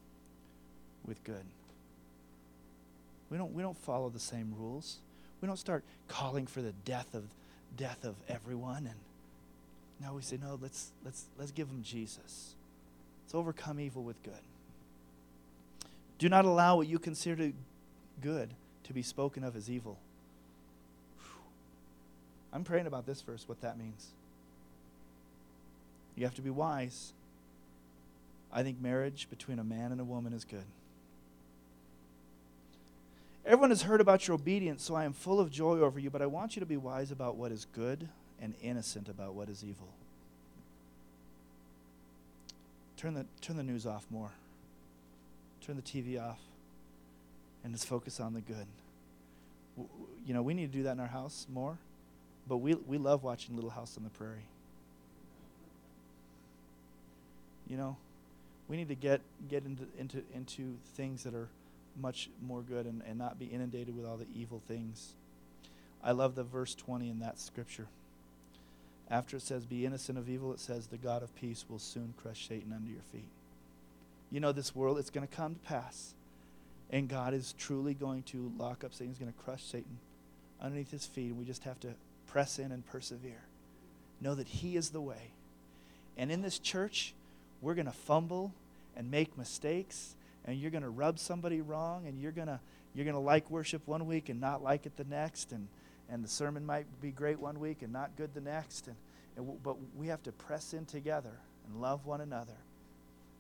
with 1.07 1.23
good 1.25 1.45
we 3.31 3.39
don't, 3.39 3.53
we 3.55 3.63
don't 3.63 3.77
follow 3.77 4.09
the 4.09 4.21
same 4.21 4.53
rules. 4.59 4.99
We 5.41 5.47
don't 5.47 5.57
start 5.57 5.85
calling 6.09 6.47
for 6.47 6.61
the 6.61 6.73
death 6.85 7.15
of, 7.15 7.25
death 7.77 8.05
of 8.05 8.17
everyone. 8.29 8.87
And 8.87 8.97
now 10.01 10.15
we 10.15 10.23
say, 10.23 10.39
no, 10.43 10.59
let's, 10.61 10.91
let's, 11.05 11.27
let's 11.39 11.53
give 11.53 11.69
them 11.69 11.83
Jesus. 11.83 12.55
Let's 13.25 13.35
overcome 13.35 13.79
evil 13.79 14.03
with 14.03 14.23
good. 14.23 14.35
Do 16.19 16.29
not 16.29 16.45
allow 16.45 16.77
what 16.77 16.89
you 16.89 16.99
consider 16.99 17.53
good 18.21 18.51
to 18.85 18.93
be 18.93 19.03
spoken 19.03 19.45
of 19.45 19.57
as 19.57 19.71
evil. 19.71 19.99
Whew. 21.19 21.43
I'm 22.53 22.65
praying 22.65 22.87
about 22.87 23.07
this 23.07 23.23
verse, 23.23 23.49
what 23.49 23.61
that 23.63 23.79
means. 23.79 24.09
You 26.17 26.25
have 26.25 26.35
to 26.35 26.43
be 26.43 26.51
wise. 26.51 27.13
I 28.53 28.63
think 28.63 28.81
marriage 28.81 29.29
between 29.31 29.59
a 29.59 29.65
man 29.65 29.93
and 29.93 30.01
a 30.01 30.05
woman 30.05 30.33
is 30.33 30.45
good. 30.45 30.65
Everyone 33.45 33.71
has 33.71 33.83
heard 33.83 34.01
about 34.01 34.29
your 34.29 34.35
obedience, 34.35 34.83
so 34.85 34.95
I 34.95 35.05
am 35.05 35.13
full 35.13 35.41
of 35.41 35.51
joy 35.51 35.81
over 35.81 35.99
you, 35.99 36.11
but 36.11 36.23
I 36.23 36.27
want 36.27 36.57
you 36.57 36.61
to 36.61 36.67
be 36.67 36.77
wise 36.77 37.11
about 37.11 37.37
what 37.37 37.53
is 37.53 37.67
good 37.75 38.09
and 38.41 38.55
innocent 38.63 39.09
about 39.09 39.35
what 39.35 39.49
is 39.49 39.65
evil. 39.65 39.89
Turn 42.97 43.15
the, 43.15 43.25
turn 43.41 43.57
the 43.57 43.63
news 43.63 43.87
off 43.87 44.07
more. 44.11 44.33
Turn 45.63 45.77
the 45.77 45.83
TV 45.83 46.21
off. 46.21 46.39
And 47.65 47.73
let's 47.73 47.85
focus 47.85 48.21
on 48.21 48.35
the 48.35 48.41
good. 48.41 48.67
W- 49.77 50.07
You 50.27 50.35
know, 50.35 50.43
we 50.43 50.53
need 50.55 50.71
to 50.71 50.79
do 50.79 50.85
that 50.85 50.93
in 50.93 51.01
our 51.01 51.07
house 51.07 51.47
more, 51.53 51.79
but 52.47 52.59
we, 52.59 52.75
we 52.75 52.99
love 52.99 53.23
watching 53.23 53.55
Little 53.55 53.71
House 53.71 53.97
on 53.97 54.05
the 54.05 54.11
Prairie. 54.11 54.45
You 57.69 57.77
know, 57.77 57.97
we 58.69 58.77
need 58.77 58.89
to 58.89 58.95
get, 58.95 59.21
get 59.49 59.65
into, 59.65 59.85
into, 59.99 60.23
into 60.35 60.77
things 60.95 61.23
that 61.25 61.35
are 61.35 61.49
much 62.01 62.31
more 62.43 62.63
good 62.63 62.87
and, 62.87 63.03
and 63.07 63.19
not 63.19 63.39
be 63.39 63.47
inundated 63.47 63.97
with 63.97 64.07
all 64.07 64.17
the 64.17 64.27
evil 64.35 64.63
things. 64.67 65.15
I 66.03 66.13
love 66.13 66.35
the 66.35 66.45
verse 66.45 66.75
20 66.75 67.09
in 67.09 67.21
that 67.21 67.39
scripture. 67.39 67.89
After 69.11 69.37
it 69.37 69.43
says, 69.43 69.67
Be 69.67 69.85
innocent 69.85 70.19
of 70.19 70.29
evil, 70.29 70.53
it 70.53 70.61
says, 70.61 70.87
The 70.87 70.97
God 70.97 71.23
of 71.23 71.35
peace 71.35 71.65
will 71.69 71.79
soon 71.79 72.15
crush 72.17 72.49
Satan 72.49 72.73
under 72.73 72.91
your 72.91 73.03
feet. 73.13 73.29
You 74.31 74.41
know, 74.41 74.53
this 74.53 74.75
world, 74.75 74.99
it's 74.99 75.11
going 75.11 75.27
to 75.27 75.35
come 75.35 75.55
to 75.55 75.61
pass. 75.61 76.15
And 76.91 77.09
God 77.09 77.35
is 77.35 77.55
truly 77.59 77.95
going 77.95 78.23
to 78.25 78.53
lock 78.59 78.85
up 78.85 78.93
Satan. 78.93 79.09
He's 79.09 79.19
going 79.19 79.33
to 79.33 79.39
crush 79.39 79.63
Satan 79.63 79.99
underneath 80.61 80.91
his 80.91 81.07
feet. 81.07 81.29
And 81.29 81.39
we 81.39 81.45
just 81.45 81.65
have 81.65 81.79
to 81.81 81.95
press 82.27 82.59
in 82.59 82.73
and 82.73 82.87
persevere. 82.87 83.43
Know 84.21 84.35
that 84.35 84.49
He 84.49 84.77
is 84.77 84.91
the 84.91 85.01
way. 85.01 85.33
And 86.17 86.31
in 86.31 86.43
this 86.43 86.59
church, 86.59 87.15
we're 87.61 87.75
going 87.75 87.87
to 87.87 87.93
fumble 87.93 88.53
and 88.97 89.11
make 89.11 89.37
mistakes 89.39 90.15
and 90.45 90.59
you're 90.59 90.71
going 90.71 90.83
to 90.83 90.91
rub 90.91 91.19
somebody 91.19 91.61
wrong 91.61 92.07
and 92.07 92.21
you're 92.21 92.33
going 92.33 92.49
to 92.49 92.61
you're 92.95 93.05
going 93.05 93.15
to 93.15 93.21
like 93.21 93.51
worship 93.51 93.87
one 93.87 94.07
week 94.07 94.29
and 94.29 94.41
not 94.41 94.63
like 94.63 94.87
it 94.87 94.97
the 94.97 95.05
next 95.05 95.53
and 95.53 95.69
and 96.09 96.25
the 96.25 96.29
sermon 96.29 96.67
might 96.67 96.87
be 97.01 97.11
great 97.11 97.39
one 97.39 97.61
week 97.61 97.83
and 97.83 97.93
not 97.93 98.17
good 98.17 98.35
the 98.35 98.41
next 98.41 98.87
and, 98.89 98.97
and 99.37 99.63
but 99.63 99.77
we 99.97 100.09
have 100.09 100.23
to 100.23 100.33
press 100.33 100.73
in 100.73 100.85
together 100.87 101.39
and 101.67 101.81
love 101.81 102.07
one 102.07 102.21
another 102.21 102.57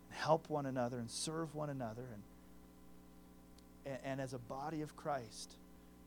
and 0.09 0.19
help 0.19 0.49
one 0.49 0.67
another 0.67 0.99
and 0.99 1.11
serve 1.11 1.55
one 1.55 1.71
another 1.71 2.05
and 2.13 2.23
and, 3.87 3.99
and 4.05 4.21
as 4.21 4.33
a 4.33 4.39
body 4.39 4.83
of 4.83 4.97
Christ 4.97 5.55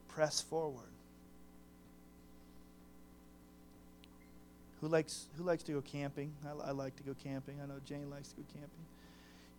press 0.08 0.41
forward. 0.41 0.86
Who 4.79 4.89
likes 4.89 5.27
who 5.38 5.43
likes 5.43 5.63
to 5.63 5.71
go 5.71 5.82
camping? 5.82 6.34
I, 6.45 6.69
I 6.69 6.71
like 6.71 6.95
to 6.97 7.03
go 7.03 7.15
camping. 7.23 7.60
I 7.63 7.65
know 7.65 7.79
Jane 7.86 8.10
likes 8.10 8.29
to 8.29 8.36
go 8.36 8.43
camping 8.53 8.86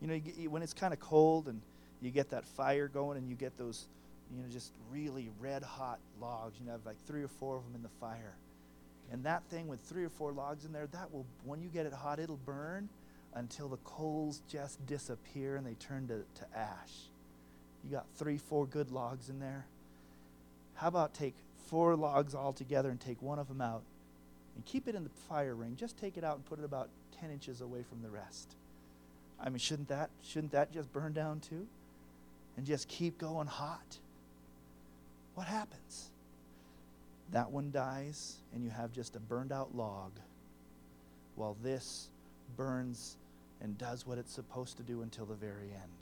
you 0.00 0.08
know, 0.08 0.14
you 0.14 0.50
when 0.50 0.62
it's 0.62 0.74
kind 0.74 0.92
of 0.92 1.00
cold 1.00 1.48
and 1.48 1.60
you 2.00 2.10
get 2.10 2.30
that 2.30 2.44
fire 2.44 2.88
going 2.88 3.18
and 3.18 3.28
you 3.28 3.34
get 3.34 3.56
those, 3.56 3.86
you 4.34 4.42
know, 4.42 4.48
just 4.50 4.72
really 4.90 5.30
red 5.40 5.62
hot 5.62 5.98
logs. 6.20 6.56
You 6.60 6.66
know, 6.66 6.72
have 6.72 6.86
like 6.86 6.96
three 7.06 7.22
or 7.22 7.28
four 7.28 7.56
of 7.56 7.64
them 7.64 7.74
in 7.74 7.82
the 7.82 7.88
fire. 8.00 8.34
And 9.12 9.24
that 9.24 9.42
thing 9.44 9.68
with 9.68 9.80
three 9.80 10.04
or 10.04 10.08
four 10.08 10.32
logs 10.32 10.64
in 10.64 10.72
there, 10.72 10.86
that 10.92 11.12
will, 11.12 11.26
when 11.44 11.60
you 11.60 11.68
get 11.68 11.86
it 11.86 11.92
hot, 11.92 12.18
it'll 12.18 12.38
burn 12.38 12.88
until 13.34 13.68
the 13.68 13.76
coals 13.78 14.42
just 14.48 14.84
disappear 14.86 15.56
and 15.56 15.66
they 15.66 15.74
turn 15.74 16.08
to, 16.08 16.22
to 16.40 16.58
ash. 16.58 17.08
You 17.84 17.90
got 17.90 18.06
three, 18.16 18.38
four 18.38 18.66
good 18.66 18.90
logs 18.90 19.28
in 19.28 19.40
there. 19.40 19.66
How 20.74 20.88
about 20.88 21.14
take 21.14 21.34
four 21.68 21.96
logs 21.96 22.34
all 22.34 22.52
together 22.52 22.90
and 22.90 23.00
take 23.00 23.20
one 23.20 23.38
of 23.38 23.48
them 23.48 23.60
out 23.60 23.82
and 24.54 24.64
keep 24.64 24.88
it 24.88 24.94
in 24.94 25.04
the 25.04 25.10
fire 25.28 25.54
ring? 25.54 25.76
Just 25.76 25.98
take 25.98 26.16
it 26.16 26.24
out 26.24 26.36
and 26.36 26.46
put 26.46 26.58
it 26.58 26.64
about 26.64 26.88
10 27.20 27.30
inches 27.30 27.60
away 27.60 27.84
from 27.88 28.02
the 28.02 28.10
rest. 28.10 28.54
I 29.44 29.50
mean, 29.50 29.58
shouldn't 29.58 29.88
that 29.88 30.10
shouldn't 30.22 30.52
that 30.52 30.72
just 30.72 30.92
burn 30.92 31.12
down 31.12 31.40
too? 31.40 31.66
And 32.56 32.64
just 32.64 32.88
keep 32.88 33.18
going 33.18 33.46
hot? 33.46 33.98
What 35.34 35.46
happens? 35.46 36.10
That 37.30 37.50
one 37.50 37.70
dies 37.70 38.36
and 38.54 38.64
you 38.64 38.70
have 38.70 38.92
just 38.92 39.16
a 39.16 39.20
burned 39.20 39.52
out 39.52 39.76
log 39.76 40.12
while 41.36 41.56
this 41.62 42.08
burns 42.56 43.16
and 43.60 43.76
does 43.76 44.06
what 44.06 44.18
it's 44.18 44.32
supposed 44.32 44.76
to 44.78 44.82
do 44.82 45.02
until 45.02 45.26
the 45.26 45.34
very 45.34 45.72
end. 45.72 45.92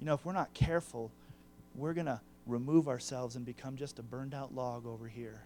You 0.00 0.06
know, 0.06 0.14
if 0.14 0.24
we're 0.24 0.32
not 0.32 0.52
careful, 0.54 1.10
we're 1.74 1.92
going 1.94 2.06
to 2.06 2.20
remove 2.46 2.88
ourselves 2.88 3.36
and 3.36 3.44
become 3.44 3.76
just 3.76 3.98
a 3.98 4.02
burned 4.02 4.34
out 4.34 4.54
log 4.54 4.86
over 4.86 5.06
here. 5.06 5.40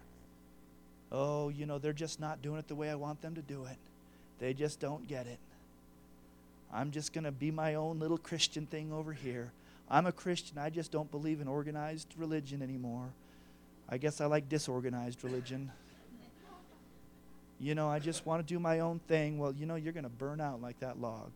Oh, 1.11 1.49
you 1.49 1.65
know, 1.65 1.77
they're 1.77 1.93
just 1.93 2.19
not 2.19 2.41
doing 2.41 2.57
it 2.57 2.67
the 2.67 2.75
way 2.75 2.89
I 2.89 2.95
want 2.95 3.21
them 3.21 3.35
to 3.35 3.41
do 3.41 3.65
it. 3.65 3.77
They 4.39 4.53
just 4.53 4.79
don't 4.79 5.07
get 5.07 5.27
it. 5.27 5.39
I'm 6.75 6.91
just 6.91 7.13
going 7.13 7.23
to 7.23 7.31
be 7.31 7.51
my 7.51 7.75
own 7.75 7.99
little 7.99 8.17
Christian 8.17 8.65
thing 8.65 8.91
over 8.91 9.13
here. 9.13 9.53
I'm 9.89 10.05
a 10.07 10.11
Christian. 10.11 10.57
I 10.57 10.69
just 10.69 10.91
don't 10.91 11.09
believe 11.09 11.39
in 11.39 11.47
organized 11.47 12.13
religion 12.17 12.61
anymore. 12.61 13.07
I 13.87 13.97
guess 13.97 14.19
I 14.19 14.25
like 14.25 14.49
disorganized 14.49 15.23
religion. 15.23 15.71
You 17.61 17.75
know, 17.75 17.87
I 17.87 17.99
just 17.99 18.25
want 18.25 18.45
to 18.45 18.53
do 18.53 18.59
my 18.59 18.81
own 18.81 18.99
thing. 19.07 19.37
Well, 19.37 19.53
you 19.53 19.65
know, 19.65 19.75
you're 19.75 19.93
going 19.93 20.03
to 20.03 20.09
burn 20.09 20.41
out 20.41 20.61
like 20.61 20.77
that 20.81 20.99
log. 20.99 21.31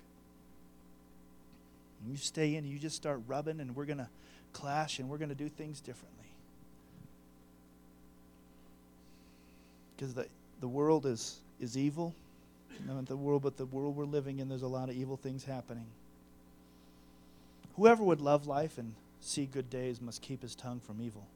And 2.02 2.12
you 2.12 2.18
stay 2.18 2.56
in, 2.56 2.66
you 2.66 2.78
just 2.78 2.98
start 2.98 3.22
rubbing, 3.26 3.62
and 3.62 3.74
we're 3.78 3.86
going 3.86 4.00
to 4.00 4.10
clash 4.52 5.00
and 5.00 5.08
we're 5.08 5.18
going 5.18 5.30
to 5.30 5.36
do 5.36 5.48
things 5.48 5.80
differently. 5.80 6.28
Because 9.96 10.14
the, 10.14 10.28
the 10.60 10.68
world 10.68 11.06
is, 11.06 11.38
is 11.62 11.78
evil 11.78 12.14
not 12.86 13.06
the 13.08 13.18
world, 13.18 13.42
but 13.42 13.58
the 13.58 13.66
world 13.66 13.96
we're 13.96 14.06
living 14.06 14.40
in, 14.40 14.50
there's 14.50 14.62
a 14.62 14.68
lot 14.68 14.90
of 14.90 14.96
evil 14.96 15.18
things 15.18 15.46
happening. 15.46 15.86
Whoever 17.76 18.04
would 18.04 18.22
love 18.22 18.48
life 18.48 18.78
and 18.78 18.94
see 19.22 19.46
good 19.46 19.70
days 19.70 20.02
must 20.02 20.22
keep 20.22 20.42
his 20.42 20.56
tongue 20.56 20.80
from 20.80 21.02
evil 21.02 21.28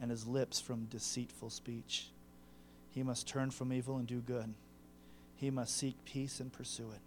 and 0.00 0.10
his 0.10 0.26
lips 0.26 0.60
from 0.60 0.86
deceitful 0.86 1.50
speech. 1.50 2.08
He 2.92 3.02
must 3.02 3.28
turn 3.28 3.50
from 3.50 3.72
evil 3.72 3.96
and 3.96 4.06
do 4.06 4.20
good. 4.20 4.54
He 5.36 5.50
must 5.50 5.76
seek 5.76 5.96
peace 6.04 6.40
and 6.40 6.52
pursue 6.52 6.90
it. 6.94 7.00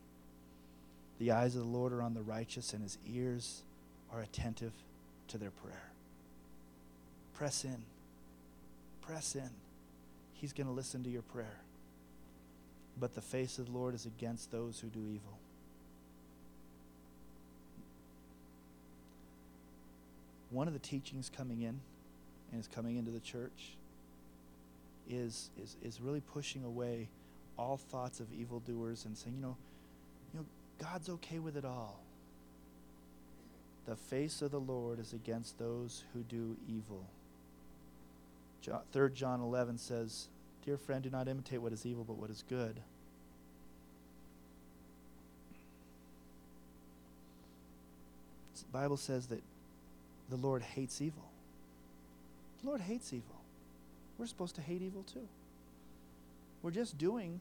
The 1.20 1.32
eyes 1.32 1.55
of 1.55 1.62
the 1.62 1.68
Lord 1.68 1.93
are 1.93 2.01
on 2.01 2.14
the 2.14 2.22
righteous, 2.22 2.74
and 2.74 2.82
his 2.82 2.97
ears 3.08 3.62
are 4.12 4.22
attentive 4.22 4.74
to 5.30 5.38
their 5.38 5.51
prayer. 5.51 5.89
Press 7.34 7.64
in. 7.64 7.84
Press 9.01 9.36
in. 9.36 9.49
He's 10.34 10.53
going 10.53 10.68
to 10.68 10.74
listen 10.74 11.03
to 11.03 11.10
your 11.10 11.22
prayer 11.22 11.62
but 13.00 13.16
the 13.16 13.22
face 13.22 13.60
of 13.60 13.68
the 13.68 13.72
Lord 13.72 13.96
is 13.96 14.06
against 14.06 14.52
those 14.52 14.80
who 14.80 14.88
do 14.88 15.00
evil. 15.00 15.38
One 20.52 20.68
of 20.68 20.74
the 20.74 20.80
teachings 20.80 21.32
coming 21.36 21.62
in, 21.62 21.80
and 22.52 22.60
is 22.62 22.68
coming 22.68 22.98
into 22.98 23.10
the 23.10 23.20
church, 23.20 23.76
is, 25.10 25.50
is, 25.62 25.76
is 25.84 26.00
really 26.00 26.22
pushing 26.22 26.64
away 26.64 27.10
all 27.58 27.78
thoughts 27.78 28.20
of 28.20 28.28
evildoers 28.32 29.06
and 29.06 29.18
saying, 29.18 29.36
you 29.36 29.41
know, 29.41 29.58
you 30.34 30.39
know, 30.39 30.46
God's 30.80 31.10
okay 31.10 31.39
with 31.39 31.58
it 31.58 31.66
all. 31.66 32.00
The 33.86 33.96
face 33.96 34.41
of 34.41 34.52
the 34.52 34.60
Lord 34.60 35.00
is 35.00 35.14
against 35.14 35.60
those 35.60 36.04
who 36.14 36.22
do 36.22 36.56
evil. 36.70 37.06
John, 38.62 38.82
3 38.94 39.10
John 39.14 39.41
11 39.41 39.78
says, 39.78 40.28
Dear 40.66 40.78
friend, 40.78 41.03
do 41.03 41.09
not 41.09 41.28
imitate 41.28 41.61
what 41.61 41.74
is 41.74 41.86
evil, 41.86 42.03
but 42.03 42.18
what 42.18 42.30
is 42.30 42.43
good. 42.49 42.80
The 48.55 48.80
Bible 48.80 48.97
says 48.97 49.28
that 49.28 49.41
the 50.30 50.38
Lord 50.38 50.61
hates 50.61 51.01
evil. 51.01 51.30
The 52.61 52.70
Lord 52.70 52.82
hates 52.82 53.14
evil. 53.14 53.36
We're 54.18 54.26
supposed 54.26 54.55
to 54.55 54.61
hate 54.61 54.82
evil 54.82 55.03
too. 55.03 55.28
We're 56.61 56.72
just 56.72 56.97
doing 56.97 57.39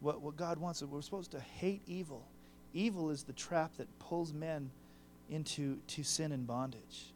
what, 0.00 0.20
what 0.20 0.36
God 0.36 0.58
wants. 0.58 0.82
We're 0.82 1.00
supposed 1.02 1.30
to 1.30 1.40
hate 1.40 1.82
evil. 1.86 2.24
Evil 2.74 3.10
is 3.10 3.22
the 3.22 3.32
trap 3.32 3.76
that 3.78 3.86
pulls 4.00 4.32
men 4.32 4.70
into 5.30 5.78
to 5.86 6.02
sin 6.02 6.32
and 6.32 6.46
bondage. 6.46 7.12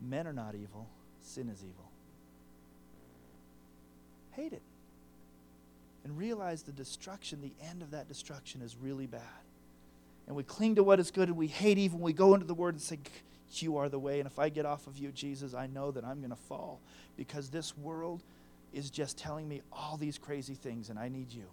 Men 0.00 0.26
are 0.26 0.32
not 0.32 0.54
evil, 0.54 0.86
sin 1.22 1.48
is 1.48 1.60
evil. 1.60 1.90
Hate 4.36 4.52
it. 4.52 4.62
And 6.04 6.18
realize 6.18 6.62
the 6.62 6.72
destruction, 6.72 7.40
the 7.40 7.52
end 7.66 7.82
of 7.82 7.92
that 7.92 8.08
destruction 8.08 8.60
is 8.60 8.76
really 8.76 9.06
bad. 9.06 9.22
And 10.26 10.36
we 10.36 10.42
cling 10.42 10.74
to 10.74 10.82
what 10.82 11.00
is 11.00 11.10
good 11.10 11.28
and 11.28 11.36
we 11.36 11.46
hate 11.46 11.78
evil. 11.78 11.98
We 11.98 12.12
go 12.12 12.34
into 12.34 12.46
the 12.46 12.54
Word 12.54 12.74
and 12.74 12.82
say, 12.82 12.98
You 13.52 13.78
are 13.78 13.88
the 13.88 13.98
way. 13.98 14.20
And 14.20 14.26
if 14.26 14.38
I 14.38 14.48
get 14.48 14.66
off 14.66 14.86
of 14.86 14.98
you, 14.98 15.10
Jesus, 15.12 15.54
I 15.54 15.66
know 15.66 15.90
that 15.90 16.04
I'm 16.04 16.18
going 16.18 16.30
to 16.30 16.36
fall 16.36 16.80
because 17.16 17.48
this 17.48 17.76
world 17.76 18.22
is 18.72 18.90
just 18.90 19.16
telling 19.16 19.48
me 19.48 19.62
all 19.72 19.96
these 19.96 20.18
crazy 20.18 20.54
things 20.54 20.90
and 20.90 20.98
I 20.98 21.08
need 21.08 21.32
you. 21.32 21.46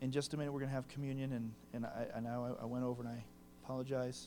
in 0.00 0.12
just 0.12 0.34
a 0.34 0.36
minute 0.36 0.52
we're 0.52 0.60
going 0.60 0.70
to 0.70 0.74
have 0.74 0.88
communion 0.88 1.32
and, 1.32 1.52
and 1.72 1.86
I, 1.86 2.06
I 2.16 2.20
know 2.20 2.56
I 2.60 2.66
went 2.66 2.84
over 2.84 3.02
and 3.02 3.10
i 3.10 3.22
apologize 3.64 4.26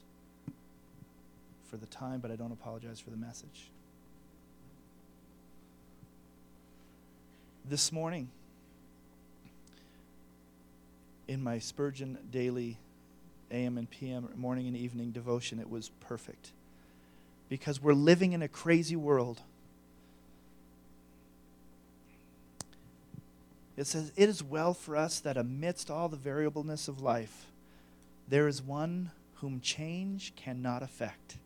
for 1.69 1.77
the 1.77 1.85
time 1.87 2.19
but 2.19 2.31
i 2.31 2.35
don't 2.35 2.51
apologize 2.51 2.99
for 2.99 3.09
the 3.09 3.17
message 3.17 3.70
this 7.65 7.91
morning 7.91 8.29
in 11.27 11.41
my 11.41 11.59
spurgeon 11.59 12.17
daily 12.31 12.77
am 13.51 13.77
and 13.77 13.89
pm 13.89 14.29
morning 14.35 14.67
and 14.67 14.75
evening 14.75 15.11
devotion 15.11 15.59
it 15.59 15.69
was 15.69 15.89
perfect. 15.99 16.51
Because 17.49 17.81
we're 17.81 17.93
living 17.93 18.31
in 18.31 18.41
a 18.41 18.47
crazy 18.47 18.95
world. 18.95 19.41
It 23.75 23.87
says, 23.87 24.11
It 24.15 24.29
is 24.29 24.43
well 24.43 24.73
for 24.73 24.95
us 24.95 25.19
that 25.19 25.37
amidst 25.37 25.91
all 25.91 26.07
the 26.07 26.17
variableness 26.17 26.87
of 26.87 27.01
life, 27.01 27.47
there 28.27 28.47
is 28.47 28.61
one 28.61 29.11
whom 29.35 29.59
change 29.59 30.33
cannot 30.35 30.83
affect, 30.83 31.37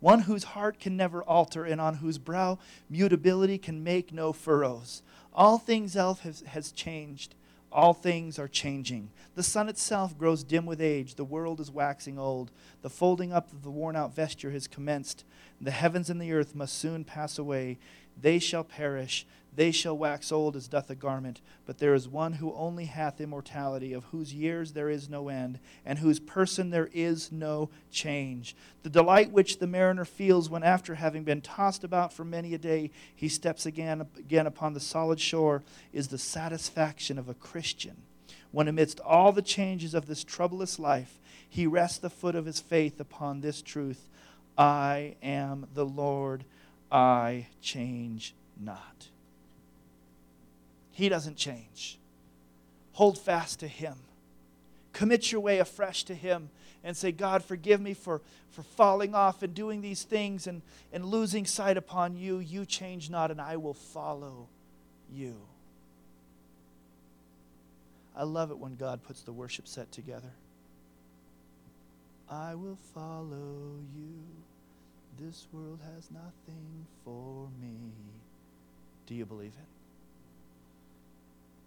one 0.00 0.20
whose 0.20 0.44
heart 0.44 0.78
can 0.78 0.96
never 0.96 1.22
alter, 1.22 1.64
and 1.64 1.80
on 1.80 1.94
whose 1.94 2.18
brow 2.18 2.58
mutability 2.88 3.58
can 3.58 3.82
make 3.82 4.12
no 4.12 4.32
furrows. 4.32 5.02
All 5.32 5.58
things 5.58 5.96
else 5.96 6.20
has, 6.20 6.40
has 6.42 6.72
changed. 6.72 7.34
All 7.72 7.92
things 7.92 8.38
are 8.38 8.48
changing. 8.48 9.10
The 9.34 9.42
sun 9.42 9.68
itself 9.68 10.16
grows 10.16 10.44
dim 10.44 10.64
with 10.64 10.80
age. 10.80 11.16
The 11.16 11.24
world 11.24 11.60
is 11.60 11.70
waxing 11.70 12.18
old. 12.18 12.50
The 12.82 12.88
folding 12.88 13.32
up 13.32 13.52
of 13.52 13.62
the 13.62 13.70
worn 13.70 13.96
out 13.96 14.14
vesture 14.14 14.50
has 14.52 14.66
commenced. 14.66 15.24
The 15.60 15.72
heavens 15.72 16.08
and 16.08 16.20
the 16.20 16.32
earth 16.32 16.54
must 16.54 16.78
soon 16.78 17.04
pass 17.04 17.38
away. 17.38 17.78
They 18.20 18.38
shall 18.38 18.64
perish. 18.64 19.26
They 19.56 19.70
shall 19.70 19.96
wax 19.96 20.30
old 20.30 20.54
as 20.54 20.68
doth 20.68 20.90
a 20.90 20.94
garment, 20.94 21.40
but 21.64 21.78
there 21.78 21.94
is 21.94 22.06
one 22.06 22.34
who 22.34 22.52
only 22.54 22.84
hath 22.84 23.22
immortality, 23.22 23.94
of 23.94 24.04
whose 24.06 24.34
years 24.34 24.72
there 24.72 24.90
is 24.90 25.08
no 25.08 25.30
end, 25.30 25.58
and 25.86 25.98
whose 25.98 26.20
person 26.20 26.68
there 26.68 26.90
is 26.92 27.32
no 27.32 27.70
change. 27.90 28.54
The 28.82 28.90
delight 28.90 29.32
which 29.32 29.58
the 29.58 29.66
mariner 29.66 30.04
feels 30.04 30.50
when, 30.50 30.62
after 30.62 30.96
having 30.96 31.24
been 31.24 31.40
tossed 31.40 31.84
about 31.84 32.12
for 32.12 32.22
many 32.22 32.52
a 32.52 32.58
day, 32.58 32.90
he 33.14 33.30
steps 33.30 33.64
again, 33.64 34.02
again 34.18 34.46
upon 34.46 34.74
the 34.74 34.80
solid 34.80 35.20
shore, 35.20 35.62
is 35.90 36.08
the 36.08 36.18
satisfaction 36.18 37.18
of 37.18 37.30
a 37.30 37.34
Christian. 37.34 37.96
When, 38.52 38.68
amidst 38.68 39.00
all 39.00 39.32
the 39.32 39.40
changes 39.40 39.94
of 39.94 40.06
this 40.06 40.22
troublous 40.22 40.78
life, 40.78 41.18
he 41.48 41.66
rests 41.66 41.98
the 41.98 42.10
foot 42.10 42.34
of 42.34 42.44
his 42.44 42.60
faith 42.60 43.00
upon 43.00 43.40
this 43.40 43.62
truth 43.62 44.06
I 44.58 45.16
am 45.22 45.66
the 45.74 45.86
Lord, 45.86 46.44
I 46.90 47.46
change 47.60 48.34
not. 48.60 49.08
He 50.92 51.08
doesn't 51.08 51.36
change. 51.36 51.98
Hold 52.92 53.18
fast 53.18 53.60
to 53.60 53.68
Him. 53.68 53.96
Commit 54.92 55.30
your 55.30 55.42
way 55.42 55.58
afresh 55.58 56.04
to 56.04 56.14
Him 56.14 56.48
and 56.82 56.96
say, 56.96 57.12
God, 57.12 57.44
forgive 57.44 57.80
me 57.80 57.92
for, 57.92 58.22
for 58.50 58.62
falling 58.62 59.14
off 59.14 59.42
and 59.42 59.52
doing 59.52 59.82
these 59.82 60.04
things 60.04 60.46
and, 60.46 60.62
and 60.92 61.04
losing 61.04 61.44
sight 61.44 61.76
upon 61.76 62.16
you. 62.16 62.38
You 62.38 62.64
change 62.64 63.10
not, 63.10 63.30
and 63.30 63.40
I 63.40 63.56
will 63.56 63.74
follow 63.74 64.48
you. 65.12 65.36
I 68.16 68.22
love 68.22 68.50
it 68.50 68.58
when 68.58 68.76
God 68.76 69.02
puts 69.02 69.20
the 69.22 69.32
worship 69.32 69.68
set 69.68 69.92
together. 69.92 70.32
I 72.30 72.54
will 72.54 72.78
follow 72.94 73.80
you. 73.94 74.22
This 75.18 75.46
world 75.52 75.80
has 75.94 76.10
nothing 76.10 76.86
for 77.04 77.48
me. 77.60 77.76
Do 79.06 79.14
you 79.14 79.24
believe 79.24 79.52
it? 79.52 79.68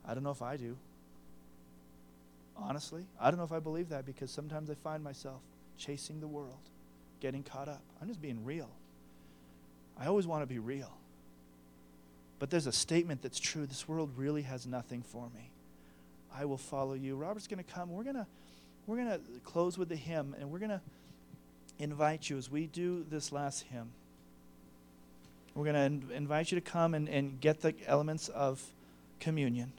I 0.08 0.14
don't 0.14 0.24
know 0.24 0.32
if 0.32 0.42
I 0.42 0.58
do. 0.58 0.78
Honestly, 2.58 3.06
I 3.20 3.32
don't 3.32 3.38
know 3.38 3.46
if 3.46 3.52
I 3.52 3.60
believe 3.60 3.90
that 3.90 4.06
because 4.06 4.30
sometimes 4.32 4.70
I 4.70 4.76
find 4.76 5.04
myself 5.04 5.42
chasing 5.78 6.20
the 6.20 6.28
world, 6.28 6.60
getting 7.22 7.42
caught 7.42 7.70
up. 7.70 7.82
I'm 8.02 8.08
just 8.08 8.22
being 8.22 8.44
real. 8.44 8.70
I 9.98 10.08
always 10.08 10.28
want 10.28 10.44
to 10.44 10.48
be 10.48 10.60
real. 10.60 10.92
But 12.38 12.50
there's 12.50 12.68
a 12.68 12.72
statement 12.72 13.22
that's 13.22 13.40
true. 13.40 13.66
This 13.66 13.88
world 13.88 14.12
really 14.16 14.44
has 14.44 14.66
nothing 14.66 15.02
for 15.02 15.30
me. 15.36 15.52
I 16.34 16.46
will 16.46 16.58
follow 16.58 16.94
you. 16.94 17.16
Robert's 17.16 17.48
going 17.48 17.64
to 17.64 17.72
come. 17.72 17.92
We're 17.92 18.04
going 18.04 18.16
to 18.16 18.28
we're 18.88 18.96
going 18.96 19.10
to 19.10 19.20
close 19.44 19.78
with 19.78 19.90
the 19.90 19.96
hymn 19.96 20.36
and 20.40 20.50
we're 20.50 20.58
going 20.60 20.72
to 20.72 20.82
invite 21.80 22.30
you 22.30 22.38
as 22.38 22.52
we 22.52 22.68
do 22.68 23.06
this 23.10 23.32
last 23.32 23.64
hymn. 23.72 23.90
We're 25.56 25.72
going 25.72 26.02
to 26.02 26.14
invite 26.14 26.52
you 26.52 26.60
to 26.60 26.62
come 26.62 26.94
and, 26.94 27.10
and 27.10 27.40
get 27.42 27.62
the 27.62 27.74
elements 27.88 28.30
of 28.30 28.64
communion 29.20 29.72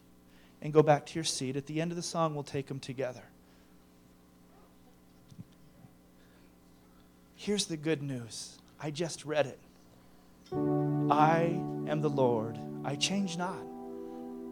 and 0.61 0.73
go 0.73 0.83
back 0.83 1.07
to 1.07 1.15
your 1.15 1.25
seat. 1.25 1.57
At 1.57 1.67
the 1.67 1.81
end 1.81 1.93
of 1.93 1.97
the 1.97 2.03
song, 2.03 2.35
we'll 2.35 2.43
take 2.43 2.67
them 2.67 2.81
together. 2.81 3.23
Here's 7.37 7.67
the 7.67 7.77
good 7.77 8.03
news 8.03 8.59
I 8.81 8.91
just 8.91 9.25
read 9.25 9.47
it. 9.47 9.59
I 10.53 11.59
am 11.89 12.01
the 12.01 12.11
Lord, 12.11 12.59
I 12.85 12.97
change 12.97 13.39
not. 13.39 13.57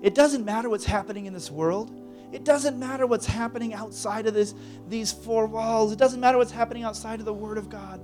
It 0.01 0.15
doesn't 0.15 0.45
matter 0.45 0.69
what's 0.69 0.85
happening 0.85 1.27
in 1.27 1.35
this 1.35 1.51
world. 1.51 1.91
It 2.33 2.45
doesn't 2.45 2.79
matter 2.79 3.07
what's 3.07 3.27
happening 3.27 3.73
outside 3.73 4.27
of 4.27 4.35
this, 4.35 4.55
these 4.89 5.13
four 5.13 5.47
walls. 5.47 5.93
It 5.93 5.99
doesn't 5.99 6.21
matter 6.21 6.37
what's 6.37 6.53
happening 6.53 6.83
outside 6.83 7.21
of 7.21 7.27
the 7.27 7.33
Word 7.33 7.57
of 7.57 7.71
God. 7.71 8.01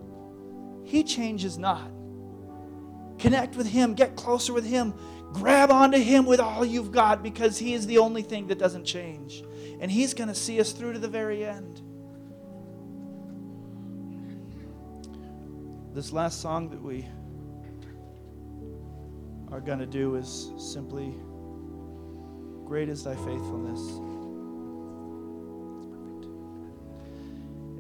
He 0.85 1.05
changes 1.05 1.59
not. 1.59 1.91
Connect 3.19 3.57
with 3.57 3.67
Him, 3.67 3.95
get 3.95 4.17
closer 4.17 4.53
with 4.53 4.67
Him, 4.67 4.95
grab 5.33 5.71
onto 5.71 5.99
Him 5.99 6.25
with 6.27 6.41
all 6.41 6.65
you've 6.65 6.93
got 6.93 7.23
because 7.23 7.59
He 7.59 7.75
is 7.75 7.87
the 7.87 7.99
only 7.99 8.23
thing 8.23 8.47
that 8.49 8.59
doesn't 8.59 8.85
change. 8.85 9.45
And 9.81 9.91
He's 9.91 10.15
going 10.15 10.29
to 10.29 10.35
see 10.35 10.59
us 10.61 10.73
through 10.73 10.95
to 10.95 10.99
the 10.99 11.09
very 11.09 11.45
end. 11.45 11.83
This 15.93 16.13
last 16.13 16.41
song 16.41 16.71
that 16.71 16.83
we 16.83 17.07
are 19.53 19.61
going 19.61 19.79
to 19.79 19.87
do 19.87 20.17
is 20.17 20.51
simply 20.57 21.15
Great 22.65 22.89
is 22.89 23.05
Thy 23.05 23.15
faithfulness. 23.15 24.14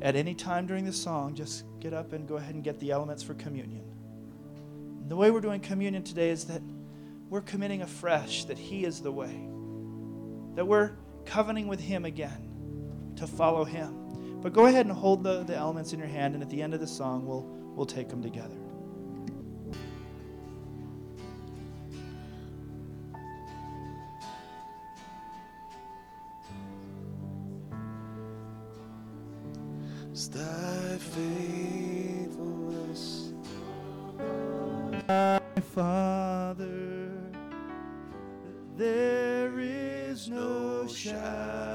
At 0.04 0.16
any 0.16 0.34
time 0.34 0.66
during 0.66 0.84
the 0.84 0.92
song, 0.92 1.34
just 1.34 1.64
get 1.80 1.94
up 1.94 2.12
and 2.12 2.28
go 2.28 2.36
ahead 2.36 2.54
and 2.54 2.62
get 2.62 2.78
the 2.78 2.90
elements 2.90 3.22
for 3.22 3.32
communion. 3.32 3.90
And 5.00 5.10
the 5.10 5.16
way 5.16 5.30
we're 5.30 5.40
doing 5.40 5.60
communion 5.60 6.02
today 6.02 6.28
is 6.28 6.44
that 6.44 6.60
we're 7.30 7.40
committing 7.40 7.80
afresh 7.80 8.44
that 8.44 8.58
He 8.58 8.84
is 8.84 9.00
the 9.00 9.10
way, 9.10 9.48
that 10.56 10.66
we're 10.66 10.92
covenanting 11.24 11.68
with 11.68 11.80
Him 11.80 12.04
again 12.04 13.14
to 13.16 13.26
follow 13.26 13.64
Him. 13.64 14.40
But 14.42 14.52
go 14.52 14.66
ahead 14.66 14.84
and 14.84 14.94
hold 14.94 15.24
the, 15.24 15.42
the 15.42 15.56
elements 15.56 15.94
in 15.94 15.98
your 15.98 16.08
hand, 16.08 16.34
and 16.34 16.42
at 16.42 16.50
the 16.50 16.60
end 16.60 16.74
of 16.74 16.80
the 16.80 16.86
song, 16.86 17.24
we'll, 17.24 17.46
we'll 17.74 17.86
take 17.86 18.10
them 18.10 18.22
together. 18.22 18.58
faithfulness. 31.14 33.32
My 35.08 35.40
Father, 35.60 37.10
there 38.76 39.60
is 39.60 40.28
no 40.28 40.88
shadow. 40.88 41.73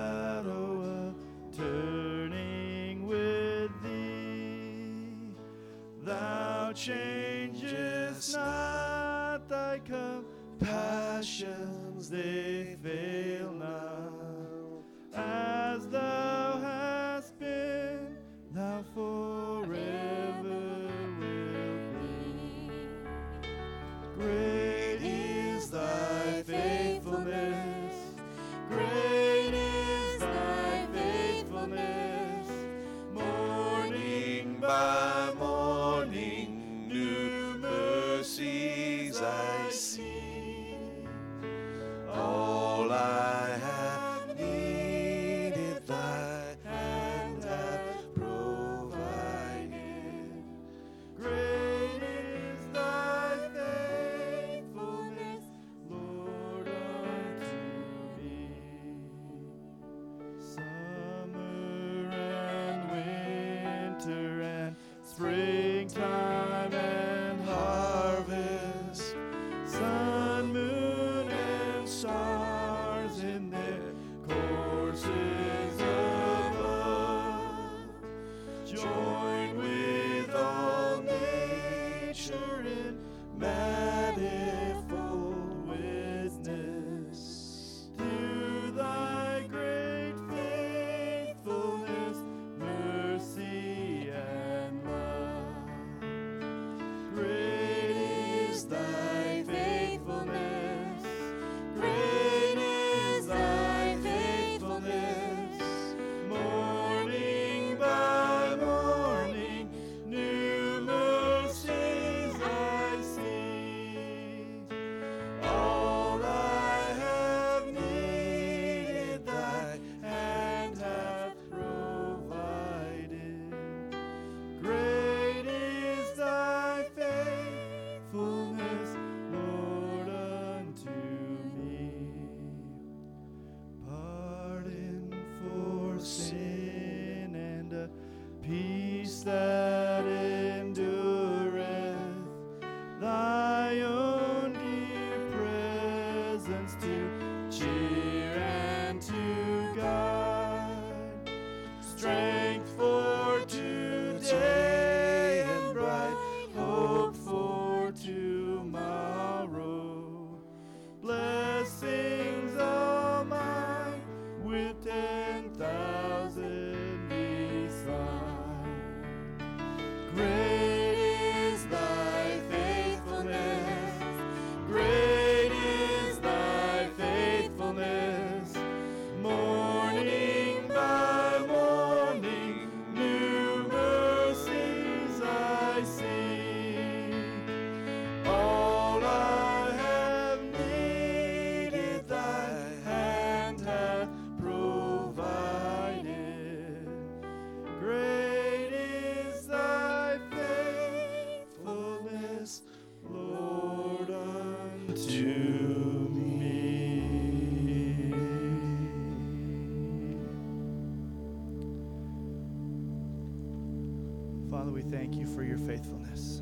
For 215.40 215.46
your 215.46 215.58
faithfulness. 215.58 216.42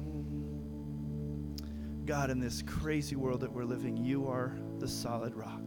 God, 2.06 2.32
in 2.32 2.40
this 2.40 2.64
crazy 2.64 3.16
world 3.16 3.42
that 3.42 3.52
we're 3.52 3.64
living, 3.64 3.96
you 3.96 4.28
are 4.28 4.58
the 4.80 4.88
solid 4.88 5.36
rock. 5.36 5.62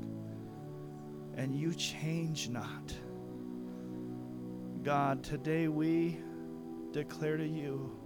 And 1.37 1.55
you 1.55 1.73
change 1.73 2.49
not. 2.49 2.93
God, 4.83 5.23
today 5.23 5.69
we 5.69 6.19
declare 6.91 7.37
to 7.37 7.47
you, 7.47 7.97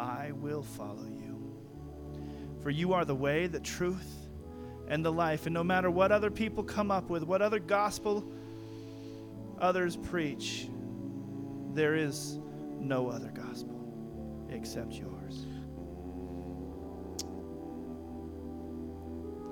I 0.00 0.32
will 0.32 0.62
follow 0.62 1.04
you. 1.04 1.38
For 2.62 2.70
you 2.70 2.94
are 2.94 3.04
the 3.04 3.14
way, 3.14 3.48
the 3.48 3.60
truth, 3.60 4.30
and 4.88 5.04
the 5.04 5.12
life. 5.12 5.44
And 5.44 5.52
no 5.52 5.62
matter 5.62 5.90
what 5.90 6.10
other 6.10 6.30
people 6.30 6.64
come 6.64 6.90
up 6.90 7.10
with, 7.10 7.22
what 7.22 7.42
other 7.42 7.58
gospel 7.58 8.32
others 9.58 9.94
preach, 9.94 10.70
there 11.74 11.94
is 11.94 12.38
no 12.80 13.08
other 13.08 13.30
gospel 13.30 13.81
except 14.62 14.92
yours. 14.92 15.46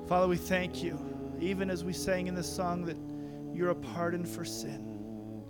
Father, 0.06 0.28
we 0.28 0.36
thank 0.36 0.84
you, 0.84 0.96
even 1.40 1.68
as 1.68 1.82
we 1.82 1.92
sang 1.92 2.28
in 2.28 2.34
this 2.36 2.48
song, 2.48 2.84
that 2.84 2.96
you're 3.52 3.70
a 3.70 3.74
pardon 3.74 4.24
for 4.24 4.44
sin. 4.44 5.42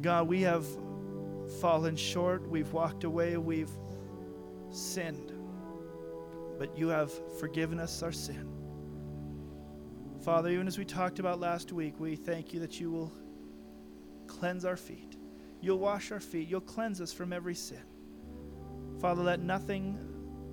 God, 0.00 0.26
we 0.26 0.42
have 0.42 0.66
fallen 1.60 1.94
short, 1.94 2.48
we've 2.48 2.72
walked 2.72 3.04
away, 3.04 3.36
we've 3.36 3.70
sinned, 4.70 5.32
but 6.58 6.76
you 6.76 6.88
have 6.88 7.12
forgiven 7.38 7.78
us 7.78 8.02
our 8.02 8.10
sin. 8.10 8.50
Father, 10.24 10.48
even 10.48 10.66
as 10.66 10.78
we 10.78 10.84
talked 10.84 11.20
about 11.20 11.38
last 11.38 11.72
week, 11.72 12.00
we 12.00 12.16
thank 12.16 12.52
you 12.52 12.58
that 12.58 12.80
you 12.80 12.90
will 12.90 13.12
cleanse 14.26 14.64
our 14.64 14.76
feet. 14.76 15.16
You'll 15.64 15.78
wash 15.78 16.12
our 16.12 16.20
feet. 16.20 16.48
You'll 16.48 16.60
cleanse 16.60 17.00
us 17.00 17.12
from 17.12 17.32
every 17.32 17.54
sin. 17.54 17.82
Father, 19.00 19.22
let 19.22 19.40
nothing 19.40 19.98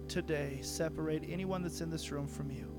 today 0.08 0.60
separate 0.62 1.24
anyone 1.30 1.64
that's 1.64 1.82
in 1.82 1.90
this 1.90 2.12
room 2.12 2.28
from 2.28 2.52
you. 2.52 2.72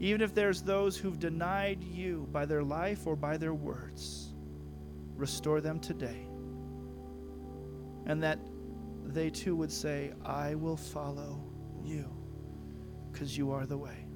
Even 0.00 0.22
if 0.22 0.34
there's 0.34 0.62
those 0.62 0.96
who've 0.96 1.18
denied 1.18 1.84
you 1.84 2.28
by 2.32 2.46
their 2.46 2.62
life 2.62 3.06
or 3.06 3.16
by 3.16 3.36
their 3.36 3.54
words, 3.54 4.34
restore 5.16 5.60
them 5.60 5.80
today. 5.80 6.26
And 8.06 8.22
that 8.22 8.38
they 9.06 9.30
too 9.30 9.56
would 9.56 9.72
say, 9.72 10.12
I 10.24 10.54
will 10.54 10.78
follow 10.78 11.44
you. 11.84 12.06
because 13.12 13.36
you 13.36 13.50
are 13.52 13.66
the 13.66 13.78
way. 13.78 14.06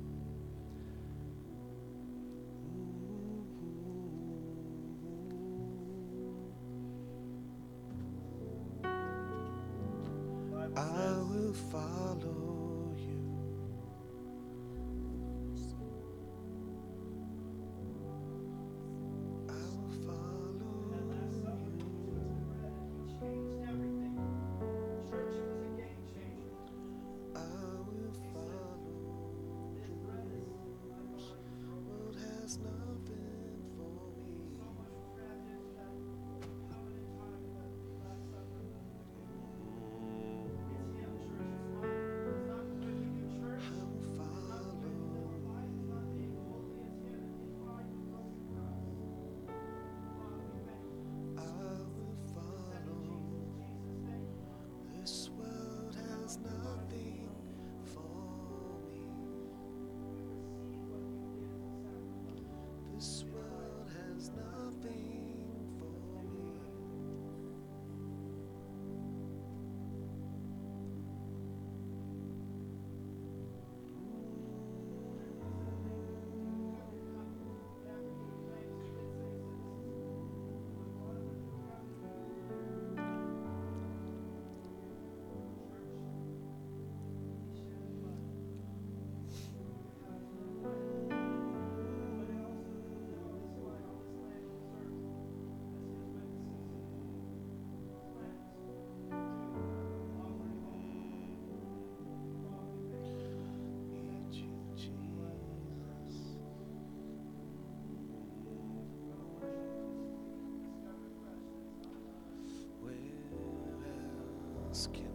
Else 114.87 115.14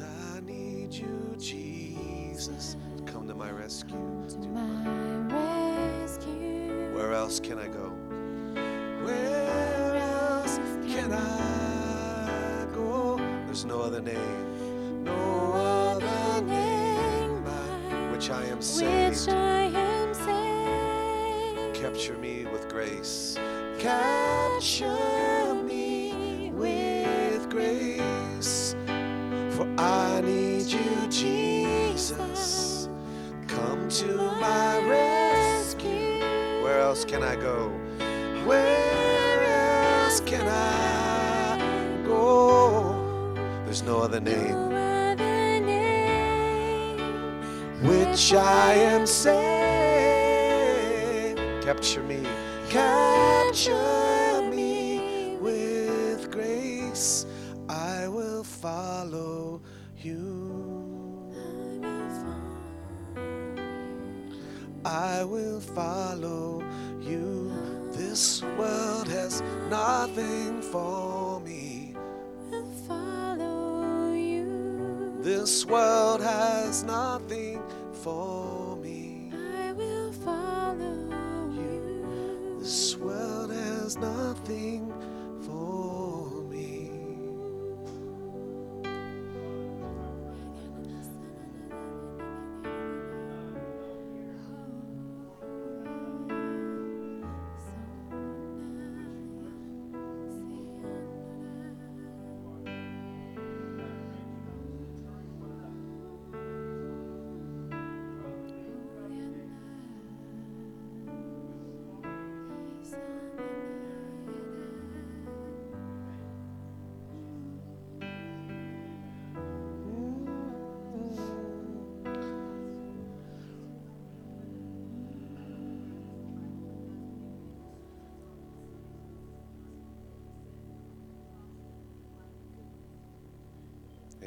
Cause 0.00 0.08
I 0.36 0.40
need 0.40 0.92
you, 0.94 1.34
Jesus. 1.38 2.76
Come 3.06 3.28
to 3.28 3.34
my 3.34 3.50
rescue. 3.50 4.24
to 4.28 4.48
my 4.48 5.26
rescue. 5.34 6.94
Where 6.94 7.12
else 7.12 7.40
can 7.40 7.58
I 7.58 7.68
go? 7.68 7.90
Where 9.04 9.96
else 9.96 10.56
can 10.86 11.12
I 11.12 12.66
go? 12.74 13.16
There's 13.46 13.64
no 13.64 13.80
other 13.80 14.00
name, 14.00 15.04
no 15.04 15.52
other 15.52 16.46
name 16.46 17.44
by 17.44 18.10
which 18.12 18.30
I 18.30 18.44
am 18.44 18.56
Which 18.56 18.64
saved. 18.64 19.28
I 19.28 19.64
am 19.64 20.14
saved. 20.14 21.74
Capture 21.74 22.16
me 22.16 22.46
with 22.46 22.68
grace. 22.68 23.36
Capture 23.78 25.39
can 37.10 37.22
I 37.24 37.34
go? 37.34 37.68
Where 38.46 39.42
else 40.04 40.20
can 40.20 40.46
I 40.46 41.58
go? 42.06 43.34
There's 43.64 43.82
no 43.82 43.98
other 43.98 44.20
name 44.20 44.70
which 47.82 48.32
I 48.32 48.74
am 48.74 49.06
saved. 49.08 49.40
Capture 51.64 52.04
me, 52.04 52.24
capture 52.68 54.09
for 70.70 71.40
me. 71.40 71.94
Will 72.50 72.70
follow 72.86 74.12
you. 74.14 75.18
This 75.20 75.66
world 75.66 76.22
has 76.22 76.84
nothing 76.84 77.60
for 77.92 78.76
me. 78.76 79.32
I 79.34 79.72
will 79.72 80.12
follow 80.12 81.50
you. 81.50 82.56
This 82.60 82.96
world 82.96 83.50
has 83.50 83.96
nothing 83.96 84.89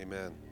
Amen. 0.04 0.43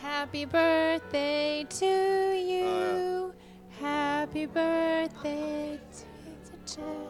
Happy 0.00 0.44
birthday 0.44 1.66
to 1.68 1.86
oh, 1.86 2.32
you. 2.32 3.34
Happy 3.80 4.46
birthday. 4.46 5.80
To 6.66 6.80
Happy 6.80 7.07